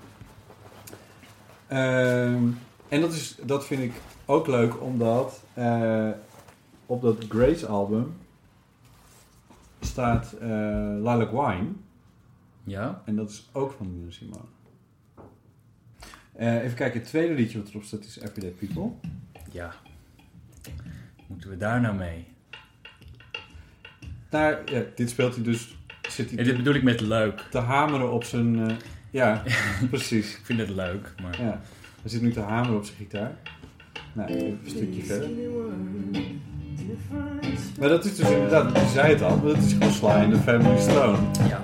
Ehm, 1.66 2.44
en 2.88 3.01
dat, 3.01 3.12
is, 3.12 3.38
dat 3.42 3.66
vind 3.66 3.83
ik 3.83 3.92
ook 4.25 4.46
leuk, 4.46 4.83
omdat 4.83 5.42
eh, 5.55 6.11
op 6.87 7.03
dat 7.03 7.25
Grace 7.29 7.66
album 7.66 8.14
staat 9.81 10.33
eh 10.33 10.49
Lilac 10.96 11.31
Wine. 11.31 11.68
Ja? 12.64 13.03
En 13.05 13.16
dat 13.16 13.31
is 13.31 13.49
ook 13.53 13.72
van 13.79 13.92
Nina 13.92 14.11
Simone. 14.11 14.55
Eh, 16.37 16.62
even 16.62 16.77
kijken, 16.77 17.01
het 17.01 17.09
tweede 17.09 17.35
liedje 17.35 17.59
wat 17.59 17.68
erop 17.68 17.83
staat 17.83 18.05
is 18.05 18.18
Everyday 18.20 18.51
People. 18.51 18.90
Ja. 19.51 19.75
Moeten 21.27 21.51
we 21.51 21.57
daar 21.57 21.81
nou 21.81 21.96
mee? 21.96 22.27
Daar, 24.29 24.59
ja, 24.72 24.83
dit 24.94 25.11
speelt 25.11 25.35
hij 25.35 25.44
dus, 25.44 25.77
zit 26.09 26.31
hij 26.31 26.38
Ja, 26.38 26.44
dit 26.44 26.57
bedoel 26.57 26.75
ik 26.75 26.83
met 26.83 27.01
leuk. 27.01 27.40
te 27.51 27.59
hameren 27.59 28.12
op 28.12 28.25
zijn... 28.25 28.68
eh, 28.70 28.77
ja, 29.20 29.42
precies. 29.90 30.37
Ik 30.37 30.44
vind 30.44 30.59
het 30.59 30.68
leuk, 30.70 31.12
maar... 31.22 31.42
Ja, 31.42 31.61
hij 32.03 32.11
zit 32.11 32.22
nu 32.22 32.33
te 32.33 32.40
hameren 32.40 32.77
op 32.77 32.85
zijn 32.85 32.96
gitaar. 32.96 33.33
Nou, 34.12 34.29
even 34.31 34.46
een 34.46 34.70
stukje 34.70 35.03
verder. 35.03 35.29
Maar 37.79 37.88
dat 37.88 38.05
is 38.05 38.16
dus 38.16 38.31
inderdaad, 38.31 38.79
je 38.79 38.88
zei 38.92 39.12
het 39.12 39.22
al, 39.22 39.37
maar 39.37 39.46
dat 39.55 39.62
is 39.62 39.72
gewoon 39.72 39.92
Sly 39.92 40.22
in 40.22 40.31
the 40.31 40.38
Family 40.38 40.81
Stone. 40.81 41.18
Ja. 41.49 41.62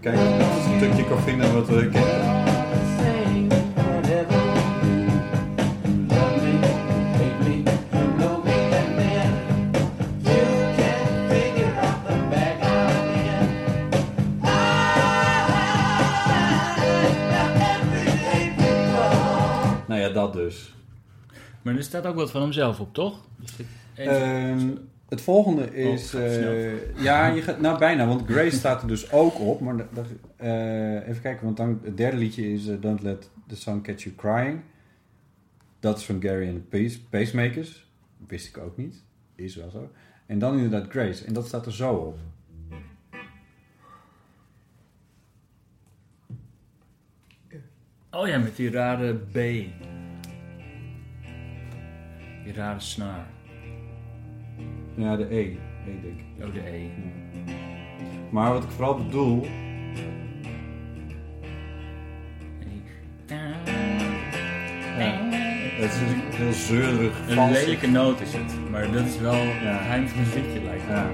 Kijk, 0.00 0.16
of 0.16 0.66
ik 0.66 0.72
een 0.72 0.76
stukje 0.78 1.08
kan 1.08 1.22
vinden 1.22 1.52
wat 1.54 1.68
we 1.68 1.88
kennen. 1.88 2.25
Dus. 20.36 20.74
Maar 21.62 21.74
er 21.76 21.82
staat 21.82 22.06
ook 22.06 22.14
wat 22.14 22.30
van 22.30 22.40
hemzelf 22.42 22.80
op, 22.80 22.94
toch? 22.94 23.26
Dus 23.38 23.56
Ehm, 23.94 24.68
het 25.08 25.20
volgende 25.20 25.74
is... 25.74 26.14
Oh, 26.14 26.20
snel. 26.20 26.52
eh, 26.52 27.02
ja, 27.02 27.26
je 27.26 27.42
gaat, 27.42 27.60
nou 27.60 27.78
bijna, 27.78 28.06
want 28.06 28.30
Grace 28.30 28.56
staat 28.62 28.82
er 28.82 28.88
dus 28.88 29.12
ook 29.12 29.38
op. 29.40 29.60
Maar 29.60 29.76
dat- 29.76 30.06
eh, 30.36 31.08
even 31.08 31.22
kijken, 31.22 31.44
want 31.44 31.56
dan, 31.56 31.80
het 31.84 31.96
derde 31.96 32.16
liedje 32.16 32.52
is 32.52 32.66
eh, 32.68 32.76
Don't 32.80 33.02
Let 33.02 33.30
the 33.46 33.56
Sun 33.56 33.82
Catch 33.82 34.02
You 34.02 34.14
Crying. 34.16 34.60
Dat 35.80 35.98
is 35.98 36.04
van 36.04 36.20
Gary 36.22 36.48
and 36.48 36.56
the 36.70 36.78
Pace, 36.82 37.00
Pacemakers. 37.10 37.86
Wist 38.26 38.46
ik 38.48 38.58
ook 38.58 38.76
niet. 38.76 39.02
Is 39.34 39.56
wel 39.56 39.70
zo. 39.70 39.90
En 40.26 40.38
dan 40.38 40.54
inderdaad 40.56 40.90
Grace. 40.90 41.24
En 41.24 41.32
dat 41.32 41.46
staat 41.46 41.66
er 41.66 41.72
zo 41.72 41.92
op. 41.94 42.18
Oh 48.10 48.26
ja, 48.28 48.38
met 48.38 48.56
die 48.56 48.70
rare 48.70 49.14
B. 49.14 49.36
Die 52.46 52.54
rare 52.54 52.80
snaar. 52.80 53.26
Ja, 54.94 55.16
de 55.16 55.34
E. 55.34 55.40
E 55.40 55.56
denk 55.84 56.02
ik. 56.02 56.44
Oh, 56.46 56.54
de 56.54 56.68
E. 56.68 56.88
Maar 58.30 58.52
wat 58.52 58.64
ik 58.64 58.70
vooral 58.70 58.96
bedoel... 58.96 59.46
Het 65.78 65.92
is 65.92 66.00
natuurlijk 66.00 66.34
heel 66.34 66.52
zeurig, 66.52 67.28
Een 67.28 67.50
lelijke 67.52 67.86
noot 67.86 68.20
is 68.20 68.32
het, 68.32 68.70
maar 68.70 68.92
dat 68.92 69.04
is 69.04 69.18
wel 69.18 69.34
Ja. 69.34 69.40
het 69.40 69.80
geheim 69.80 70.08
van 70.08 70.22
liedje 70.34 70.62
lijkt 70.62 70.86
me. 70.86 70.94
Ja. 70.94 71.10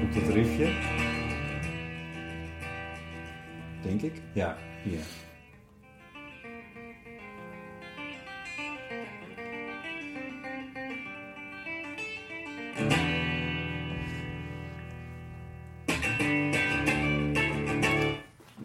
Komt 0.00 0.14
het 0.14 0.28
riffje? 0.34 1.00
Denk 3.82 4.02
ik. 4.02 4.22
Ja, 4.32 4.56
hier. 4.82 5.00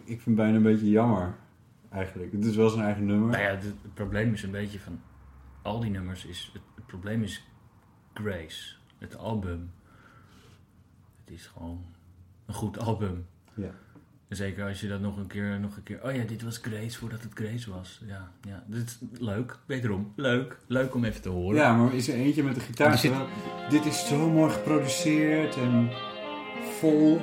Ik 0.04 0.24
vind 0.24 0.24
het 0.24 0.34
bijna 0.34 0.56
een 0.56 0.62
beetje 0.62 0.90
jammer, 0.90 1.34
eigenlijk. 1.90 2.32
Het 2.32 2.44
is 2.44 2.56
wel 2.56 2.68
zijn 2.68 2.84
eigen 2.84 3.06
nummer. 3.06 3.30
Nou 3.30 3.42
ja, 3.42 3.50
het, 3.50 3.62
het 3.62 3.94
probleem 3.94 4.32
is 4.32 4.42
een 4.42 4.50
beetje 4.50 4.80
van 4.80 5.00
al 5.62 5.80
die 5.80 5.90
nummers 5.90 6.24
is 6.24 6.50
het, 6.52 6.62
het 6.74 6.86
probleem 6.86 7.22
is 7.22 7.46
Grace, 8.14 8.74
het 8.98 9.16
album. 9.16 9.72
Het 11.24 11.34
is 11.34 11.46
gewoon 11.46 11.84
een 12.46 12.54
goed 12.54 12.78
album. 12.78 13.26
Ja. 13.54 13.70
Zeker 14.28 14.64
als 14.68 14.80
je 14.80 14.88
dat 14.88 15.00
nog 15.00 15.16
een 15.16 15.26
keer, 15.26 15.60
nog 15.60 15.76
een 15.76 15.82
keer. 15.82 16.00
Oh 16.04 16.14
ja, 16.14 16.24
dit 16.24 16.42
was 16.42 16.56
Grace 16.62 16.98
voordat 16.98 17.22
het 17.22 17.32
Grace 17.34 17.70
was. 17.70 18.00
Ja, 18.06 18.30
ja. 18.48 18.62
Dit 18.66 18.86
is 18.86 18.98
leuk. 19.20 19.56
Wederom, 19.66 20.12
leuk. 20.16 20.56
Leuk 20.66 20.94
om 20.94 21.04
even 21.04 21.22
te 21.22 21.28
horen. 21.28 21.56
Ja, 21.60 21.76
maar 21.76 21.94
is 21.94 22.08
er 22.08 22.14
eentje 22.14 22.42
met 22.42 22.54
de 22.54 22.60
gitaar? 22.60 22.98
Zit- 22.98 23.12
Dit 23.70 23.84
is 23.84 24.06
zo 24.08 24.30
mooi 24.30 24.50
geproduceerd 24.52 25.56
en 25.56 25.90
vol. 26.78 27.20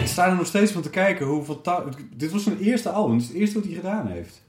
Ik 0.00 0.10
sta 0.10 0.26
er 0.28 0.36
nog 0.36 0.46
steeds 0.46 0.72
van 0.72 0.82
te 0.82 0.90
kijken 0.90 1.26
hoeveel... 1.26 1.60
ta- 1.60 1.84
Dit 2.16 2.30
was 2.30 2.42
zijn 2.42 2.58
eerste 2.58 2.88
album. 2.90 3.16
Dit 3.18 3.22
is 3.26 3.28
het 3.32 3.38
eerste 3.40 3.54
wat 3.58 3.64
hij 3.66 3.74
gedaan 3.74 4.06
heeft. 4.06 4.42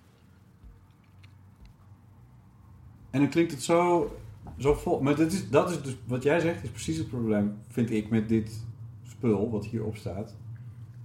En 3.16 3.22
dan 3.22 3.30
klinkt 3.30 3.52
het 3.52 3.64
zo, 3.64 4.12
zo 4.58 4.74
vol. 4.74 5.02
Maar 5.02 5.16
dat 5.16 5.32
is, 5.32 5.50
dat 5.50 5.70
is 5.70 5.82
dus, 5.82 5.98
wat 6.08 6.24
jij 6.24 6.40
zegt, 6.40 6.64
is 6.64 6.70
precies 6.70 6.98
het 6.98 7.08
probleem, 7.10 7.54
vind 7.68 7.92
ik, 7.92 8.10
met 8.10 8.30
dit 8.30 8.66
spul 9.04 9.50
wat 9.52 9.66
hierop 9.66 9.96
staat. 9.96 10.36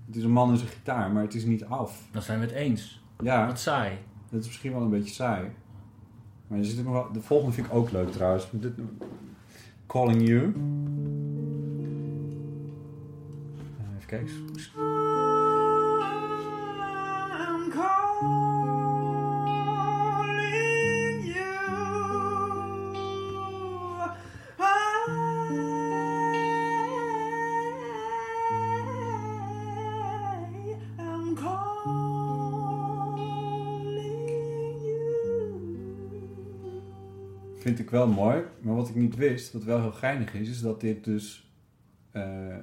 Het 0.06 0.16
is 0.16 0.22
een 0.22 0.30
man 0.30 0.50
en 0.50 0.56
zijn 0.56 0.70
gitaar, 0.70 1.10
maar 1.10 1.22
het 1.22 1.34
is 1.34 1.44
niet 1.44 1.64
af. 1.64 2.08
Dan 2.12 2.22
zijn 2.22 2.40
we 2.40 2.46
het 2.46 2.54
eens. 2.54 3.02
Ja, 3.22 3.46
Wat 3.46 3.58
saai. 3.60 3.98
dat 4.30 4.40
is 4.40 4.46
misschien 4.46 4.72
wel 4.72 4.80
een 4.82 4.90
beetje 4.90 5.14
saai. 5.14 5.48
Maar 6.46 6.58
er 6.58 6.64
zit 6.64 6.78
ook 6.78 6.84
nog 6.84 6.92
wel, 6.92 7.12
de 7.12 7.20
volgende 7.20 7.52
vind 7.54 7.66
ik 7.66 7.74
ook 7.74 7.90
leuk 7.90 8.12
trouwens. 8.12 8.48
Dit, 8.52 8.72
Calling 9.86 10.28
You. 10.28 10.42
Eh, 13.78 13.96
Even 13.96 14.06
kijken. 14.06 14.28
wel 37.90 38.06
mooi. 38.06 38.42
Maar 38.60 38.74
wat 38.74 38.88
ik 38.88 38.94
niet 38.94 39.16
wist, 39.16 39.52
wat 39.52 39.64
wel 39.64 39.80
heel 39.80 39.92
geinig 39.92 40.34
is, 40.34 40.48
is 40.48 40.60
dat 40.60 40.80
dit 40.80 41.04
dus 41.04 41.50
eh, 42.10 42.56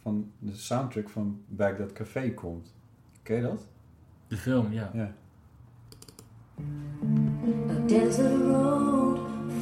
van 0.00 0.30
de 0.38 0.54
soundtrack 0.54 1.08
van 1.08 1.42
Baghdad 1.46 1.92
Café 1.92 2.34
komt. 2.34 2.74
Ken 3.22 3.36
je 3.36 3.42
dat? 3.42 3.66
De 4.28 4.36
film, 4.36 4.72
ja. 4.72 4.90
ja. 4.94 5.12
A 7.70 7.86
desert 7.86 8.40
road 8.40 9.18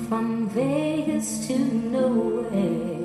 from 0.06 0.50
Vegas 0.50 1.46
to 1.46 1.54
nowhere. 1.90 2.98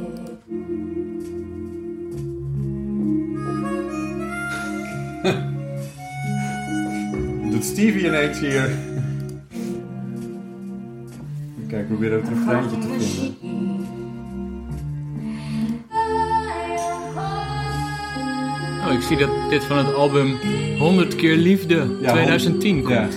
Doet 7.51 7.63
Stevie 7.63 8.07
ineens 8.07 8.39
hier. 8.39 8.84
Probeer 11.95 12.11
het 12.11 12.27
refreintje 12.27 12.77
te 12.77 12.87
vinden. 12.87 13.35
Oh, 18.87 18.93
ik 18.93 19.01
zie 19.01 19.17
dat 19.17 19.29
dit 19.49 19.63
van 19.63 19.77
het 19.77 19.93
album 19.93 20.35
100 20.77 21.15
keer 21.15 21.35
liefde 21.35 21.97
Ja, 22.01 22.11
2010 22.11 22.83
komt. 22.83 22.89
Ja. 22.89 23.07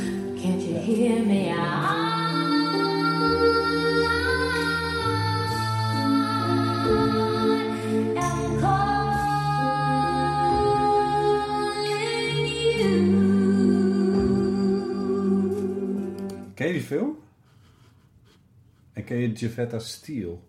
Ken 19.08 19.18
je 19.18 19.32
Javetta 19.32 19.78
Steel? 19.78 20.48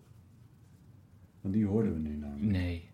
Want 1.40 1.54
die 1.54 1.66
hoorden 1.66 1.92
we 1.92 1.98
nu 1.98 2.16
namelijk. 2.16 2.50
Nee. 2.50 2.88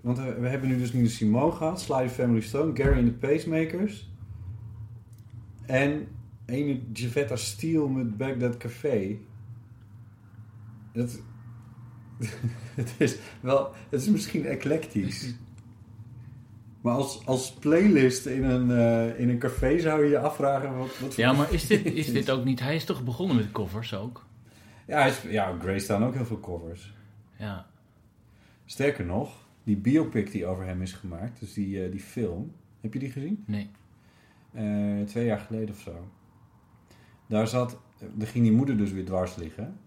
Want 0.00 0.18
we, 0.18 0.34
we 0.40 0.48
hebben 0.48 0.68
nu 0.68 0.78
dus 0.78 0.92
Nina 0.92 1.08
Simone 1.08 1.52
gehad, 1.52 1.80
Sly 1.80 2.08
Family 2.08 2.40
Stone, 2.40 2.76
Gary 2.76 2.98
and 2.98 3.06
the 3.06 3.26
Pacemakers. 3.26 4.10
En 5.66 6.06
ene 6.46 6.80
Javetta 6.92 7.36
Steel 7.36 7.88
met 7.88 8.16
Baghdad 8.16 8.56
Café. 8.56 9.18
Dat, 10.92 11.20
het 12.80 12.94
is 12.98 13.18
wel, 13.40 13.72
het 13.88 14.00
is 14.00 14.08
misschien 14.08 14.46
eclectisch. 14.46 15.34
Maar 16.80 16.94
als, 16.94 17.26
als 17.26 17.52
playlist 17.52 18.26
in 18.26 18.44
een, 18.44 18.70
eh, 18.70 19.20
in 19.20 19.28
een 19.28 19.38
café 19.38 19.80
zou 19.80 20.04
je 20.04 20.10
je 20.10 20.18
afvragen 20.18 20.78
wat, 20.78 20.98
wat 20.98 21.14
Ja, 21.14 21.32
maar 21.32 21.52
is 21.58 21.66
dit, 21.66 21.84
is 21.84 22.12
dit 22.12 22.30
ook 22.30 22.44
niet... 22.44 22.60
Hij 22.60 22.74
is 22.74 22.84
toch 22.84 23.04
begonnen 23.04 23.36
met 23.36 23.52
covers 23.52 23.94
ook? 23.94 24.26
Ja, 24.86 24.98
hij 24.98 25.08
is, 25.08 25.22
ja, 25.22 25.58
Grace 25.58 25.84
staan 25.84 26.04
ook 26.04 26.14
heel 26.14 26.24
veel 26.24 26.40
covers. 26.40 26.94
Ja. 27.38 27.66
Sterker 28.64 29.04
nog, 29.04 29.46
die 29.64 29.76
biopic 29.76 30.30
die 30.30 30.46
over 30.46 30.64
hem 30.64 30.82
is 30.82 30.92
gemaakt, 30.92 31.40
dus 31.40 31.52
die, 31.52 31.84
eh, 31.84 31.90
die 31.90 32.00
film, 32.00 32.52
heb 32.80 32.92
je 32.92 32.98
die 32.98 33.10
gezien? 33.10 33.44
Nee. 33.46 33.70
Eh, 34.52 35.02
twee 35.02 35.24
jaar 35.24 35.38
geleden 35.38 35.74
of 35.74 35.80
zo. 35.80 36.08
Daar 37.26 37.48
zat, 37.48 37.80
daar 38.14 38.28
ging 38.28 38.44
die 38.44 38.52
moeder 38.52 38.76
dus 38.76 38.92
weer 38.92 39.04
dwars 39.04 39.36
liggen. 39.36 39.78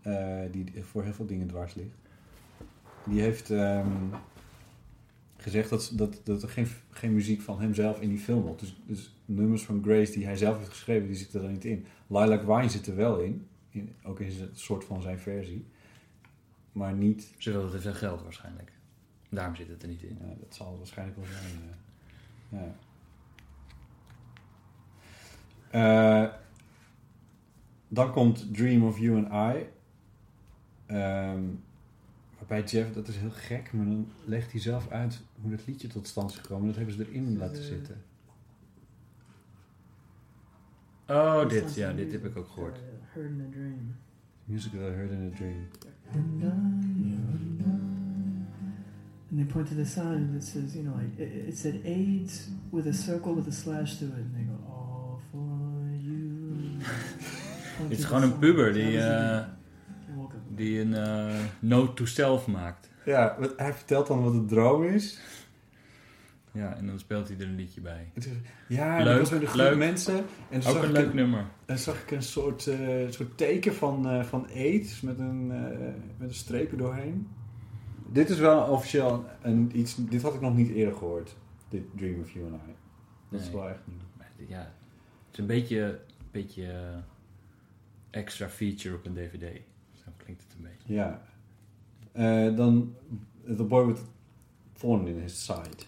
Eh, 0.00 0.40
die 0.50 0.72
voor 0.80 1.02
heel 1.02 1.12
veel 1.12 1.26
dingen 1.26 1.46
dwars 1.46 1.74
ligt. 1.74 1.96
Die 3.04 3.20
heeft 3.20 3.50
ehm, 3.50 3.88
gezegd 5.36 5.70
dat, 5.70 5.92
dat, 5.94 6.20
dat 6.24 6.42
er 6.42 6.48
geen, 6.48 6.66
geen 6.90 7.14
muziek 7.14 7.40
van 7.40 7.60
hemzelf 7.60 8.00
in 8.00 8.08
die 8.08 8.18
film 8.18 8.42
was. 8.42 8.56
Dus, 8.56 8.80
dus 8.86 9.14
nummers 9.24 9.64
van 9.64 9.82
Grace 9.82 10.12
die 10.12 10.24
hij 10.24 10.36
zelf 10.36 10.56
heeft 10.56 10.68
geschreven, 10.68 11.06
die 11.06 11.16
zitten 11.16 11.42
er 11.42 11.50
niet 11.50 11.64
in. 11.64 11.86
Lilac 12.06 12.42
Wine 12.42 12.68
zit 12.68 12.86
er 12.86 12.96
wel 12.96 13.18
in. 13.18 13.46
In 13.70 13.94
ook 14.02 14.20
in 14.20 14.40
een 14.40 14.50
soort 14.52 14.84
van 14.84 15.02
zijn 15.02 15.18
versie. 15.18 15.66
Maar 16.72 16.92
niet 16.92 17.34
Ze 17.38 17.50
wilde 17.50 17.70
te 17.70 17.80
veel 17.80 17.94
geld 17.94 18.22
waarschijnlijk. 18.22 18.72
Daarom 19.28 19.56
zit 19.56 19.68
het 19.68 19.82
er 19.82 19.88
niet 19.88 20.02
in. 20.02 20.18
Ja, 20.20 20.34
dat 20.40 20.54
zal 20.54 20.68
het 20.68 20.78
waarschijnlijk 20.78 21.16
wel 21.18 21.26
zijn. 21.26 21.44
ja. 22.50 22.58
Ja. 22.58 22.74
Eh, 25.70 26.34
dan 27.88 28.12
komt 28.12 28.54
Dream 28.54 28.82
of 28.82 28.98
You 28.98 29.24
and 29.24 29.56
I. 29.56 29.66
Ehm, 30.86 31.42
waarbij 32.38 32.62
Jeff, 32.62 32.92
dat 32.92 33.08
is 33.08 33.16
heel 33.16 33.30
gek, 33.30 33.72
maar 33.72 33.86
dan 33.86 34.12
legt 34.24 34.52
hij 34.52 34.60
zelf 34.60 34.88
uit 34.88 35.20
hoe 35.40 35.50
dat 35.50 35.66
liedje 35.66 35.88
tot 35.88 36.06
stand 36.06 36.30
is 36.30 36.36
gekomen. 36.36 36.66
Dat 36.66 36.76
hebben 36.76 36.94
ze 36.94 37.08
erin 37.08 37.38
laten 37.38 37.62
zitten. 37.62 38.04
Oh, 41.10 41.48
dit. 41.48 41.74
Ja, 41.74 41.92
dit 41.92 42.12
heb 42.12 42.24
ik 42.24 42.36
ook 42.36 42.48
gehoord. 42.48 42.78
Heard 43.12 43.30
in 43.30 43.46
a 43.48 43.52
dream. 43.52 43.94
Music 44.44 44.72
that 44.72 44.80
I 44.80 44.92
heard 44.94 45.10
in 45.10 45.30
a 45.32 45.36
dream. 45.36 45.66
And 49.30 49.38
they 49.38 49.44
point 49.44 49.68
to 49.68 49.74
the 49.74 49.84
sign 49.84 50.30
that 50.32 50.42
says, 50.44 50.74
you 50.74 50.82
know, 50.82 50.94
like 50.96 51.22
it, 51.22 51.48
it 51.48 51.58
said 51.58 51.80
AIDS 51.84 52.48
with 52.70 52.86
a 52.86 52.92
circle 52.92 53.34
with 53.34 53.46
a 53.46 53.52
slash 53.52 53.96
through 53.96 54.12
it, 54.12 54.24
and 54.24 54.34
they 54.34 54.44
go, 54.44 54.56
"All 54.72 55.20
for 55.30 55.96
you." 56.00 56.78
Dit 57.88 57.98
is 57.98 58.04
gewoon 58.04 58.22
een 58.22 58.38
puber 58.38 58.72
die, 58.72 58.98
eh, 58.98 59.44
welcome. 60.16 60.40
die 60.54 60.80
een 60.80 60.94
eh, 60.94 61.34
note 61.60 61.92
to 61.94 62.04
self 62.04 62.46
maakt. 62.46 62.88
Ja, 63.04 63.36
wat- 63.38 63.52
hij 63.56 63.72
vertelt 63.72 64.06
dan 64.06 64.22
wat 64.22 64.32
een 64.32 64.46
droom 64.46 64.82
is. 64.84 65.20
Ja, 66.52 66.76
en 66.76 66.86
dan 66.86 66.98
speelt 66.98 67.28
hij 67.28 67.36
er 67.38 67.46
een 67.46 67.54
liedje 67.54 67.80
bij. 67.80 68.12
Ja, 68.68 68.96
Leuk, 68.96 69.06
dat 69.06 69.18
was 69.18 69.30
met 69.30 69.40
een 69.40 69.46
groep 69.46 69.60
leuk. 69.60 69.76
mensen. 69.78 70.14
En 70.50 70.56
Ook 70.56 70.62
zag 70.62 70.82
een 70.82 70.88
ik 70.88 70.94
leuk 70.96 71.14
nummer. 71.14 71.46
Dan 71.64 71.78
zag 71.78 72.02
ik 72.02 72.10
een 72.10 72.22
soort, 72.22 72.66
eh, 72.66 73.08
soort 73.10 73.36
teken 73.38 73.74
van, 73.74 74.08
eh 74.08 74.24
van 74.24 74.46
AIDS 74.54 75.00
met 75.00 75.18
een, 75.18 75.50
eh, 75.52 75.78
met 76.18 76.28
een 76.28 76.34
streep 76.34 76.72
er 76.72 76.78
doorheen. 76.78 77.28
Dit 78.12 78.30
is 78.30 78.38
wel 78.38 78.62
officieel 78.62 79.24
een, 79.42 79.70
iets, 79.78 79.96
dit 79.96 80.22
had 80.22 80.34
ik 80.34 80.40
nog 80.40 80.56
niet 80.56 80.70
eerder 80.70 80.94
gehoord. 80.94 81.36
Dit 81.68 81.82
Dream 81.96 82.20
of 82.20 82.30
You 82.32 82.44
and 82.52 82.54
I. 82.54 82.72
Dat 83.28 83.40
is 83.40 83.50
wel 83.50 83.68
echt 83.68 83.80
nieuw. 83.84 83.98
Ja, 84.48 84.58
het 84.58 85.32
is 85.32 85.38
een 85.38 85.46
beetje, 85.46 86.00
beetje 86.30 86.72
extra 88.10 88.48
feature 88.48 88.94
op 88.94 89.06
een 89.06 89.14
dvd. 89.14 89.60
Zo 89.94 90.10
klinkt 90.16 90.42
het 90.42 90.54
een 90.56 90.62
beetje. 90.62 90.94
Ja. 90.94 91.22
Dan 92.56 92.94
The 93.56 93.64
Boy 93.64 93.86
with 93.86 94.00
Thorn 94.72 95.06
in 95.06 95.18
His 95.20 95.44
Side. 95.44 95.84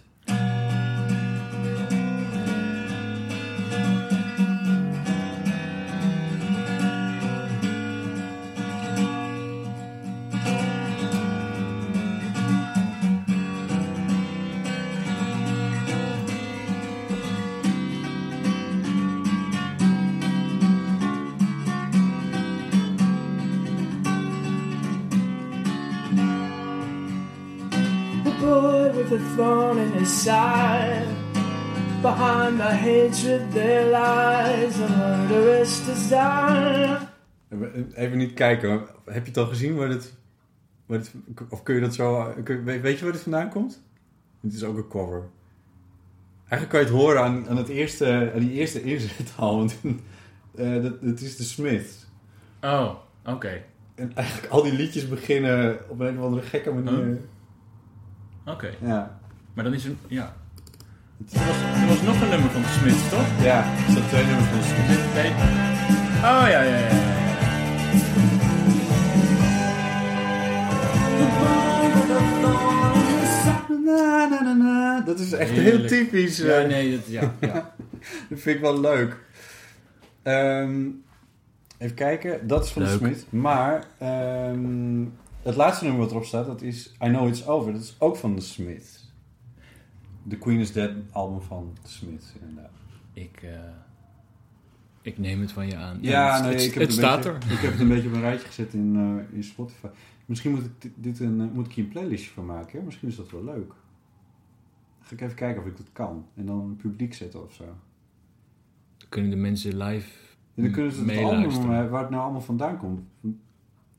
Hatred 32.82 33.50
there 33.52 33.84
lies 33.90 34.80
a 34.80 34.88
murderous 34.96 35.84
desire. 35.84 36.98
Even 37.94 38.18
niet 38.18 38.32
kijken, 38.32 38.82
heb 39.04 39.22
je 39.22 39.28
het 39.28 39.36
al 39.38 39.46
gezien 39.46 39.74
waar 39.76 39.88
dit, 39.88 40.14
waar 40.86 40.98
dit, 40.98 41.12
of 41.48 41.62
kun 41.62 41.74
je 41.74 41.80
dat 41.80 41.94
zo, 41.94 42.32
kun- 42.44 42.64
weet 42.64 42.98
je 42.98 43.04
waar 43.04 43.12
dit 43.12 43.22
vandaan 43.22 43.48
komt? 43.50 43.82
Het 44.40 44.52
is 44.52 44.64
ook 44.64 44.76
een 44.76 44.88
cover. 44.88 45.22
Eigenlijk 46.48 46.68
kan 46.68 46.80
je 46.80 46.86
het 46.86 46.94
horen 46.94 47.22
aan, 47.22 47.48
aan, 47.48 47.56
het 47.56 47.68
eerste, 47.68 48.30
aan 48.34 48.40
die 48.40 48.52
eerste 48.52 48.82
inzet 48.82 49.32
al, 49.36 49.56
want 49.56 49.76
eh, 50.54 50.82
dat, 50.82 51.02
dat 51.02 51.20
is 51.20 51.36
de 51.36 51.42
Smiths. 51.42 52.06
Oh, 52.62 52.94
oké. 53.26 53.62
En 53.94 54.14
eigenlijk 54.14 54.52
al 54.52 54.62
die 54.62 54.72
liedjes 54.72 55.08
beginnen 55.08 55.78
op 55.88 56.00
een 56.00 56.18
of 56.18 56.24
andere 56.24 56.42
gekke 56.46 56.72
manier. 56.72 57.18
Oké. 58.46 58.70
Ja. 58.80 59.18
Maar 59.54 59.64
dan 59.64 59.74
is 59.74 59.84
er... 59.84 59.92
Ja. 60.08 60.36
Er 61.32 61.46
was, 61.46 61.56
er 61.82 61.86
was 61.88 62.02
nog 62.02 62.20
een 62.22 62.28
nummer 62.28 62.50
van 62.50 62.62
de 62.62 62.68
Smiths, 62.68 63.08
toch? 63.10 63.26
ja, 63.42 63.64
er 63.64 63.90
staan 63.90 64.08
twee 64.08 64.24
nummers 64.24 64.46
van 64.48 64.58
de 64.58 64.64
Smiths. 64.64 65.14
Nee. 65.14 65.30
Oh, 66.30 66.44
ja, 66.48 66.62
ja, 66.62 66.62
ja. 66.62 66.88
ja. 66.88 67.00
Na, 73.84 74.26
na, 74.28 74.42
na, 74.42 74.52
na. 74.52 75.00
Dat 75.00 75.18
is 75.18 75.32
echt 75.32 75.50
heel 75.50 75.62
Heerlijk. 75.62 75.88
typisch. 75.88 76.38
Ja, 76.38 76.58
eh, 76.60 76.68
nee, 76.68 76.90
dat, 76.96 77.06
ja, 77.06 77.34
ja. 77.40 77.74
Dat 78.28 78.40
vind 78.40 78.56
ik 78.56 78.60
wel 78.62 78.80
leuk. 78.80 79.16
Ehm, 80.22 80.86
even 81.78 81.94
kijken, 81.94 82.46
dat 82.46 82.64
is 82.64 82.70
van 82.70 82.82
de 82.82 82.88
Leuk. 82.88 82.98
Smith. 82.98 83.26
Maar 83.30 83.86
ehm, 83.98 85.04
het 85.42 85.56
laatste 85.56 85.84
nummer 85.84 86.02
wat 86.02 86.10
erop 86.10 86.24
staat, 86.24 86.46
dat 86.46 86.62
is 86.62 86.92
I 87.04 87.08
Know 87.08 87.28
It's 87.28 87.46
Over. 87.46 87.72
Dat 87.72 87.82
is 87.82 87.96
ook 87.98 88.16
van 88.16 88.34
de 88.34 88.40
Smith. 88.40 89.01
The 90.28 90.36
Queen 90.36 90.58
is 90.58 90.72
Dead 90.72 90.90
album 91.10 91.40
van 91.40 91.76
Smith, 91.84 92.34
inderdaad. 92.40 92.70
Ik, 93.12 93.42
eh, 93.42 93.50
ik 95.02 95.18
neem 95.18 95.40
het 95.40 95.52
van 95.52 95.66
je 95.66 95.76
aan. 95.76 95.98
Ja, 96.00 96.34
het, 96.34 96.44
nee, 96.44 96.52
het, 96.52 96.62
ik 96.62 96.72
heb 96.74 96.82
het 96.82 96.92
staat 96.92 97.16
beetje- 97.16 97.30
er. 97.30 97.52
Ik 97.52 97.58
heb 97.58 97.70
het 97.72 97.80
een 97.80 97.88
beetje 97.88 98.08
op 98.08 98.14
een 98.14 98.20
rijtje 98.20 98.46
gezet 98.46 98.72
in, 98.74 98.96
eh, 98.96 99.36
in 99.36 99.44
Spotify. 99.44 99.86
Misschien 100.26 100.50
moet 100.50 100.64
ik 100.64 100.92
dit- 100.94 101.20
een, 101.20 101.40
eh, 101.40 101.46
moet 101.52 101.66
ik 101.66 101.72
hier 101.72 101.84
een 101.84 101.90
playlistje 101.90 102.30
van 102.30 102.46
maken. 102.46 102.78
Hè? 102.78 102.84
Misschien 102.84 103.08
is 103.08 103.16
dat 103.16 103.30
wel 103.30 103.44
leuk. 103.44 103.72
Ga 105.00 105.12
ik 105.14 105.20
even 105.20 105.36
kijken 105.36 105.62
of 105.62 105.68
ik 105.68 105.76
dat 105.76 105.88
kan. 105.92 106.26
En 106.34 106.46
dan 106.46 106.76
publiek 106.76 107.14
zetten 107.14 107.44
of 107.44 107.52
zo. 107.54 107.64
Kunnen 109.08 109.30
de 109.30 109.36
mensen 109.36 109.76
live 109.76 110.08
dan 110.54 110.70
kunnen 110.70 110.92
ze 110.92 111.04
het 111.04 111.18
album, 111.24 111.66
waar 111.90 112.00
het 112.00 112.10
nou 112.10 112.22
allemaal 112.22 112.40
vandaan 112.40 112.78
komt. 112.78 113.00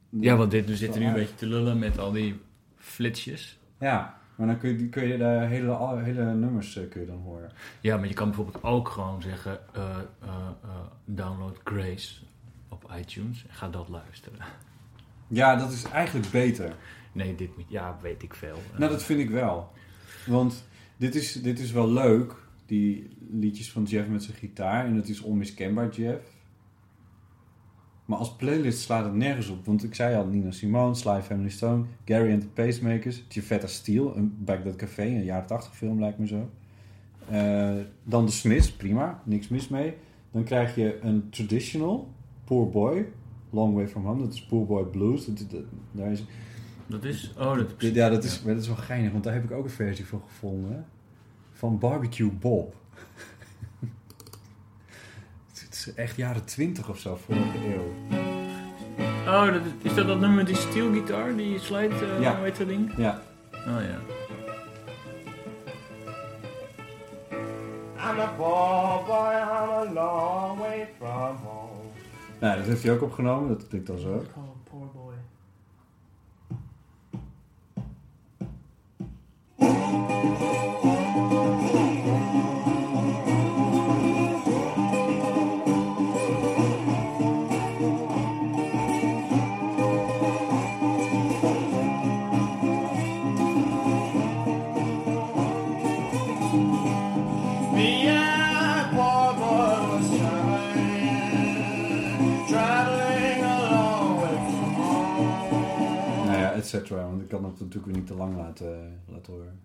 Ja, 0.09 0.35
want 0.35 0.51
dit, 0.51 0.65
we 0.67 0.75
zitten 0.75 1.01
nu 1.01 1.07
een 1.07 1.13
beetje 1.13 1.35
te 1.35 1.45
lullen 1.45 1.79
met 1.79 1.97
al 1.99 2.11
die 2.11 2.39
flitsjes. 2.75 3.59
Ja. 3.79 4.21
Maar 4.43 4.51
dan 4.51 4.61
kun 4.61 4.79
je, 4.79 4.89
kun 4.89 5.07
je 5.07 5.17
de 5.17 5.45
hele, 5.47 6.01
hele 6.03 6.33
nummers 6.33 6.75
eh, 6.75 6.89
kun 6.89 7.01
je 7.01 7.07
dan 7.07 7.21
horen. 7.21 7.51
Ja, 7.81 7.97
maar 7.97 8.07
je 8.07 8.13
kan 8.13 8.27
bijvoorbeeld 8.27 8.63
ook 8.63 8.89
gewoon 8.89 9.21
zeggen: 9.21 9.59
eh, 9.73 9.97
eh, 10.21 10.29
download 11.05 11.59
Grace 11.63 12.15
op 12.69 12.91
iTunes 12.99 13.45
en 13.47 13.53
ga 13.53 13.69
dat 13.69 13.89
luisteren. 13.89 14.39
Ja, 15.27 15.55
dat 15.55 15.71
is 15.71 15.83
eigenlijk 15.83 16.29
beter. 16.31 16.75
Nee, 17.11 17.35
dit 17.35 17.57
niet. 17.57 17.69
Ja, 17.69 17.97
weet 18.01 18.23
ik 18.23 18.33
veel. 18.33 18.57
Nou, 18.77 18.91
dat 18.91 19.03
vind 19.03 19.19
ik 19.19 19.29
wel. 19.29 19.71
Want 20.25 20.65
dit 20.97 21.15
is, 21.15 21.33
dit 21.33 21.59
is 21.59 21.71
wel 21.71 21.91
leuk, 21.91 22.35
die 22.65 23.17
liedjes 23.31 23.71
van 23.71 23.83
Jeff 23.83 24.09
met 24.09 24.23
zijn 24.23 24.37
gitaar. 24.37 24.85
En 24.85 24.95
het 24.95 25.09
is 25.09 25.21
onmiskenbaar 25.21 25.89
Jeff. 25.89 26.23
Maar 28.05 28.17
als 28.17 28.35
playlist 28.35 28.79
slaat 28.79 29.03
het 29.03 29.13
nergens 29.13 29.49
op. 29.49 29.65
Want 29.65 29.83
ik 29.83 29.95
zei 29.95 30.15
al, 30.15 30.25
Nina 30.25 30.51
Simone, 30.51 30.93
Sly 30.95 31.21
Family 31.21 31.49
Stone, 31.49 31.83
Gary 32.05 32.31
and 32.31 32.41
the 32.41 32.47
Pacemakers, 32.47 33.23
Giovetta 33.29 33.67
Steel, 33.67 34.17
een 34.17 34.35
Back 34.39 34.63
That 34.63 34.75
Café, 34.75 35.03
een 35.05 35.23
jaren 35.23 35.47
80 35.47 35.75
film 35.75 35.99
lijkt 35.99 36.17
me 36.19 36.27
zo. 36.27 36.49
Eh, 37.29 37.71
dan 38.03 38.25
de 38.25 38.31
Smiths, 38.31 38.71
prima, 38.71 39.21
niks 39.25 39.47
mis 39.47 39.67
mee. 39.67 39.93
Dan 40.31 40.43
krijg 40.43 40.75
je 40.75 40.99
een 41.01 41.29
traditional, 41.29 42.09
Poor 42.43 42.69
Boy, 42.69 43.05
Long 43.49 43.73
Way 43.75 43.87
From 43.87 44.05
Home, 44.05 44.23
dat 44.23 44.33
is 44.33 44.45
Poor 44.45 44.65
Boy 44.65 44.83
Blues. 44.83 45.25
Dat, 45.25 45.45
dat- 45.51 45.61
daar 45.91 46.11
is, 46.11 46.23
Dat 46.87 47.03
is. 47.03 47.33
Oh, 47.37 47.55
dat 47.57 47.73
is. 47.77 47.89
ja, 47.91 48.09
dat 48.09 48.23
is, 48.23 48.43
dat 48.43 48.57
is 48.57 48.67
wel 48.67 48.75
geinig, 48.75 49.11
want 49.11 49.23
daar 49.23 49.33
heb 49.33 49.43
ik 49.43 49.51
ook 49.51 49.63
een 49.63 49.69
versie 49.69 50.05
van 50.05 50.21
gevonden. 50.27 50.85
Van 51.51 51.79
Barbecue 51.79 52.31
Bob. 52.31 52.75
Is 55.87 55.93
echt 55.93 56.15
jaren 56.15 56.45
20 56.45 56.89
of 56.89 56.99
zo, 56.99 57.15
vorige 57.25 57.57
eeuw. 57.73 57.93
Oh, 59.27 59.45
dat 59.45 59.61
is, 59.65 59.71
is 59.89 59.93
dat 59.95 60.07
dat 60.07 60.19
nummer 60.19 60.37
met 60.37 60.47
die 60.47 60.55
steelgitaar? 60.55 61.35
Die 61.35 61.59
slide, 61.59 61.95
eh 61.95 62.21
Ja. 62.21 62.35
heet 62.41 62.57
dat 62.57 62.67
ding? 62.67 62.93
Ja, 62.97 63.21
Oh 63.51 63.81
ja. 63.81 63.97
I'm 68.11 68.19
a 68.19 68.27
poor 68.37 69.03
boy, 69.05 69.33
I'm 69.33 69.69
a 69.69 69.93
long 69.93 70.59
way 70.59 70.87
from 70.97 71.35
home. 71.43 71.81
nou, 72.39 72.57
dat 72.57 72.65
heeft 72.65 72.83
hij 72.83 72.93
ook 72.93 73.01
opgenomen, 73.01 73.47
dat 73.49 73.67
klinkt 73.67 73.87
dan 73.87 73.97
zo. 73.97 74.07
Called 74.33 74.63
Poor 74.69 74.87
Boy. 74.93 75.13
Cetera, 106.81 107.03
want 107.09 107.21
ik 107.21 107.27
kan 107.27 107.43
het 107.43 107.59
natuurlijk 107.59 107.85
weer 107.85 107.95
niet 107.95 108.07
te 108.07 108.13
lang 108.15 108.35
laten, 108.37 108.99
laten 109.07 109.33
horen. 109.33 109.59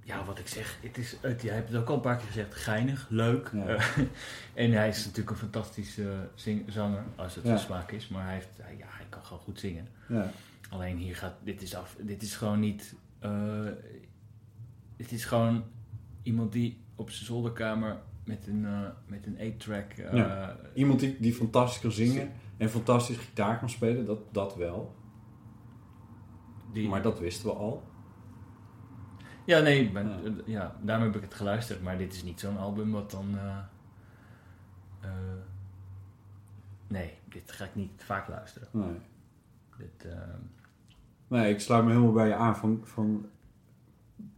Ja, 0.00 0.24
wat 0.24 0.38
ik 0.38 0.48
zeg, 0.48 0.78
het 0.82 0.98
is, 0.98 1.16
het, 1.20 1.42
jij 1.42 1.54
hebt 1.54 1.68
het 1.68 1.80
ook 1.80 1.88
al 1.88 1.94
een 1.94 2.00
paar 2.00 2.16
keer 2.16 2.26
gezegd, 2.26 2.54
geinig, 2.54 3.06
leuk. 3.10 3.50
Ja. 3.54 3.66
Eh, 3.66 3.98
en 4.64 4.72
hij 4.72 4.88
is 4.88 4.98
natuurlijk 5.04 5.30
een 5.30 5.36
fantastische 5.36 6.28
zing- 6.34 6.64
zanger, 6.72 7.04
als 7.16 7.34
het 7.34 7.44
Ja. 7.44 7.48
zijn 7.50 7.60
smaak 7.66 7.90
is. 7.92 8.08
Maar 8.08 8.24
hij, 8.24 8.34
heeft, 8.34 8.48
hij- 8.60 8.76
ja, 8.76 8.86
hij 8.88 9.06
kan 9.08 9.24
gewoon 9.24 9.42
goed 9.42 9.60
zingen. 9.60 9.88
Ja, 10.08 10.30
Alleen 10.70 10.96
hier 10.96 11.16
gaat, 11.16 11.34
dit 11.42 11.62
is 11.62 11.74
af, 11.74 11.96
dit 12.00 12.22
is 12.22 12.36
gewoon 12.36 12.60
niet, 12.60 12.94
eh 13.18 13.66
dit 14.96 15.12
is 15.12 15.24
gewoon 15.24 15.64
iemand 16.22 16.52
die 16.52 16.80
op 16.94 17.10
zijn 17.10 17.24
zolderkamer 17.26 17.96
met 18.24 18.46
een, 18.46 18.64
eh, 18.64 18.80
met 19.06 19.26
een 19.26 19.36
8-track, 19.52 19.92
eh, 19.92 20.12
Ja. 20.14 20.56
iemand 20.74 21.00
die, 21.00 21.16
die 21.20 21.34
fantastisch 21.34 21.80
kan 21.80 21.92
zingen 21.92 22.30
en 22.56 22.70
fantastisch 22.70 23.16
gitaar 23.16 23.58
kan 23.58 23.70
spelen, 23.70 24.04
dat, 24.06 24.18
dat 24.34 24.56
wel. 24.56 24.94
Die, 26.74 26.88
Maar 26.88 27.02
dat 27.02 27.18
wisten 27.18 27.46
we 27.46 27.52
al. 27.54 27.82
ja 29.44 29.60
nee, 29.60 29.90
ben, 29.90 30.08
Ja. 30.08 30.32
ja, 30.44 30.76
daarom 30.82 31.06
heb 31.06 31.16
ik 31.16 31.22
het 31.22 31.34
geluisterd. 31.34 31.82
Maar 31.82 31.98
dit 31.98 32.12
is 32.12 32.22
niet 32.22 32.40
zo'n 32.40 32.58
album 32.58 32.90
wat 32.90 33.10
dan, 33.10 33.38
eh, 33.38 33.58
eh, 35.00 35.10
nee, 36.86 37.18
dit 37.28 37.52
ga 37.52 37.64
ik 37.64 37.74
niet 37.74 38.02
vaak 38.04 38.28
luisteren. 38.28 38.68
Nee. 38.70 39.00
Dit, 39.78 40.04
eh, 40.12 40.18
Nee, 41.28 41.52
ik 41.52 41.60
sluit 41.60 41.84
me 41.84 41.90
helemaal 41.90 42.12
bij 42.12 42.28
je 42.28 42.34
aan 42.34 42.56
van, 42.56 42.80
van 42.84 43.26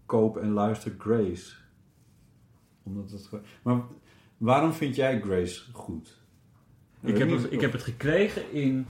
koop 0.07 0.37
en 0.37 0.51
luister 0.51 0.95
Grace. 0.99 1.55
Omdat 2.83 3.11
het, 3.11 3.31
maar 3.63 3.81
waarom 4.37 4.73
vind 4.73 4.95
jij 4.97 5.21
Grace 5.21 5.73
goed? 5.73 6.19
Ik 7.01 7.19
heb, 7.19 7.31
het, 7.31 7.53
ik 7.53 7.61
heb 7.61 7.73
het 7.73 7.83
gekregen 7.83 8.53
in. 8.53 8.87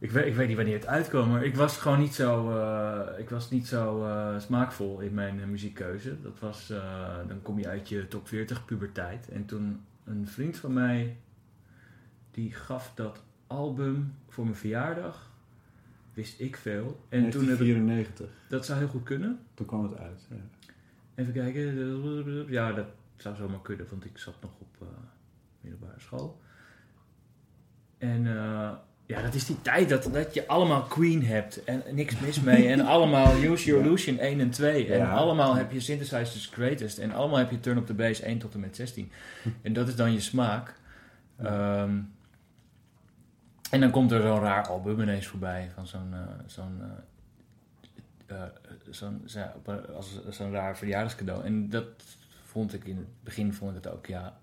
Ik 0.00 0.10
weet, 0.10 0.26
ik 0.26 0.34
weet 0.34 0.48
niet 0.48 0.56
wanneer 0.56 0.74
het 0.74 0.86
uitkwam, 0.86 1.28
maar 1.30 1.44
ik 1.44 1.56
was 1.56 1.76
gewoon 1.76 1.98
niet 1.98 2.14
zo, 2.14 2.50
eh, 2.50 3.18
ik 3.18 3.30
was 3.30 3.50
niet 3.50 3.66
zo 3.66 4.04
eh, 4.04 4.38
smaakvol 4.38 5.00
in 5.00 5.14
mijn 5.14 5.40
eh, 5.40 5.46
muziekkeuze. 5.46 6.20
Dat 6.22 6.38
was, 6.38 6.72
dan 7.28 7.42
kom 7.42 7.58
je 7.58 7.68
uit 7.68 7.88
je 7.88 8.08
top 8.08 8.28
40 8.28 8.64
puberteit. 8.64 9.28
En 9.28 9.44
toen 9.44 9.84
een 10.04 10.26
vriend 10.26 10.56
van 10.56 10.72
mij, 10.72 11.16
die 12.30 12.52
gaf 12.52 12.92
dat 12.94 13.22
album 13.46 14.14
voor 14.28 14.44
mijn 14.44 14.56
verjaardag, 14.56 15.30
wist 16.14 16.40
ik 16.40 16.56
veel. 16.56 17.04
En 17.08 17.30
toen 17.30 17.48
heb 17.48 17.60
ik, 17.60 17.66
1994, 17.66 18.28
dat 18.48 18.66
zou 18.66 18.78
heel 18.78 18.88
goed 18.88 19.02
kunnen. 19.02 19.38
toen 19.54 19.66
kwam 19.66 19.82
het 19.82 19.98
uit. 19.98 20.26
Ja. 20.30 20.36
Even 21.14 21.32
kijken. 21.32 22.50
Ja, 22.50 22.72
dat 22.72 22.88
zou 23.16 23.36
zomaar 23.36 23.62
kunnen, 23.62 23.86
want 23.90 24.04
ik 24.04 24.18
zat 24.18 24.36
nog 24.40 24.52
op 24.58 24.86
middelbare 25.60 26.00
school. 26.00 26.40
En 27.98 28.26
ja, 29.10 29.22
dat 29.22 29.34
is 29.34 29.46
die 29.46 29.62
tijd 29.62 29.88
dat, 29.88 30.08
dat 30.12 30.34
je 30.34 30.46
allemaal 30.46 30.82
Queen 30.82 31.24
hebt 31.24 31.64
en 31.64 31.82
niks 31.90 32.18
mis 32.18 32.40
mee. 32.40 32.68
En 32.68 32.80
allemaal 32.80 33.42
Use 33.42 33.64
Your 33.64 33.84
Illusion 33.84 34.18
1 34.18 34.40
en 34.40 34.50
2. 34.50 34.86
En 34.92 34.98
Ja. 34.98 35.12
allemaal 35.12 35.54
heb 35.54 35.72
je 35.72 35.80
Synthesizers 35.80 36.46
Greatest. 36.52 36.98
En 36.98 37.12
allemaal 37.12 37.38
heb 37.38 37.50
je 37.50 37.60
Turn 37.60 37.76
Up 37.76 37.86
The 37.86 37.94
Bass 37.94 38.20
1 38.20 38.38
tot 38.38 38.54
en 38.54 38.60
met 38.60 38.76
16. 38.76 39.10
En 39.62 39.72
dat 39.72 39.88
is 39.88 39.96
dan 39.96 40.12
je 40.12 40.20
smaak. 40.20 40.74
Ehm, 41.36 41.98
en 43.70 43.80
dan 43.80 43.90
komt 43.90 44.10
er 44.12 44.22
zo'n 44.22 44.40
raar 44.40 44.66
album 44.66 45.00
ineens 45.00 45.26
voorbij 45.26 45.70
van 45.74 45.86
zo'n... 45.86 46.12
eh, 46.12 46.18
zo'n 46.46 46.82
eh, 48.26 48.42
eh, 49.66 50.30
zo'n 50.30 50.52
raar 50.52 50.76
verjaardagscadeau. 50.76 51.44
En 51.44 51.68
dat 51.68 51.86
vond 52.44 52.74
ik 52.74 52.84
in 52.84 52.96
het 52.96 53.06
begin 53.24 53.52
vond 53.52 53.76
ik 53.76 53.84
het 53.84 53.92
ook 53.92 54.06
ja, 54.06 54.38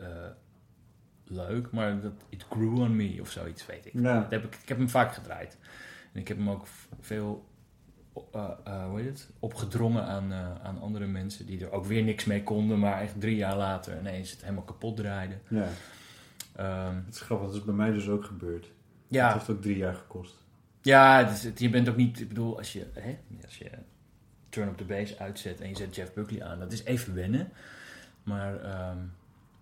leuk, 1.29 1.71
maar 1.71 2.01
dat 2.01 2.13
it 2.29 2.45
grew 2.49 2.79
on 2.79 2.95
me 2.95 3.17
of 3.21 3.29
zoiets, 3.31 3.65
weet 3.65 3.85
ik. 3.85 3.93
Ja. 3.93 4.19
Dat 4.21 4.31
heb 4.31 4.43
ik, 4.45 4.55
ik 4.61 4.67
heb 4.67 4.77
hem 4.77 4.89
vaak 4.89 5.13
gedraaid. 5.13 5.57
En 6.13 6.19
ik 6.19 6.27
heb 6.27 6.37
hem 6.37 6.49
ook 6.49 6.65
veel 6.99 7.45
eh, 8.31 8.49
eh, 8.63 8.85
hoe 8.89 8.99
heet 8.99 9.07
het? 9.09 9.29
opgedrongen 9.39 10.03
aan, 10.03 10.31
eh, 10.31 10.55
aan 10.65 10.81
andere 10.81 11.05
mensen 11.07 11.45
die 11.45 11.65
er 11.65 11.71
ook 11.71 11.85
weer 11.85 12.03
niks 12.03 12.25
mee 12.25 12.43
konden, 12.43 12.79
maar 12.79 13.01
echt 13.01 13.19
drie 13.19 13.35
jaar 13.35 13.57
later 13.57 13.99
ineens 13.99 14.31
het 14.31 14.41
helemaal 14.41 14.63
kapot 14.63 14.97
draaiden. 14.97 15.41
ja, 15.47 15.67
Ehm, 16.55 16.95
het 17.05 17.13
is 17.15 17.21
grappig, 17.21 17.47
dat 17.47 17.55
is 17.55 17.63
bij 17.63 17.73
mij 17.73 17.91
dus 17.91 18.07
ook 18.09 18.25
gebeurd. 18.25 18.63
Het 18.63 18.71
ja, 19.07 19.33
heeft 19.33 19.49
ook 19.49 19.61
drie 19.61 19.77
jaar 19.77 19.93
gekost. 19.95 20.35
Ja, 20.81 21.17
het 21.25 21.37
is- 21.37 21.43
het- 21.43 21.59
je 21.59 21.69
bent 21.69 21.89
ook 21.89 21.95
niet, 21.95 22.19
ik 22.19 22.27
bedoel, 22.27 22.57
als 22.57 22.73
je, 22.73 22.85
hè, 22.93 23.17
als 23.45 23.57
je 23.57 23.69
Turn 24.49 24.67
Up 24.69 24.77
The 24.77 24.83
Bass 24.83 25.19
uitzet 25.19 25.61
en 25.61 25.69
je 25.69 25.75
zet 25.75 25.95
Jeff 25.95 26.13
Buckley 26.13 26.43
aan, 26.43 26.59
dat 26.59 26.71
is 26.71 26.83
even 26.83 27.13
wennen. 27.15 27.49
Maar 28.23 28.63
ehm, 28.63 28.97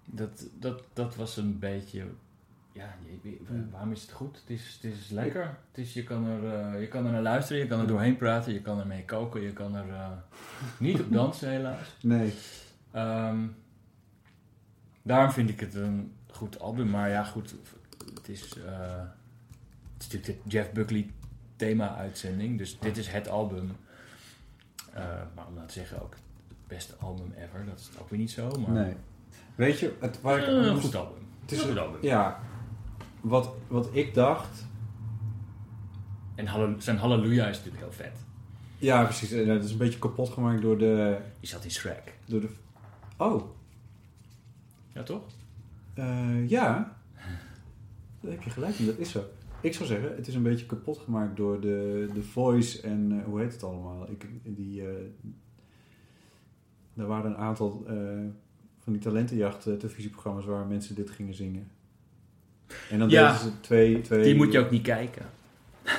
dat, 0.05 0.45
dat, 0.59 0.83
dat 0.93 1.15
was 1.15 1.37
een 1.37 1.59
beetje, 1.59 2.05
ja, 2.71 2.95
je- 3.21 3.37
waarom 3.71 3.91
is 3.91 4.01
het 4.01 4.11
goed? 4.11 4.39
Het 4.39 4.49
is, 4.49 4.79
het 4.81 4.91
is 4.93 5.09
lekker. 5.09 5.57
Het 5.71 5.77
is, 5.85 5.93
je, 5.93 6.03
kan 6.03 6.25
er, 6.27 6.53
eh, 6.73 6.81
je 6.81 6.87
kan 6.87 7.05
er 7.05 7.11
naar 7.11 7.21
luisteren, 7.21 7.61
je 7.61 7.67
kan 7.67 7.79
er 7.79 7.87
doorheen 7.87 8.17
praten, 8.17 8.53
je 8.53 8.61
kan 8.61 8.79
ermee 8.79 9.05
koken, 9.05 9.41
je 9.41 9.53
kan 9.53 9.75
er 9.75 9.89
eh, 9.89 10.11
niet 10.79 10.99
op 11.01 11.11
dansen 11.11 11.49
helaas. 11.49 11.95
Nee. 12.01 12.33
Ehm, 12.91 13.47
daarom 15.01 15.31
vind 15.31 15.49
ik 15.49 15.59
het 15.59 15.73
een 15.75 16.13
goed 16.31 16.59
album. 16.59 16.89
Maar 16.89 17.09
ja, 17.09 17.23
goed. 17.23 17.55
Het 18.15 18.29
is, 18.29 18.57
eh, 18.57 18.97
het 19.93 20.01
is 20.07 20.07
natuurlijk 20.13 20.43
de 20.43 20.49
Jeff 20.49 20.71
Buckley 20.71 21.09
thema-uitzending. 21.55 22.57
Dus 22.57 22.79
dit 22.79 22.97
is 22.97 23.07
het 23.07 23.27
album. 23.27 23.71
Eh, 24.93 25.03
maar 25.35 25.47
om 25.47 25.53
nou 25.53 25.67
te 25.67 25.73
zeggen 25.73 26.01
ook 26.01 26.13
het 26.47 26.67
beste 26.67 26.95
album 26.99 27.33
ever. 27.37 27.65
Dat 27.65 27.79
is 27.79 27.89
ook 27.99 28.09
weer 28.09 28.19
niet 28.19 28.31
zo. 28.31 28.49
Maar 28.49 28.71
nee. 28.83 28.95
Weet 29.55 29.79
je, 29.79 29.93
het, 29.99 30.21
waar 30.21 30.37
ik 30.37 30.43
Eh, 30.47 30.53
een 30.53 30.71
moest- 30.73 30.85
goed 30.85 30.95
album. 30.95 31.17
Het 31.41 31.51
is 31.51 31.63
een 31.63 31.77
album. 31.77 31.97
Ja, 32.01 32.39
wat, 33.21 33.53
wat 33.67 33.89
ik 33.91 34.13
dacht... 34.13 34.65
En 36.35 36.75
zijn 36.81 36.97
Halleluja 36.97 37.47
is 37.47 37.57
natuurlijk 37.57 37.83
heel 37.83 37.91
vet. 37.91 38.17
Ja, 38.77 39.03
precies. 39.03 39.31
En 39.31 39.47
Het 39.49 39.63
is 39.63 39.71
een 39.71 39.77
beetje 39.77 39.99
kapot 39.99 40.29
gemaakt 40.29 40.61
door 40.61 40.77
de... 40.77 41.17
Die 41.39 41.49
zat 41.49 41.63
in 41.63 41.71
Shrek. 41.71 42.13
Door 42.25 42.41
de 42.41 42.49
oh, 43.17 43.43
Ja, 44.93 45.03
toch? 45.03 45.21
eh, 45.93 46.49
ja. 46.49 46.95
Daar 48.21 48.31
heb 48.31 48.43
je 48.43 48.49
gelijk 48.49 48.75
in, 48.75 48.85
dat 48.85 48.97
is 48.97 49.11
zo. 49.11 49.23
Ik 49.61 49.73
zou 49.73 49.85
zeggen, 49.87 50.15
het 50.15 50.27
is 50.27 50.35
een 50.35 50.43
beetje 50.43 50.65
kapot 50.65 50.97
gemaakt 50.97 51.35
door 51.37 51.61
de, 51.61 52.09
de 52.13 52.23
voice 52.23 52.81
en... 52.81 53.19
eh, 53.19 53.25
hoe 53.25 53.39
heet 53.39 53.53
het 53.53 53.63
allemaal? 53.63 54.09
Ik, 54.09 54.27
die, 54.43 54.83
er 56.95 57.05
waren 57.07 57.31
een 57.31 57.37
aantal 57.37 57.85
van 58.85 58.93
die 58.93 59.01
talentenjacht 59.01 59.65
eh, 59.67 59.73
televisieprogramma's 59.73 60.45
waar 60.45 60.65
mensen 60.65 60.95
dit 60.95 61.09
gingen 61.09 61.33
zingen. 61.33 61.67
En 62.89 62.99
dan 62.99 63.09
Ja. 63.09 63.31
deden 63.31 63.41
ze 63.51 63.59
twee, 63.59 64.01
twee... 64.01 64.23
Die 64.23 64.35
moet 64.35 64.51
je 64.51 64.59
ook 64.59 64.71
niet 64.71 64.83
kijken. 64.83 65.25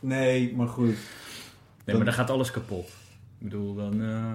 Nee, 0.00 0.54
maar 0.56 0.68
goed. 0.68 0.94
Nee, 1.84 1.96
maar 1.96 2.04
dan 2.04 2.14
gaat 2.14 2.30
alles 2.30 2.50
kapot. 2.50 2.88
Ik 3.38 3.44
bedoel, 3.44 3.74
dan... 3.74 4.02
eh, 4.02 4.34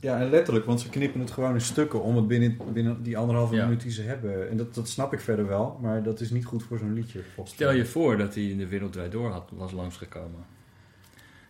Ja, 0.00 0.20
en 0.20 0.30
letterlijk, 0.30 0.64
want 0.66 0.80
ze 0.80 0.88
knippen 0.88 1.20
het 1.20 1.30
gewoon 1.30 1.54
in 1.54 1.60
stukken 1.60 2.02
om 2.02 2.16
het 2.16 2.26
binnen, 2.28 2.56
binnen 2.72 3.02
die 3.02 3.18
anderhalve 3.18 3.54
Ja. 3.54 3.64
minuut 3.64 3.80
die 3.80 3.90
ze 3.90 4.02
hebben. 4.02 4.50
En 4.50 4.56
dat, 4.56 4.74
dat 4.74 4.88
snap 4.88 5.12
ik 5.12 5.20
verder 5.20 5.46
wel, 5.46 5.78
maar 5.82 6.02
dat 6.02 6.20
is 6.20 6.30
niet 6.30 6.44
goed 6.44 6.62
voor 6.62 6.78
zo'n 6.78 6.92
liedje. 6.92 7.22
volgens 7.34 7.54
Stel 7.54 7.72
je 7.72 7.86
voor 7.86 8.16
dat 8.16 8.34
hij 8.34 8.44
in 8.44 8.58
de 8.58 8.66
Wereld 8.68 8.92
Draait 8.92 9.12
Door 9.12 9.30
had, 9.30 9.50
was 9.52 9.72
langsgekomen. 9.72 10.44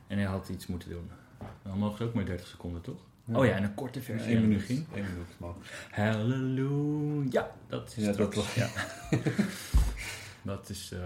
En 0.07 0.19
hij 0.19 0.27
had 0.27 0.49
iets 0.49 0.67
moeten 0.67 0.91
doen. 0.91 1.11
Dan 1.63 1.79
mogen 1.79 1.97
ze 1.99 2.05
ook 2.05 2.15
maar 2.15 2.25
30 2.27 2.47
seconden, 2.47 2.81
toch? 2.81 3.01
Oh 3.33 3.45
ja, 3.47 3.53
en 3.57 3.63
een 3.63 3.75
korte 3.75 4.03
versie 4.03 4.33
het 4.35 4.43
minuut. 4.43 4.69
Één 4.69 4.85
minuut 4.95 5.29
mag. 5.39 5.57
Halleluja. 5.91 7.29
Ja, 7.31 7.55
dat 7.69 7.95
is 7.97 8.05
Ja, 8.05 8.13
dat 8.13 8.35
was- 8.35 8.55
Ja. 8.55 8.69
dat 10.43 10.69
is... 10.69 10.93
eh, 10.93 10.99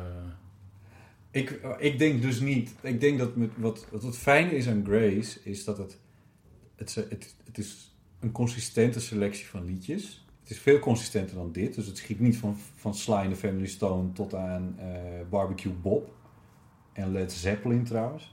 Ik, 1.31 1.61
ik 1.79 1.99
denk 1.99 2.23
dus 2.23 2.41
niet. 2.41 2.75
Ik 2.81 3.01
denk 3.01 3.19
dat 3.19 3.37
met, 3.37 3.51
wat, 3.57 3.87
wat 3.91 4.03
het 4.03 4.17
fijne 4.19 4.51
is 4.51 4.69
aan 4.69 4.85
Grace, 4.87 5.41
is 5.45 5.65
dat 5.65 5.79
het, 5.79 5.99
het, 6.77 6.95
het, 6.95 7.35
het 7.45 7.59
is 7.59 7.95
een 8.21 8.33
consistente 8.33 9.01
selectie 9.01 9.47
van 9.47 9.65
liedjes. 9.65 10.27
Het 10.41 10.51
is 10.51 10.59
veel 10.59 10.79
consistenter 10.79 11.37
dan 11.37 11.53
dit. 11.53 11.75
Dus 11.75 11.87
het 11.87 11.97
schiet 11.99 12.21
niet 12.21 12.37
van, 12.37 12.57
van 12.77 12.95
Sly 12.95 13.15
and 13.15 13.31
the 13.31 13.37
Family 13.37 13.67
Stone 13.67 14.13
tot 14.13 14.35
aan 14.35 14.75
eh, 14.79 14.87
Barbecue 15.31 15.73
Bob. 15.73 16.15
En 16.93 17.13
Led 17.13 17.33
Zeppelin 17.33 17.85
trouwens. 17.85 18.32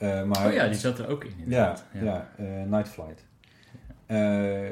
Eh, 0.00 0.24
maar 0.24 0.46
Oh 0.46 0.52
ja, 0.52 0.66
die 0.66 0.78
zat 0.78 0.98
er 0.98 1.08
ook 1.08 1.24
in. 1.24 1.34
Ja, 1.46 1.76
inderdaad. 1.92 2.28
ja. 2.38 2.44
eh, 2.44 2.66
Night 2.66 2.88
Flight. 2.88 3.24
Eh, 4.06 4.68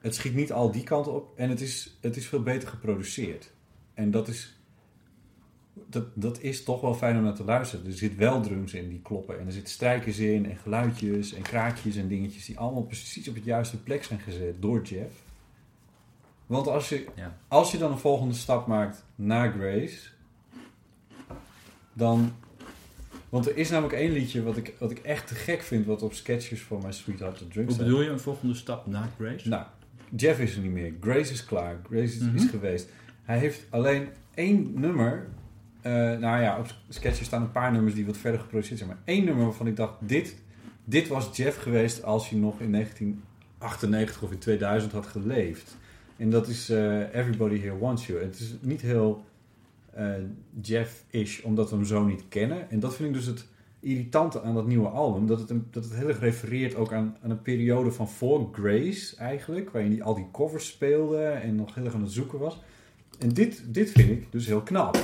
het 0.00 0.14
schiet 0.14 0.34
niet 0.34 0.52
al 0.52 0.70
die 0.70 0.82
kant 0.82 1.06
op 1.08 1.38
en 1.38 1.48
het 1.50 1.60
is, 1.60 1.98
het 2.00 2.16
is 2.16 2.26
veel 2.26 2.42
beter 2.42 2.68
geproduceerd. 2.68 3.52
En 3.94 4.10
dat 4.10 4.28
is, 4.28 4.58
dat, 5.86 6.04
dat 6.14 6.40
is 6.40 6.64
toch 6.64 6.80
wel 6.80 6.94
fijn 6.94 7.16
om 7.16 7.22
naar 7.22 7.34
te 7.34 7.44
luisteren. 7.44 7.86
Er 7.86 7.92
zit 7.92 8.16
wel 8.16 8.40
drums 8.40 8.74
in 8.74 8.88
die 8.88 9.00
kloppen 9.02 9.38
en 9.40 9.46
er 9.46 9.52
zitten 9.52 9.72
strijkers 9.72 10.18
in 10.18 10.50
en 10.50 10.56
geluidjes 10.56 11.32
en 11.34 11.42
kraakjes 11.42 11.96
en 11.96 12.08
dingetjes 12.08 12.44
die 12.46 12.58
allemaal 12.58 12.82
precies 12.82 13.28
op 13.28 13.34
het 13.34 13.44
juiste 13.44 13.82
plek 13.82 14.04
zijn 14.04 14.20
gezet 14.20 14.62
door 14.62 14.82
Jeff. 14.82 15.14
Want 16.46 16.66
als 16.68 16.88
je, 16.88 17.06
Ja. 17.14 17.38
als 17.48 17.70
je 17.72 17.78
dan 17.78 17.92
een 17.92 17.98
volgende 17.98 18.34
stap 18.34 18.66
maakt 18.66 19.04
na 19.14 19.50
Grace, 19.50 19.98
dan 21.92 22.32
want 23.34 23.46
er 23.48 23.56
is 23.56 23.70
namelijk 23.70 23.94
één 23.98 24.12
liedje 24.12 24.42
wat 24.42 24.56
ik, 24.56 24.72
wat 24.78 24.90
ik 24.90 24.98
echt 24.98 25.26
te 25.26 25.34
gek 25.34 25.62
vind, 25.62 25.86
wat 25.86 26.02
op 26.02 26.14
sketches 26.14 26.60
voor 26.60 26.80
mijn 26.80 26.92
Sweetheart 26.92 27.38
to 27.38 27.46
Drink 27.48 27.68
Hoe 27.68 27.78
bedoel 27.78 28.02
je 28.02 28.08
een 28.08 28.20
volgende 28.20 28.54
stap 28.54 28.86
na 28.86 29.08
Grace? 29.18 29.48
Nou, 29.48 29.64
Jeff 30.16 30.40
is 30.40 30.54
er 30.56 30.62
niet 30.62 30.70
meer. 30.72 30.92
Grace 31.00 31.32
is 31.32 31.44
klaar. 31.44 31.76
Grace 31.86 32.02
is, 32.02 32.18
Mhm. 32.18 32.36
is 32.36 32.44
geweest. 32.50 32.88
Hij 33.22 33.38
heeft 33.38 33.66
alleen 33.70 34.08
één 34.34 34.80
nummer. 34.80 35.26
eh, 35.80 35.92
nou 35.92 36.42
ja, 36.42 36.58
op 36.58 36.74
sketches 36.88 37.26
staan 37.26 37.42
een 37.42 37.52
paar 37.52 37.72
nummers 37.72 37.94
die 37.94 38.06
wat 38.06 38.16
verder 38.16 38.40
geproduceerd 38.40 38.78
zijn. 38.78 38.90
Maar 38.90 38.98
één 39.04 39.24
nummer 39.24 39.44
waarvan 39.44 39.66
ik 39.66 39.76
dacht, 39.76 39.92
dit, 40.00 40.36
dit 40.84 41.08
was 41.08 41.36
Jeff 41.36 41.62
geweest 41.62 42.02
als 42.04 42.28
hij 42.30 42.38
nog 42.38 42.60
in 42.60 42.70
1998 42.70 44.22
of 44.22 44.30
in 44.32 44.38
2000 44.38 44.92
had 44.92 45.06
geleefd. 45.06 45.76
En 46.16 46.30
dat 46.30 46.48
is 46.48 46.70
eh, 46.70 47.14
Everybody 47.14 47.60
Here 47.60 47.78
Wants 47.78 48.06
You. 48.06 48.22
Het 48.22 48.38
is 48.40 48.54
niet 48.60 48.80
heel 48.80 49.24
eh, 49.94 50.12
Jeff-ish, 50.60 51.42
omdat 51.42 51.70
we 51.70 51.76
hem 51.76 51.84
zo 51.84 52.04
niet 52.04 52.24
kennen. 52.28 52.70
En 52.70 52.80
dat 52.80 52.94
vind 52.94 53.08
ik 53.08 53.14
dus 53.14 53.26
het 53.26 53.46
irritante 53.80 54.42
aan 54.42 54.54
dat 54.54 54.66
nieuwe 54.66 54.88
album. 54.88 55.26
Dat 55.26 55.40
het, 55.40 55.50
een, 55.50 55.66
dat 55.70 55.84
het 55.84 55.94
heel 55.94 56.08
erg 56.08 56.20
refereert 56.20 56.74
ook 56.74 56.92
aan, 56.92 57.16
aan 57.22 57.30
een 57.30 57.42
periode 57.42 57.92
van 57.92 58.08
voor 58.08 58.48
Grace 58.52 59.16
eigenlijk. 59.16 59.70
Waarin 59.70 59.90
hij 59.90 60.02
al 60.02 60.14
die 60.14 60.28
covers 60.32 60.66
speelde 60.66 61.24
en 61.24 61.54
nog 61.54 61.74
heel 61.74 61.84
erg 61.84 61.94
aan 61.94 62.02
het 62.02 62.12
zoeken 62.12 62.38
was. 62.38 62.60
En 63.18 63.28
dit, 63.28 63.64
dit 63.66 63.90
vind 63.90 64.10
ik 64.10 64.32
dus 64.32 64.46
heel 64.46 64.62
knap. 64.62 64.98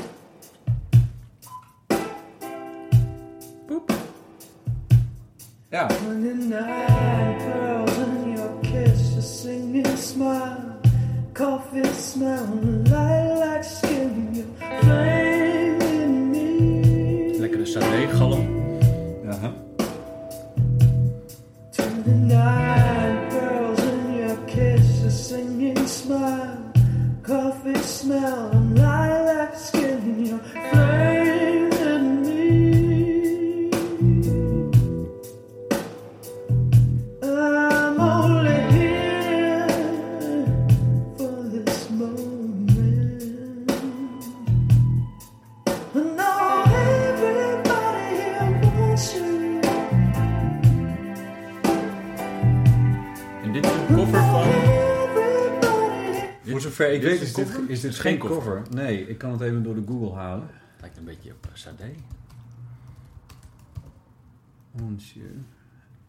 Ja, 5.70 5.86
29 5.86 7.44
pearls 7.44 7.96
in 7.96 8.32
your 8.34 8.50
kiss, 8.60 9.16
a 9.16 9.20
singing 9.20 9.96
smile, 9.96 10.80
coffee 11.32 11.94
smell, 11.94 12.44
lilac 12.84 13.62
Lekkere 17.40 17.66
sade-galm. 17.66 18.49
Zover 56.80 56.94
ik 56.94 57.00
dit 57.00 57.10
weet 57.10 57.20
is 57.20 57.34
dit, 57.34 57.68
is 57.68 57.80
dit 57.80 57.90
Is 57.92 57.98
geen 57.98 58.18
cover. 58.18 58.62
Nee, 58.70 59.08
ik 59.08 59.18
kan 59.18 59.32
het 59.32 59.40
even 59.40 59.62
door 59.62 59.74
de 59.74 59.84
Google 59.86 60.14
halen. 60.14 60.48
Lijkt 60.80 60.96
een 60.96 61.04
beetje 61.04 61.30
op 61.32 61.48
sade. 61.52 61.92
Want 64.70 65.06
je- 65.08 65.38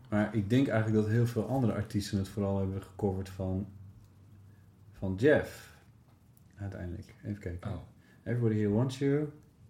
Maar 0.10 0.36
ik 0.36 0.50
denk 0.50 0.68
eigenlijk 0.68 1.04
dat 1.04 1.12
heel 1.14 1.28
veel 1.28 1.48
andere 1.48 1.74
artiesten 1.74 2.18
het 2.18 2.28
vooral 2.28 2.58
hebben 2.58 2.84
gecoverd 2.84 3.30
van, 3.30 3.68
van 4.92 5.16
Jeff. 5.18 5.76
Uiteindelijk. 6.56 7.16
Even 7.24 7.40
kijken. 7.42 7.72
Oh. 7.72 7.78
Everybody 8.24 8.56
Here 8.56 8.70
Wants 8.70 8.98
You. 8.98 9.30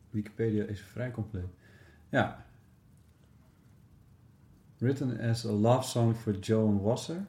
Wikipedia 0.09 0.63
is 0.63 0.81
vrij 0.81 1.11
compleet. 1.11 1.45
Ja. 2.09 2.45
Written 4.77 5.19
as 5.19 5.45
a 5.45 5.51
love 5.51 5.87
song 5.87 6.13
for 6.15 6.33
Joan 6.39 6.81
Wasser, 6.81 7.25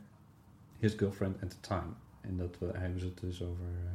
his 0.78 0.94
girlfriend 0.94 1.42
at 1.42 1.50
the 1.50 1.60
time. 1.60 1.94
En 2.22 2.36
dat 2.36 2.56
we, 2.58 2.70
hebben 2.72 3.00
ze 3.00 3.06
het 3.06 3.20
dus 3.20 3.42
over... 3.42 3.64
eh, 3.64 3.90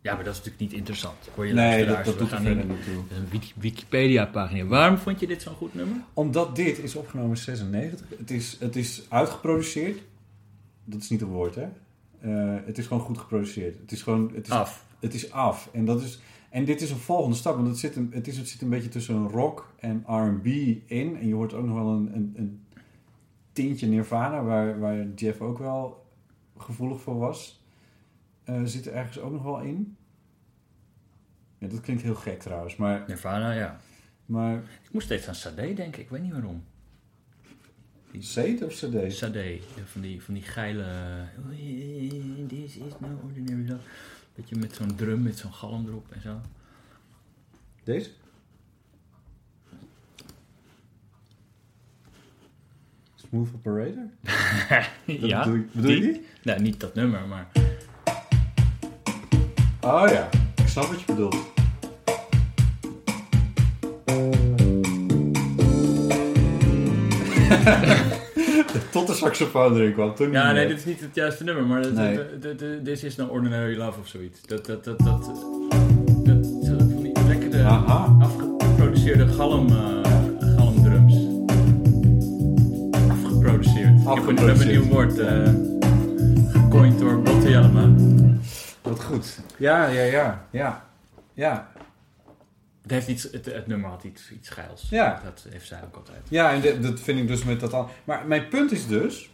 Ja, 0.00 0.14
maar 0.14 0.24
dat 0.24 0.32
is 0.32 0.38
natuurlijk 0.38 0.70
niet 0.70 0.78
interessant. 0.78 1.16
Voor 1.34 1.46
je 1.46 1.52
nee, 1.54 1.84
dat, 1.86 2.04
dat 2.04 2.18
doet 2.18 2.30
er 2.30 2.40
verder 2.40 2.58
in- 2.62 2.68
niet 2.68 2.84
toe. 2.84 3.16
Een 3.18 3.28
Wiki- 3.30 3.52
Wikipedia-pagina. 3.56 4.64
Waarom 4.64 4.98
vond 4.98 5.20
je 5.20 5.26
dit 5.26 5.42
zo'n 5.42 5.54
goed 5.54 5.74
nummer? 5.74 5.96
Omdat 6.14 6.56
dit 6.56 6.78
is 6.78 6.94
opgenomen 6.96 7.30
in 7.30 7.36
96. 7.36 8.06
Het 8.18 8.30
is, 8.30 8.56
het 8.60 8.76
is 8.76 9.06
uitgeproduceerd. 9.08 9.98
Dat 10.84 11.00
is 11.02 11.10
niet 11.10 11.20
een 11.20 11.28
woord, 11.28 11.54
hè? 11.54 11.68
Eh, 12.20 12.60
het 12.66 12.78
is 12.78 12.86
gewoon 12.86 13.02
goed 13.02 13.18
geproduceerd. 13.18 13.78
Het 13.80 13.92
is 13.92 14.02
gewoon... 14.02 14.30
Het 14.34 14.46
is, 14.46 14.52
Af. 14.52 14.84
Het 15.00 15.14
is 15.14 15.30
af. 15.32 15.68
En, 15.72 15.84
dat 15.84 16.02
is, 16.02 16.20
en 16.50 16.64
dit 16.64 16.80
is 16.80 16.90
een 16.90 16.96
volgende 16.96 17.36
stap. 17.36 17.54
Want 17.56 17.66
het 17.68 17.78
zit 17.78 17.96
een, 17.96 18.10
het 18.14 18.28
is, 18.28 18.36
het 18.38 18.48
zit 18.48 18.60
een 18.62 18.68
beetje 18.68 18.88
tussen 18.88 19.14
een 19.14 19.28
rock 19.28 19.72
en 19.78 20.04
R&B 20.06 20.46
in. 20.86 21.16
En 21.20 21.26
je 21.26 21.34
hoort 21.34 21.54
ook 21.54 21.66
nog 21.66 21.74
wel 21.74 21.88
een, 21.88 22.10
een, 22.16 22.32
een 22.36 22.60
tintje 23.52 23.86
Nirvana, 23.86 24.42
waar, 24.42 24.78
waar 24.80 25.06
Jeff 25.14 25.40
ook 25.40 25.58
wel 25.58 26.01
gevoelig 26.62 27.00
voor 27.00 27.18
was. 27.18 27.62
Eh, 28.44 28.62
zit 28.64 28.86
er 28.86 28.92
ergens 28.92 29.18
ook 29.18 29.32
nog 29.32 29.42
wel 29.42 29.60
in. 29.60 29.96
Ja, 31.58 31.68
dat 31.68 31.80
klinkt 31.80 32.02
heel 32.02 32.14
gek 32.14 32.40
trouwens. 32.40 32.76
Maar, 32.76 33.04
Nirvana, 33.06 33.52
ja. 33.52 33.80
maar 34.26 34.56
Ik 34.56 34.92
moest 34.92 35.06
steeds 35.06 35.28
aan 35.28 35.34
Sade 35.34 35.74
denken. 35.74 36.02
Ik 36.02 36.08
weet 36.08 36.22
niet 36.22 36.32
waarom. 36.32 36.64
Sade 38.18 38.64
of 38.64 38.72
CD? 38.72 39.12
Sade. 39.12 39.60
Van 39.84 40.00
die, 40.00 40.22
van 40.22 40.34
die 40.34 40.42
geile... 40.42 40.84
This 42.48 42.76
is 42.76 42.92
no 42.98 43.20
ordinary 43.22 43.68
love. 43.68 43.82
Beetje 44.34 44.56
met 44.56 44.74
zo'n 44.74 44.96
drum, 44.96 45.22
met 45.22 45.38
zo'n 45.38 45.52
galm 45.52 45.86
erop 45.86 46.10
en 46.10 46.20
zo. 46.20 46.40
Deze? 47.84 48.10
Smooth 53.32 53.48
Operator? 53.54 54.08
Dat 55.06 55.20
ja. 55.20 55.38
Bedoel, 55.44 55.54
je- 55.58 55.66
bedoel 55.72 55.90
je 55.90 56.00
die? 56.00 56.26
Nou, 56.42 56.60
niet 56.60 56.80
dat 56.80 56.94
nummer, 56.94 57.20
maar... 57.28 57.46
Oh 59.80 60.04
ja, 60.08 60.28
ik 60.56 60.68
snap 60.68 60.84
wat 60.84 61.00
je 61.00 61.06
bedoelt. 61.06 61.36
Tot 68.90 69.06
de 69.06 69.14
saxofoon 69.14 69.76
erin 69.76 69.92
kwam. 69.92 70.14
Toen 70.14 70.32
Ja, 70.32 70.52
nee, 70.52 70.68
dit 70.68 70.78
is 70.78 70.84
niet 70.84 71.00
het 71.00 71.14
juiste 71.14 71.44
nummer, 71.44 71.66
maar 71.66 71.82
dat, 71.82 71.92
Nee. 71.92 72.16
dat- 72.16 72.42
dat- 72.42 72.58
dat- 72.58 72.84
This 72.84 73.04
is 73.04 73.16
no 73.16 73.26
ordinary 73.26 73.76
love 73.76 74.00
of 74.00 74.08
zoiets. 74.08 74.40
Dat, 74.46 74.66
dat, 74.66 74.84
dat, 74.84 74.98
dat, 74.98 75.24
dat, 76.24 76.46
zo 76.64 76.76
van 76.78 77.02
die 77.02 77.12
lekkere, 77.26 77.62
Aha. 77.64 78.16
afgeproduceerde 78.20 79.28
galm, 79.28 79.68
eh, 79.68 80.21
Afgeproduceerd. 84.04 84.58
heb 84.58 84.66
een, 84.66 84.72
nieuw 84.72 84.92
woord. 84.92 85.18
eh 85.18 85.54
gecoind 86.52 86.98
door 86.98 87.22
Botte 87.22 87.50
Jellema. 87.50 87.94
Wat 88.82 89.04
goed. 89.04 89.40
Ja, 89.58 89.86
ja, 89.86 90.02
ja, 90.02 90.46
ja. 90.50 90.86
Ja, 91.34 91.70
Het, 92.82 92.90
heeft 92.90 93.08
iets, 93.08 93.22
het, 93.22 93.46
het 93.46 93.66
nummer 93.66 93.90
had 93.90 94.04
iets, 94.04 94.32
iets 94.32 94.48
geils. 94.48 94.86
Ja. 94.90 95.20
Dat 95.24 95.46
heeft 95.48 95.66
zij 95.66 95.80
ook 95.84 95.96
altijd. 95.96 96.20
ja 96.28 96.52
en 96.52 96.82
dat 96.82 97.00
vind 97.00 97.18
ik 97.18 97.26
dus 97.28 97.44
met 97.44 97.60
dat 97.60 97.72
al. 97.72 97.88
Maar 98.04 98.26
mijn 98.26 98.48
punt 98.48 98.72
is 98.72 98.86
dus 98.86 99.30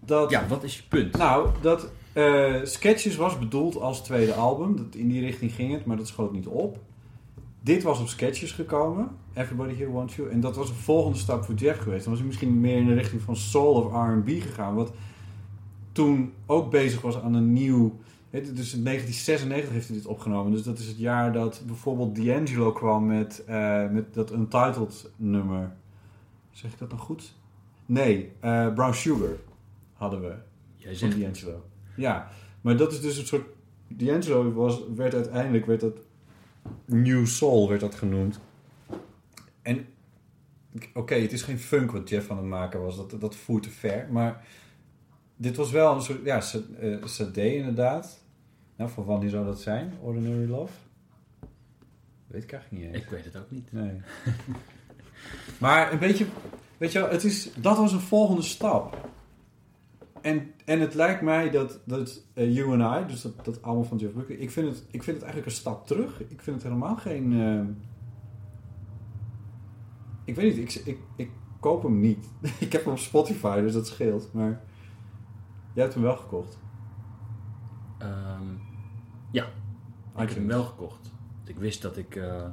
dat. 0.00 0.30
Ja, 0.30 0.46
wat 0.48 0.64
is 0.64 0.76
je 0.76 0.82
punt? 0.88 1.16
Nou, 1.16 1.48
dat 1.60 1.90
eh, 2.12 2.54
Sketches 2.62 3.16
was 3.16 3.38
bedoeld 3.38 3.76
als 3.76 4.02
tweede 4.02 4.34
album. 4.34 4.76
Dat, 4.76 4.94
in 4.94 5.08
die 5.08 5.20
richting 5.20 5.52
ging 5.52 5.72
het, 5.72 5.84
maar 5.84 5.96
dat 5.96 6.08
schoot 6.08 6.32
niet 6.32 6.46
op. 6.46 6.78
Dit 7.60 7.82
was 7.82 8.00
op 8.00 8.08
Sketches 8.08 8.52
gekomen. 8.52 9.08
Everybody 9.34 9.74
Here 9.74 9.90
Wants 9.90 10.16
You. 10.16 10.30
En 10.30 10.40
dat 10.40 10.56
was 10.56 10.68
een 10.68 10.74
volgende 10.74 11.18
stap 11.18 11.44
voor 11.44 11.54
Jeff 11.54 11.82
geweest. 11.82 12.02
Dan 12.02 12.10
was 12.10 12.18
hij 12.18 12.28
misschien 12.28 12.60
meer 12.60 12.76
in 12.76 12.86
de 12.86 12.94
richting 12.94 13.22
van 13.22 13.36
soul 13.36 13.74
of 13.74 13.92
R&B 13.92 14.28
gegaan. 14.28 14.74
Wat 14.74 14.92
toen 15.92 16.32
ook 16.46 16.70
bezig 16.70 17.00
was 17.00 17.20
aan 17.20 17.34
een 17.34 17.52
nieuw... 17.52 17.98
Dus 18.30 18.74
in 18.74 18.84
1996 18.84 19.70
heeft 19.70 19.88
hij 19.88 19.96
dit 19.96 20.06
opgenomen. 20.06 20.52
Dus 20.52 20.62
dat 20.62 20.78
is 20.78 20.86
het 20.86 20.98
jaar 20.98 21.32
dat 21.32 21.62
bijvoorbeeld 21.66 22.16
D'Angelo 22.16 22.72
kwam 22.72 23.06
met, 23.06 23.44
eh, 23.44 23.88
met 23.88 24.14
dat 24.14 24.32
Untitled 24.32 25.10
nummer. 25.16 25.72
Zeg 26.50 26.72
ik 26.72 26.78
dat 26.78 26.90
nog 26.90 27.00
goed? 27.00 27.34
Nee, 27.86 28.32
eh, 28.40 28.74
Brown 28.74 28.92
Sugar 28.92 29.36
hadden 29.92 30.20
we 30.20 30.34
Jij 30.74 30.96
van 30.96 31.10
zegt 31.10 31.20
D'Angelo. 31.20 31.64
Ja, 31.96 32.28
maar 32.60 32.76
dat 32.76 32.92
is 32.92 33.00
dus 33.00 33.18
een 33.18 33.26
soort... 33.26 33.44
D'Angelo 33.88 34.52
was, 34.52 34.80
werd 34.94 35.14
uiteindelijk, 35.14 35.66
werd 35.66 35.80
dat 35.80 35.96
New 36.84 37.26
Soul 37.26 37.68
werd 37.68 37.80
dat 37.80 37.94
genoemd. 37.94 38.40
En 39.70 39.86
oké, 40.94 41.14
het 41.14 41.32
is 41.32 41.42
geen 41.42 41.58
funk 41.58 41.90
wat 41.90 42.08
Jeff 42.08 42.30
aan 42.30 42.36
het 42.36 42.46
maken 42.46 42.80
was, 42.82 42.96
dat, 42.96 43.20
dat 43.20 43.34
voert 43.36 43.62
te 43.62 43.70
ver. 43.70 44.06
Maar 44.10 44.44
dit 45.36 45.56
was 45.56 45.70
wel 45.70 45.94
een 45.94 46.02
soort, 46.02 46.24
ja, 46.24 46.38
C- 46.38 46.78
eh, 46.80 47.02
CD 47.02 47.36
inderdaad. 47.36 48.22
Nou, 48.76 48.90
voor 48.90 49.04
wanneer 49.04 49.30
zou 49.30 49.44
dat 49.44 49.60
zijn? 49.60 49.92
Ordinary 50.00 50.48
Love? 50.50 50.72
Weet 52.26 52.42
ik 52.42 52.52
eigenlijk 52.52 52.82
niet 52.84 52.94
eens. 52.94 53.04
Ik 53.04 53.10
weet 53.10 53.24
het 53.24 53.36
ook 53.36 53.50
niet. 53.50 53.72
Nee. 53.72 54.00
maar 55.58 55.92
een 55.92 55.98
beetje, 55.98 56.26
weet 56.78 56.92
je 56.92 56.98
wel, 57.00 57.08
het 57.10 57.24
is, 57.24 57.50
dat 57.56 57.76
was 57.76 57.92
een 57.92 58.00
volgende 58.00 58.42
stap. 58.42 59.08
En, 60.20 60.52
en 60.64 60.80
het 60.80 60.94
lijkt 60.94 61.20
mij 61.22 61.50
dat, 61.50 61.80
dat 61.84 62.22
eh, 62.34 62.54
You 62.54 62.80
and 62.82 63.02
I, 63.04 63.12
dus 63.12 63.22
dat, 63.22 63.44
dat 63.44 63.62
album 63.62 63.84
van 63.84 63.98
Jeff 63.98 64.14
Buckley, 64.14 64.36
ik 64.36 64.50
vind, 64.50 64.68
het, 64.68 64.78
ik 64.90 65.02
vind 65.02 65.16
het 65.16 65.24
eigenlijk 65.24 65.46
een 65.46 65.58
stap 65.60 65.86
terug. 65.86 66.20
Ik 66.28 66.40
vind 66.40 66.56
het 66.56 66.64
helemaal 66.64 66.96
geen... 66.96 67.32
eh, 67.40 67.60
ik 70.24 70.34
weet 70.34 70.56
niet, 70.56 70.74
ik, 70.76 70.84
ik, 70.86 70.98
ik 71.16 71.30
koop 71.60 71.82
hem 71.82 72.00
niet. 72.00 72.26
ik 72.58 72.72
heb 72.72 72.84
hem 72.84 72.92
op 72.92 72.98
Spotify, 72.98 73.60
dus 73.60 73.72
dat 73.72 73.86
scheelt. 73.86 74.32
Maar 74.32 74.60
jij 75.72 75.82
hebt 75.82 75.94
hem 75.94 76.02
wel 76.02 76.16
gekocht. 76.16 76.58
Ehm, 77.98 78.44
ja, 79.30 79.44
ik 80.16 80.28
heb 80.28 80.34
hem 80.34 80.46
wel 80.46 80.64
gekocht. 80.64 81.10
Ik 81.44 81.58
wist 81.58 81.82
dat 81.82 81.96
ik 81.96 82.16
eh 82.16 82.44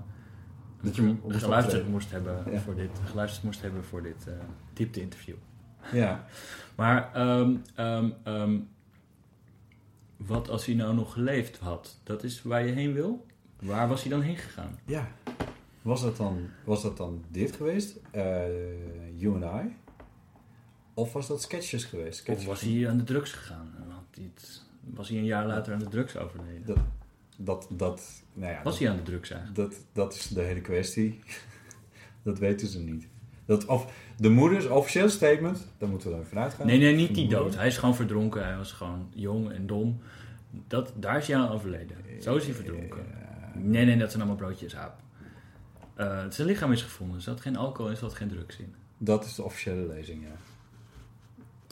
Dat 0.81 0.95
je 0.95 1.01
hem 1.01 1.19
moest 1.23 1.37
geluisterd 1.37 1.63
optreden. 1.73 1.91
moest 1.91 2.11
hebben 2.11 2.51
Ja. 2.51 2.59
voor 2.59 2.75
dit, 2.75 2.99
geluisterd 3.05 3.43
moest 3.43 3.61
hebben 3.61 3.83
voor 3.83 4.01
dit 4.03 4.27
eh 4.27 4.33
diepte 4.73 5.01
interview. 5.01 5.35
Ja. 5.91 6.25
Maar 6.75 7.13
ehm, 7.13 8.59
wat 10.17 10.49
als 10.49 10.65
hij 10.65 10.75
nou 10.75 10.95
nog 10.95 11.13
geleefd 11.13 11.57
had? 11.59 11.99
Dat 12.03 12.23
is 12.23 12.41
waar 12.43 12.65
je 12.65 12.71
heen 12.71 12.93
wil? 12.93 13.25
Waar 13.61 13.87
was 13.87 14.01
hij 14.01 14.11
dan 14.11 14.21
heen 14.21 14.35
gegaan? 14.37 14.79
Ja. 14.85 15.07
Was 15.87 16.01
dat 16.01 16.17
dan, 16.17 16.49
was 16.63 16.81
dat 16.81 16.97
dan 16.97 17.23
dit 17.31 17.55
geweest? 17.55 17.99
Eh, 18.11 18.23
you 19.15 19.43
and 19.43 19.65
I? 19.65 19.75
Of 20.93 21.13
was 21.13 21.27
dat 21.27 21.41
sketches 21.41 21.83
geweest? 21.83 22.29
Of 22.29 22.45
was 22.45 22.61
hij 22.61 22.89
aan 22.89 22.97
de 22.97 23.03
drugs 23.03 23.31
gegaan? 23.31 23.73
Want 23.87 24.05
dit, 24.11 24.63
was 24.79 25.09
hij 25.09 25.17
een 25.17 25.25
jaar 25.25 25.45
later 25.45 25.73
aan 25.73 25.79
de 25.79 25.87
drugs 25.87 26.17
overleden? 26.17 26.65
Dat, 26.65 26.77
dat, 27.37 27.67
dat, 27.71 28.23
nou 28.33 28.51
ja, 28.51 28.63
was 28.63 28.73
dat, 28.73 28.81
hij 28.81 28.89
aan 28.89 28.97
de 28.97 29.03
drugs 29.03 29.29
eigenlijk? 29.29 29.59
dat, 29.71 29.81
dat 29.93 30.13
is 30.13 30.27
de 30.27 30.41
hele 30.41 30.61
kwestie. 30.61 31.19
dat 32.23 32.39
weten 32.39 32.67
ze 32.67 32.79
niet. 32.79 33.07
Dat, 33.45 33.65
of 33.65 33.93
de 34.17 34.29
moeders, 34.29 34.67
officieel 34.67 35.09
statement, 35.09 35.67
daar 35.77 35.89
moeten 35.89 36.09
we 36.09 36.15
dan 36.15 36.25
vanuit 36.25 36.53
gaan. 36.53 36.67
Nee, 36.67 36.79
nee, 36.79 36.95
niet 36.95 37.15
die 37.15 37.27
dood. 37.27 37.55
Hij 37.55 37.67
is 37.67 37.77
gewoon 37.77 37.95
verdronken. 37.95 38.45
Hij 38.45 38.57
was 38.57 38.71
gewoon 38.71 39.09
jong 39.13 39.51
en 39.51 39.67
dom. 39.67 39.99
Dat, 40.67 40.93
daar 40.95 41.17
is 41.17 41.27
hij 41.27 41.37
aan 41.37 41.49
overleden. 41.49 41.97
Zo 42.19 42.35
is 42.35 42.45
hij 42.45 42.53
verdronken. 42.53 43.05
Nee, 43.53 43.85
nee, 43.85 43.97
dat 43.97 44.09
zijn 44.11 44.21
allemaal 44.21 44.47
broodjes 44.47 44.75
aap. 44.75 45.05
Eh, 45.97 46.23
zijn 46.29 46.47
lichaam 46.47 46.71
is 46.71 46.81
gevonden. 46.81 47.15
Er 47.15 47.21
zat 47.21 47.41
geen 47.41 47.55
alcohol 47.57 47.91
er 47.91 47.97
zat 47.97 48.13
geen 48.13 48.27
drugs 48.29 48.57
in. 48.57 48.73
Dat 48.97 49.25
is 49.25 49.35
de 49.35 49.43
officiële 49.43 49.87
lezing, 49.87 50.23
ja. 50.23 50.35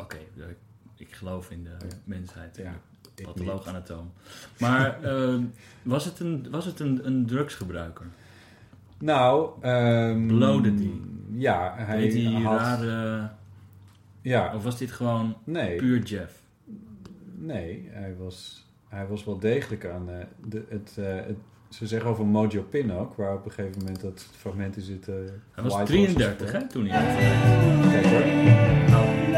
Oké, 0.04 0.16
eh, 0.16 0.44
ik 0.96 1.14
geloof 1.16 1.52
in 1.52 1.64
de 1.64 1.70
Ja. 1.70 1.96
mensheid. 2.04 2.58
Ja, 2.58 2.74
patholoog 3.24 3.60
niet. 3.60 3.68
anatoom. 3.68 4.12
Maar 4.60 5.02
eh, 5.04 5.36
was 5.84 6.06
het 6.06 6.20
een, 6.20 6.48
was 6.52 6.66
het 6.66 6.80
een, 6.80 7.08
een 7.08 7.26
drugsgebruiker? 7.26 8.06
Nou, 9.00 9.62
ehm 9.62 10.28
Blode 10.28 10.76
die? 10.76 11.02
Ja, 11.32 11.74
hij 11.78 12.00
Deed 12.00 12.14
hij 12.14 12.42
had... 12.42 12.60
rare... 12.60 13.30
Ja, 14.22 14.56
Of 14.56 14.64
was 14.64 14.78
dit 14.78 14.92
gewoon 14.92 15.36
nee. 15.44 15.76
puur 15.76 16.02
Jeff? 16.04 16.42
Nee, 17.38 17.90
hij 17.92 18.16
was, 18.16 18.66
hij 18.88 19.08
was 19.08 19.24
wel 19.24 19.40
degelijk 19.40 19.86
aan 19.86 20.10
eh, 20.10 20.26
de, 20.46 20.66
het, 20.70 20.94
eh, 20.98 21.16
het... 21.16 21.38
Ze 21.70 21.88
zeggen 21.88 22.10
over 22.10 22.26
Mojo 22.26 22.62
Pin 22.62 22.92
ook, 22.94 23.16
waar 23.16 23.34
op 23.34 23.46
een 23.46 23.52
gegeven 23.52 23.78
moment 23.80 24.02
dat 24.02 24.26
fragment 24.38 24.76
in 24.78 24.82
zit. 24.84 25.08
eh, 25.08 25.16
Hij 25.52 25.64
was 25.64 25.74
White 25.74 25.92
33 25.92 26.52
Horses. 26.52 26.62
hè, 26.62 26.68
toen 26.68 26.88
hij. 26.88 27.16
Kijk 27.92 28.06
hoor. 28.06 29.36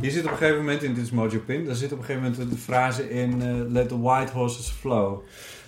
Hier 0.00 0.10
zit 0.10 0.24
op 0.24 0.30
een 0.30 0.36
gegeven 0.36 0.58
moment 0.58 0.82
in, 0.82 0.94
dit 0.94 1.04
is 1.04 1.10
Mojo 1.10 1.38
Pin, 1.46 1.64
daar 1.64 1.74
zit 1.74 1.92
op 1.92 1.98
een 1.98 2.04
gegeven 2.04 2.30
moment 2.30 2.50
de 2.50 2.56
frase 2.56 3.10
in 3.10 3.42
eh, 3.42 3.54
Let 3.72 3.88
the 3.88 4.00
white 4.00 4.32
horses 4.32 4.68
flow. 4.68 5.20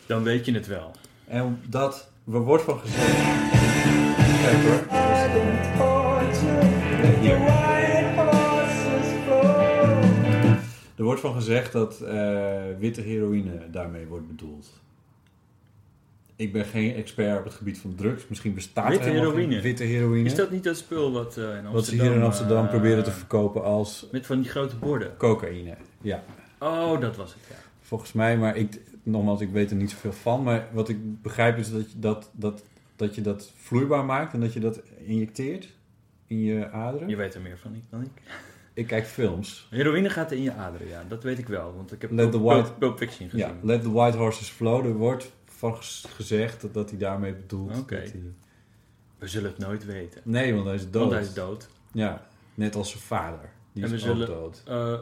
Dan 0.07 0.23
weet 0.23 0.45
je 0.45 0.53
het 0.55 0.67
wel. 0.67 0.91
En 1.29 1.61
dat, 1.69 2.11
er 2.33 2.41
wordt 2.41 2.63
van 2.63 2.79
gezegd... 2.79 3.17
Kijk 4.43 4.63
hoor. 4.63 4.87
Nee, 7.03 7.17
hier. 7.17 7.37
Er 10.97 11.05
wordt 11.05 11.21
van 11.21 11.35
gezegd 11.35 11.73
dat 11.73 12.01
eh, 12.01 12.61
witte 12.79 13.01
heroïne 13.01 13.71
daarmee 13.71 14.07
wordt 14.07 14.27
bedoeld. 14.27 14.69
Ik 16.37 16.53
ben 16.53 16.65
geen 16.65 16.95
expert 16.95 17.39
op 17.39 17.45
het 17.45 17.55
gebied 17.55 17.79
van 17.79 17.95
drugs. 17.95 18.29
Misschien 18.29 18.55
bestaat 18.55 18.89
Witte 18.89 19.05
er 19.05 19.11
geen 19.11 19.19
heroïne? 19.21 19.61
witte 19.61 19.85
heroïne. 19.85 20.25
Is 20.27 20.35
dat 20.35 20.51
niet 20.51 20.65
dat 20.65 20.77
spul 20.77 21.13
wat 21.13 21.37
eh, 21.37 21.43
in 21.43 21.49
Amsterdam... 21.49 21.73
wat 21.73 21.85
ze 21.87 21.95
hier 21.95 22.13
in 22.13 22.23
Amsterdam 22.23 22.65
eh, 22.65 22.71
proberen 22.71 23.05
te 23.05 23.11
verkopen 23.11 23.63
als 23.65 24.07
Met 24.13 24.27
van 24.27 24.41
die 24.41 24.51
grote 24.51 24.77
borden. 24.77 25.17
cocaïne. 25.17 25.75
Ja, 26.01 26.23
Oh, 26.59 27.01
dat 27.01 27.17
was 27.17 27.35
het, 27.35 27.43
ja. 27.49 27.55
Volgens 27.89 28.13
mij. 28.13 28.39
Maar 28.39 28.57
ik, 28.57 28.81
nogmaals, 29.03 29.41
ik 29.41 29.51
weet 29.51 29.71
er 29.71 29.77
niet 29.77 29.91
zoveel 29.91 30.13
van. 30.13 30.43
Maar 30.43 30.69
wat 30.73 30.89
ik 30.89 31.23
begrijp 31.23 31.57
is 31.59 31.71
dat 31.71 31.91
je 31.93 31.99
dat, 31.99 32.31
dat, 32.33 32.63
dat, 32.97 33.15
je 33.15 33.21
dat 33.21 33.53
vloeibaar 33.57 34.05
maakt 34.05 34.33
en 34.33 34.41
dat 34.41 34.53
je 34.53 34.61
dat 34.61 34.81
injecteert 35.05 35.75
in 36.27 36.41
je 36.41 36.71
aderen. 36.71 37.09
Je 37.09 37.17
weet 37.17 37.35
er 37.35 37.41
meer 37.41 37.59
van 37.59 37.75
ik 37.75 37.83
dan 37.91 38.03
ik. 38.03 38.11
Ik 38.75 38.87
kijk 38.87 39.07
films. 39.07 39.67
Heroïne 39.71 40.11
gaat 40.11 40.33
in 40.33 40.43
je 40.43 40.53
aderen, 40.53 40.89
ja. 40.89 41.03
Dat 41.09 41.23
weet 41.23 41.39
ik 41.39 41.47
wel. 41.49 41.75
Want 41.77 41.93
ik 41.93 42.01
heb 42.03 42.11
Let 42.11 42.33
the 42.33 42.41
white- 42.41 42.73
Pulp- 42.73 42.99
Fiction 42.99 43.31
gezien. 43.31 43.47
Ja, 43.47 43.55
Let 43.63 43.83
the 43.83 43.93
White 43.93 44.17
Horses 44.17 44.49
Flow. 44.49 44.87
Er 44.87 44.93
wordt 44.95 45.33
van 45.45 45.77
gezegd 46.09 46.61
dat, 46.61 46.75
dat 46.75 46.91
hij 46.91 46.99
daarmee 46.99 47.35
bedoelt. 47.35 47.79
Oké. 47.79 47.95
hij- 47.97 48.23
We 49.19 49.29
zullen 49.29 49.51
het 49.51 49.59
nooit 49.59 49.85
weten. 49.85 50.21
Nee, 50.25 50.55
want 50.55 50.67
hij 50.67 50.75
is 50.75 50.91
dood. 50.91 50.93
Want 51.03 51.13
hij 51.13 51.23
is 51.23 51.35
dood. 51.35 51.69
Ja, 51.93 52.27
net 52.55 52.75
als 52.75 52.91
zijn 52.91 53.03
vader. 53.03 53.51
Die 53.73 53.85
En 53.85 53.93
is 53.93 54.03
we 54.05 54.09
ook 54.11 54.17
zullen- 54.17 54.29
dood. 54.35 54.63
Eh, 54.67 54.99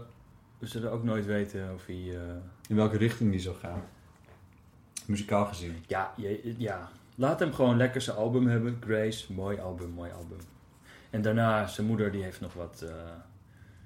we 0.67 0.73
zullen 0.73 0.93
ook 0.93 1.05
nooit 1.05 1.27
weten 1.27 1.75
of 1.75 1.87
hij... 1.87 2.17
eh, 2.17 2.21
In 2.69 2.77
welke 2.77 2.97
richting 2.97 3.31
die 3.31 3.41
zou 3.41 3.57
gaan. 3.57 3.83
Muzikaal 5.07 5.47
gezien. 5.47 5.77
Ja, 5.87 6.13
je, 6.17 6.55
ja, 6.59 6.89
laat 7.15 7.41
hem 7.41 7.53
gewoon 7.53 7.77
lekker 7.77 8.01
zijn 8.01 8.17
album 8.17 8.47
hebben. 8.47 8.77
Grace, 8.81 9.33
mooi 9.33 9.59
album, 9.59 9.91
mooi 9.91 10.11
album. 10.11 10.39
En 11.11 11.23
daarna, 11.23 11.67
zijn 11.67 11.87
moeder 11.87 12.11
die 12.13 12.23
heeft 12.23 12.41
nog 12.41 12.53
wat 12.55 12.83
eh, 12.83 12.95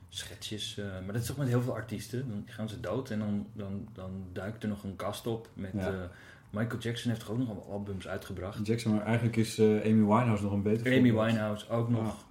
schetsjes. 0.09 0.79
eh, 0.79 0.85
maar 0.87 1.13
dat 1.13 1.21
is 1.23 1.27
toch 1.27 1.37
met 1.37 1.49
heel 1.49 1.63
veel 1.63 1.75
artiesten. 1.75 2.29
Dan 2.29 2.43
gaan 2.47 2.69
ze 2.69 2.81
dood 2.81 3.11
en 3.11 3.19
dan, 3.19 3.47
dan, 3.53 3.89
dan 3.93 4.25
duikt 4.33 4.63
er 4.63 4.69
nog 4.69 4.85
een 4.85 4.97
kast 4.97 5.27
op. 5.27 5.49
Met, 5.55 5.73
Ja. 5.75 6.11
Michael 6.51 6.81
Jackson 6.81 7.11
heeft 7.11 7.23
toch 7.23 7.31
ook 7.31 7.39
nog 7.39 7.47
allemaal 7.49 7.71
albums 7.73 8.09
uitgebracht. 8.09 8.67
Jackson, 8.67 8.95
maar 8.95 9.05
eigenlijk 9.05 9.37
is 9.37 9.61
Amy 9.61 9.83
Winehouse 9.83 10.43
nog 10.43 10.53
een 10.53 10.63
beter 10.63 10.87
Amy 10.87 10.95
voorbeeld. 11.11 11.25
Winehouse 11.27 11.69
ook 11.69 11.89
nog. 11.89 12.25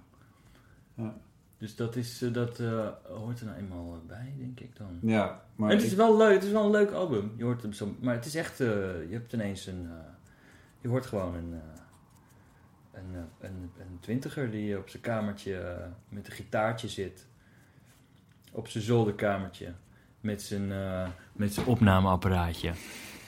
Ja. 0.94 1.14
Dus 1.60 1.76
dat, 1.76 1.96
is, 1.96 2.22
eh, 2.22 2.32
dat 2.32 2.60
eh, 2.60 2.88
hoort 3.02 3.40
er 3.40 3.46
nou 3.46 3.58
eenmaal 3.58 3.94
eh, 3.94 4.08
bij, 4.08 4.34
denk 4.38 4.60
ik 4.60 4.76
dan. 4.76 4.98
Ja, 5.02 5.44
maar 5.54 5.70
en 5.70 5.76
het 5.76 5.86
is 5.86 5.94
wel 5.94 6.16
leuk, 6.16 6.34
het 6.34 6.44
is 6.44 6.50
wel 6.50 6.64
een 6.64 6.70
leuk 6.70 6.90
album. 6.90 7.32
Je 7.36 7.44
hoort 7.44 7.62
hem 7.62 7.72
zo, 7.72 7.94
maar 8.00 8.14
het 8.14 8.26
is 8.26 8.34
echt, 8.34 8.58
je 8.58 9.08
hebt 9.10 9.32
ineens 9.32 9.66
een, 9.66 9.88
je 10.80 10.88
hoort 10.88 11.06
gewoon 11.06 11.34
een, 11.34 11.60
een, 12.92 13.14
een, 13.40 13.70
een 13.78 13.98
twintiger 14.00 14.50
die 14.50 14.78
op 14.78 14.88
zijn 14.88 15.02
kamertje 15.02 15.88
met 16.08 16.26
een 16.26 16.32
gitaartje 16.32 16.88
zit. 16.88 17.26
op 18.52 18.68
zijn 18.68 18.84
zolderkamertje 18.84 19.72
met 20.20 20.42
zijn, 20.42 20.72
eh, 20.72 21.08
met 21.32 21.54
zijn 21.54 21.66
opnameapparaatje. 21.66 22.72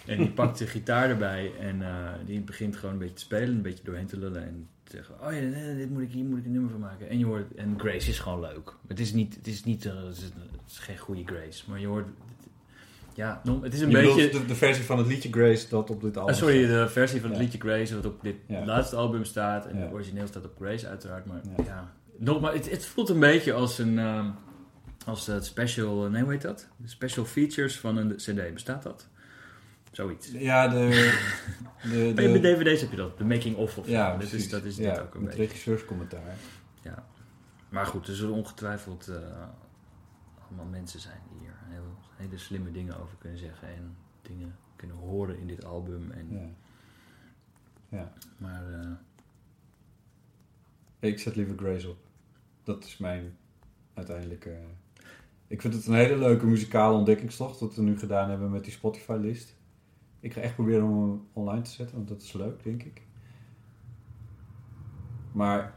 En 0.07 0.17
die 0.17 0.31
pakt 0.31 0.57
zijn 0.57 0.69
gitaar 0.69 1.09
erbij 1.09 1.53
en 1.59 1.83
die 2.27 2.41
begint 2.41 2.77
gewoon 2.77 2.93
een 2.93 2.99
beetje 2.99 3.15
te 3.15 3.21
spelen, 3.21 3.55
een 3.55 3.63
beetje 3.63 3.85
doorheen 3.85 4.07
te 4.07 4.19
lullen 4.19 4.43
en 4.43 4.69
zeggen: 4.93 5.15
Oh 5.27 5.33
ja, 5.33 5.75
dit 5.75 5.91
moet 5.91 6.03
ik, 6.03 6.11
hier 6.13 6.25
moet 6.25 6.39
ik 6.39 6.45
een 6.45 6.53
nummer 6.53 6.71
van 6.71 6.81
maken. 6.81 7.09
En 7.09 7.19
je 7.19 7.25
hoort, 7.25 7.55
en 7.55 7.75
Grace 7.81 8.09
is 8.11 8.19
gewoon 8.19 8.41
leuk. 8.41 8.75
Het 8.87 9.01
is 9.01 9.13
niet, 9.13 9.35
het 9.35 9.47
is 9.47 9.65
niet, 9.65 9.85
eh, 9.87 10.05
het 10.05 10.17
is, 10.17 10.23
het 10.23 10.35
is 10.71 10.79
geen 10.79 10.99
goede 10.99 11.23
Grace, 11.27 11.63
maar 11.71 11.81
je 11.81 11.87
hoort, 11.87 12.07
ja, 13.15 13.43
het 13.63 13.75
is 13.75 13.81
een 13.81 13.91
Je 13.91 13.97
beetje. 13.97 14.29
de, 14.31 14.45
de 14.47 14.55
versie 14.55 14.85
van 14.85 14.99
het 14.99 15.07
liedje 15.07 15.33
Grace 15.33 15.69
dat 15.69 15.91
op 15.91 16.01
dit 16.03 16.17
album 16.17 16.35
Ah, 16.35 16.41
sorry, 16.41 16.67
de 16.67 16.89
versie 16.89 17.21
van 17.21 17.29
het 17.31 17.39
Ja. 17.39 17.45
liedje 17.45 17.59
Grace, 17.61 17.95
wat 17.95 18.07
op 18.07 18.23
dit 18.23 18.37
Ja. 18.47 18.65
laatste 18.65 18.97
album 18.97 19.25
staat. 19.25 19.67
En 19.67 19.77
Ja. 19.77 19.83
het 19.83 19.93
origineel 19.93 20.27
staat 20.27 20.45
op 20.45 20.57
Grace, 20.61 20.89
uiteraard. 20.89 21.27
Maar 21.27 21.41
Ja. 21.57 21.65
ja, 21.65 21.93
nogmaals, 22.17 22.55
het, 22.55 22.71
het 22.71 22.85
voelt 22.87 23.09
een 23.09 23.21
beetje 23.21 23.53
als 23.53 23.79
een. 23.79 23.99
ehm, 23.99 24.27
als 25.07 25.27
het 25.27 25.45
special. 25.45 26.09
Nee, 26.11 26.23
hoe 26.23 26.33
heet 26.33 26.43
dat? 26.43 26.69
Special 26.85 27.25
features 27.25 27.79
van 27.79 27.97
een 27.97 28.17
CD. 28.17 28.53
Bestaat 28.53 28.83
dat? 28.83 29.09
Zoiets. 29.93 30.31
Ja, 30.31 30.69
de... 30.69 30.79
de, 31.83 32.13
Bij 32.15 32.41
bij 32.41 32.55
dvd's 32.55 32.81
heb 32.81 32.91
je 32.91 32.97
dat, 32.97 33.19
de 33.19 33.25
making 33.25 33.57
of 33.57 33.79
of 33.79 33.89
ja, 33.89 34.17
dat 34.17 34.33
is, 34.33 34.49
dat 34.49 34.65
is 34.65 34.77
ja, 34.77 34.95
dit 34.95 35.03
ook 35.03 35.15
een 35.15 35.21
met 35.21 35.29
beetje. 35.29 35.45
regisseurscommentaar. 35.45 36.37
Ja. 36.83 37.07
Maar 37.69 37.87
goed, 37.87 38.07
er 38.09 38.15
zullen 38.15 38.35
ongetwijfeld 38.35 39.09
eh, 39.09 39.17
allemaal 40.49 40.67
mensen 40.67 41.01
zijn 41.01 41.21
die 41.31 41.39
hier 41.41 41.55
heel, 41.69 41.95
hele 42.17 42.39
slimme 42.39 42.71
dingen 42.71 43.01
over 43.01 43.17
kunnen 43.19 43.39
zeggen. 43.39 43.69
En 43.69 43.97
dingen 44.23 44.57
kunnen 44.77 44.97
horen 44.97 45.39
in 45.39 45.47
dit 45.47 45.65
album. 45.65 46.11
En, 46.11 46.29
Ja. 46.31 46.49
ja. 47.99 48.13
Maar 48.37 48.73
eh, 48.73 48.91
Ik 51.11 51.19
zet 51.19 51.37
liever 51.37 51.57
Grace 51.59 51.89
op. 51.89 51.99
Dat 52.65 52.85
is 52.85 52.97
mijn 52.99 53.37
uiteindelijke... 53.95 54.59
Ik 55.47 55.61
vind 55.61 55.75
het 55.75 55.87
een 55.87 55.95
hele 55.95 56.19
leuke 56.19 56.47
muzikale 56.47 56.97
ontdekkingstocht 56.97 57.61
wat 57.61 57.75
we 57.75 57.83
nu 57.83 57.99
gedaan 57.99 58.31
hebben 58.31 58.51
met 58.51 58.65
die 58.65 58.73
Spotify-list. 58.73 59.57
Ik 60.23 60.33
ga 60.33 60.41
echt 60.41 60.55
proberen 60.55 60.85
om 60.85 61.01
hem 61.01 61.21
online 61.33 61.63
te 61.63 61.71
zetten, 61.71 61.97
want 61.97 62.09
dat 62.09 62.23
is 62.23 62.33
leuk, 62.33 62.63
denk 62.63 62.83
ik. 62.83 63.03
Maar 65.33 65.73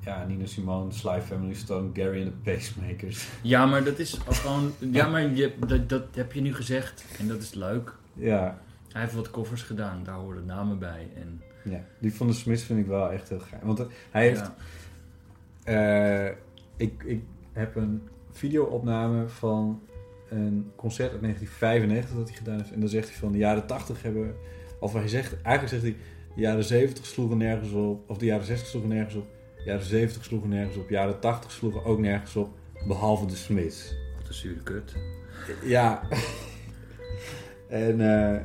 ja, 0.00 0.24
Nina 0.24 0.46
Simone, 0.46 0.92
Sly 0.92 1.20
Family 1.20 1.54
Stone, 1.54 1.90
Gary 1.92 2.22
and 2.22 2.32
the 2.32 2.50
Pacemakers. 2.50 3.28
Ja, 3.42 3.66
maar 3.66 3.84
dat 3.84 3.98
is 3.98 4.18
gewoon. 4.26 4.72
Ja, 4.78 5.08
maar 5.08 5.30
je, 5.30 5.54
dat, 5.66 5.88
dat 5.88 6.14
heb 6.14 6.32
je 6.32 6.40
nu 6.40 6.54
gezegd. 6.54 7.04
En 7.18 7.28
dat 7.28 7.38
is 7.38 7.54
leuk. 7.54 7.94
Ja, 8.12 8.58
Hij 8.92 9.00
heeft 9.02 9.14
wat 9.14 9.30
covers 9.30 9.62
gedaan, 9.62 10.04
daar 10.04 10.14
horen 10.14 10.46
namen 10.46 10.78
bij. 10.78 11.08
En, 11.16 11.42
ja, 11.64 11.84
die 11.98 12.14
van 12.14 12.26
de 12.26 12.32
Smiths 12.32 12.62
vind 12.62 12.78
ik 12.78 12.86
wel 12.86 13.12
echt 13.12 13.28
heel 13.28 13.40
gaaf. 13.40 13.62
Want 13.62 13.80
eh, 13.80 13.86
hij 14.10 14.22
heeft... 14.22 14.50
ja. 15.64 16.28
Eh, 16.28 16.36
ik, 16.76 17.02
ik 17.02 17.22
heb 17.52 17.76
een 17.76 18.08
videoopname 18.30 19.28
van 19.28 19.82
een 20.28 20.72
concert 20.76 21.10
uit 21.12 21.20
1995 21.20 22.16
dat 22.16 22.28
hij 22.28 22.36
gedaan 22.36 22.56
heeft. 22.56 22.72
En 22.72 22.80
dan 22.80 22.88
zegt 22.88 23.08
hij 23.08 23.16
van 23.16 23.32
de 23.32 23.38
jaren 23.38 23.66
80 23.66 24.02
hebben... 24.02 24.34
Of 24.80 24.92
hij 24.92 25.08
zegt, 25.08 25.42
eigenlijk 25.42 25.68
zegt 25.68 25.82
hij... 25.82 25.96
De 26.34 26.40
jaren 26.44 26.64
70 26.64 27.06
sloegen 27.06 27.38
nergens 27.38 27.72
op. 27.72 28.10
Of 28.10 28.18
de 28.18 28.24
jaren 28.24 28.46
60 28.46 28.68
sloegen 28.68 28.90
nergens 28.90 29.14
op. 29.14 29.26
De 29.56 29.64
jaren 29.64 29.84
70 29.84 30.24
sloegen 30.24 30.48
nergens 30.48 30.76
op. 30.76 30.88
De 30.88 30.94
jaren 30.94 31.20
80 31.20 31.50
sloegen 31.50 31.84
ook 31.84 31.98
nergens 31.98 32.36
op. 32.36 32.50
Behalve 32.86 33.26
de 33.26 33.36
Smiths. 33.36 33.94
Wat 34.18 34.28
een 34.28 34.34
zure 34.34 34.62
kut. 34.62 34.96
Ja. 35.62 36.08
en, 37.68 38.00
eh, 38.00 38.42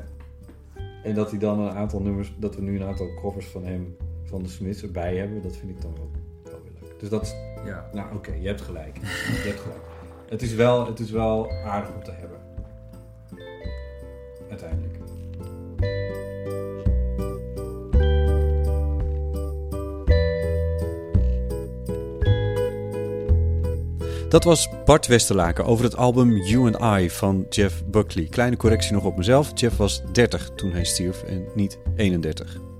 en 1.03 1.13
dat 1.13 1.29
hij 1.29 1.39
dan 1.39 1.59
een 1.59 1.71
aantal 1.73 2.01
nummers... 2.01 2.33
Dat 2.37 2.55
we 2.55 2.61
nu 2.61 2.75
een 2.75 2.87
aantal 2.87 3.13
covers 3.21 3.45
van 3.45 3.65
hem... 3.65 3.95
Van 4.23 4.43
de 4.43 4.49
Smiths 4.49 4.83
erbij 4.83 5.15
hebben. 5.15 5.41
Dat 5.41 5.57
vind 5.57 5.71
ik 5.71 5.81
dan 5.81 5.95
wel, 5.95 6.11
wel 6.43 6.61
weer 6.63 6.71
leuk. 6.81 6.99
Dus 6.99 7.09
dat 7.09 7.21
is 7.21 7.35
Ja. 7.65 7.89
nou, 7.91 8.15
oké, 8.15 8.33
je 8.33 8.47
hebt 8.47 8.61
gelijk. 8.61 8.97
Je 8.97 9.47
hebt 9.49 9.59
gelijk. 9.59 9.92
Het 10.33 10.41
is, 10.41 10.53
wel, 10.53 10.85
het 10.85 10.99
is 10.99 11.11
wel 11.11 11.51
aardig 11.65 11.93
om 11.95 12.03
te 12.03 12.11
hebben. 12.11 12.37
Uiteindelijk. 14.49 14.97
Dat 24.29 24.43
was 24.43 24.69
Bart 24.85 25.07
Westerlaken 25.07 25.65
over 25.65 25.83
het 25.83 25.95
album 25.95 26.37
You 26.37 26.73
and 26.73 27.01
I 27.01 27.09
van 27.09 27.45
Jeff 27.49 27.85
Buckley. 27.85 28.27
Kleine 28.29 28.57
correctie 28.57 28.93
nog 28.93 29.03
op 29.03 29.17
mezelf. 29.17 29.51
Jeff 29.53 29.77
was 29.77 30.01
30 30.11 30.49
toen 30.55 30.71
hij 30.71 30.83
stierf 30.83 31.23
en 31.23 31.45
niet 31.55 31.79
31. 31.95 32.72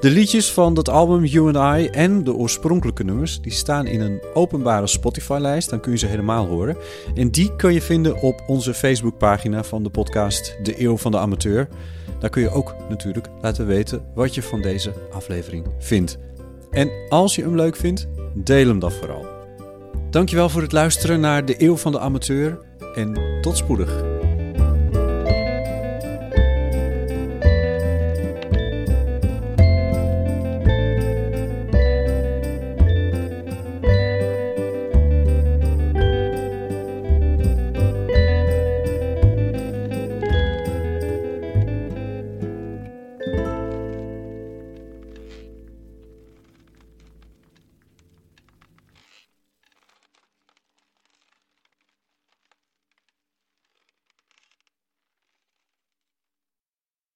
De 0.00 0.10
liedjes 0.10 0.52
van 0.52 0.74
dat 0.74 0.88
album 0.88 1.24
You 1.24 1.56
and 1.56 1.80
I 1.80 1.86
en 1.86 2.24
de 2.24 2.34
oorspronkelijke 2.34 3.04
nummers 3.04 3.40
die 3.40 3.52
staan 3.52 3.86
in 3.86 4.00
een 4.00 4.20
openbare 4.34 4.86
Spotify-lijst. 4.86 5.70
Dan 5.70 5.80
kun 5.80 5.92
je 5.92 5.98
ze 5.98 6.06
helemaal 6.06 6.46
horen. 6.46 6.76
En 7.14 7.30
die 7.30 7.56
kun 7.56 7.72
je 7.72 7.82
vinden 7.82 8.22
op 8.22 8.42
onze 8.46 8.74
Facebookpagina 8.74 9.64
van 9.64 9.82
de 9.82 9.90
podcast 9.90 10.56
De 10.62 10.82
Eeuw 10.82 10.96
van 10.96 11.10
de 11.10 11.18
Amateur. 11.18 11.68
Daar 12.18 12.30
kun 12.30 12.42
je 12.42 12.50
ook 12.50 12.74
natuurlijk 12.88 13.28
laten 13.40 13.66
weten 13.66 14.04
wat 14.14 14.34
je 14.34 14.42
van 14.42 14.62
deze 14.62 14.92
aflevering 15.12 15.66
vindt. 15.78 16.18
En 16.70 16.90
als 17.08 17.34
je 17.34 17.42
hem 17.42 17.56
leuk 17.56 17.76
vindt, 17.76 18.08
deel 18.34 18.66
hem 18.66 18.78
dan 18.78 18.92
vooral. 18.92 19.26
Dankjewel 20.10 20.48
voor 20.48 20.62
het 20.62 20.72
luisteren 20.72 21.20
naar 21.20 21.44
De 21.44 21.62
Eeuw 21.62 21.76
van 21.76 21.92
de 21.92 21.98
Amateur 21.98 22.58
en 22.94 23.18
tot 23.40 23.56
spoedig. 23.56 24.07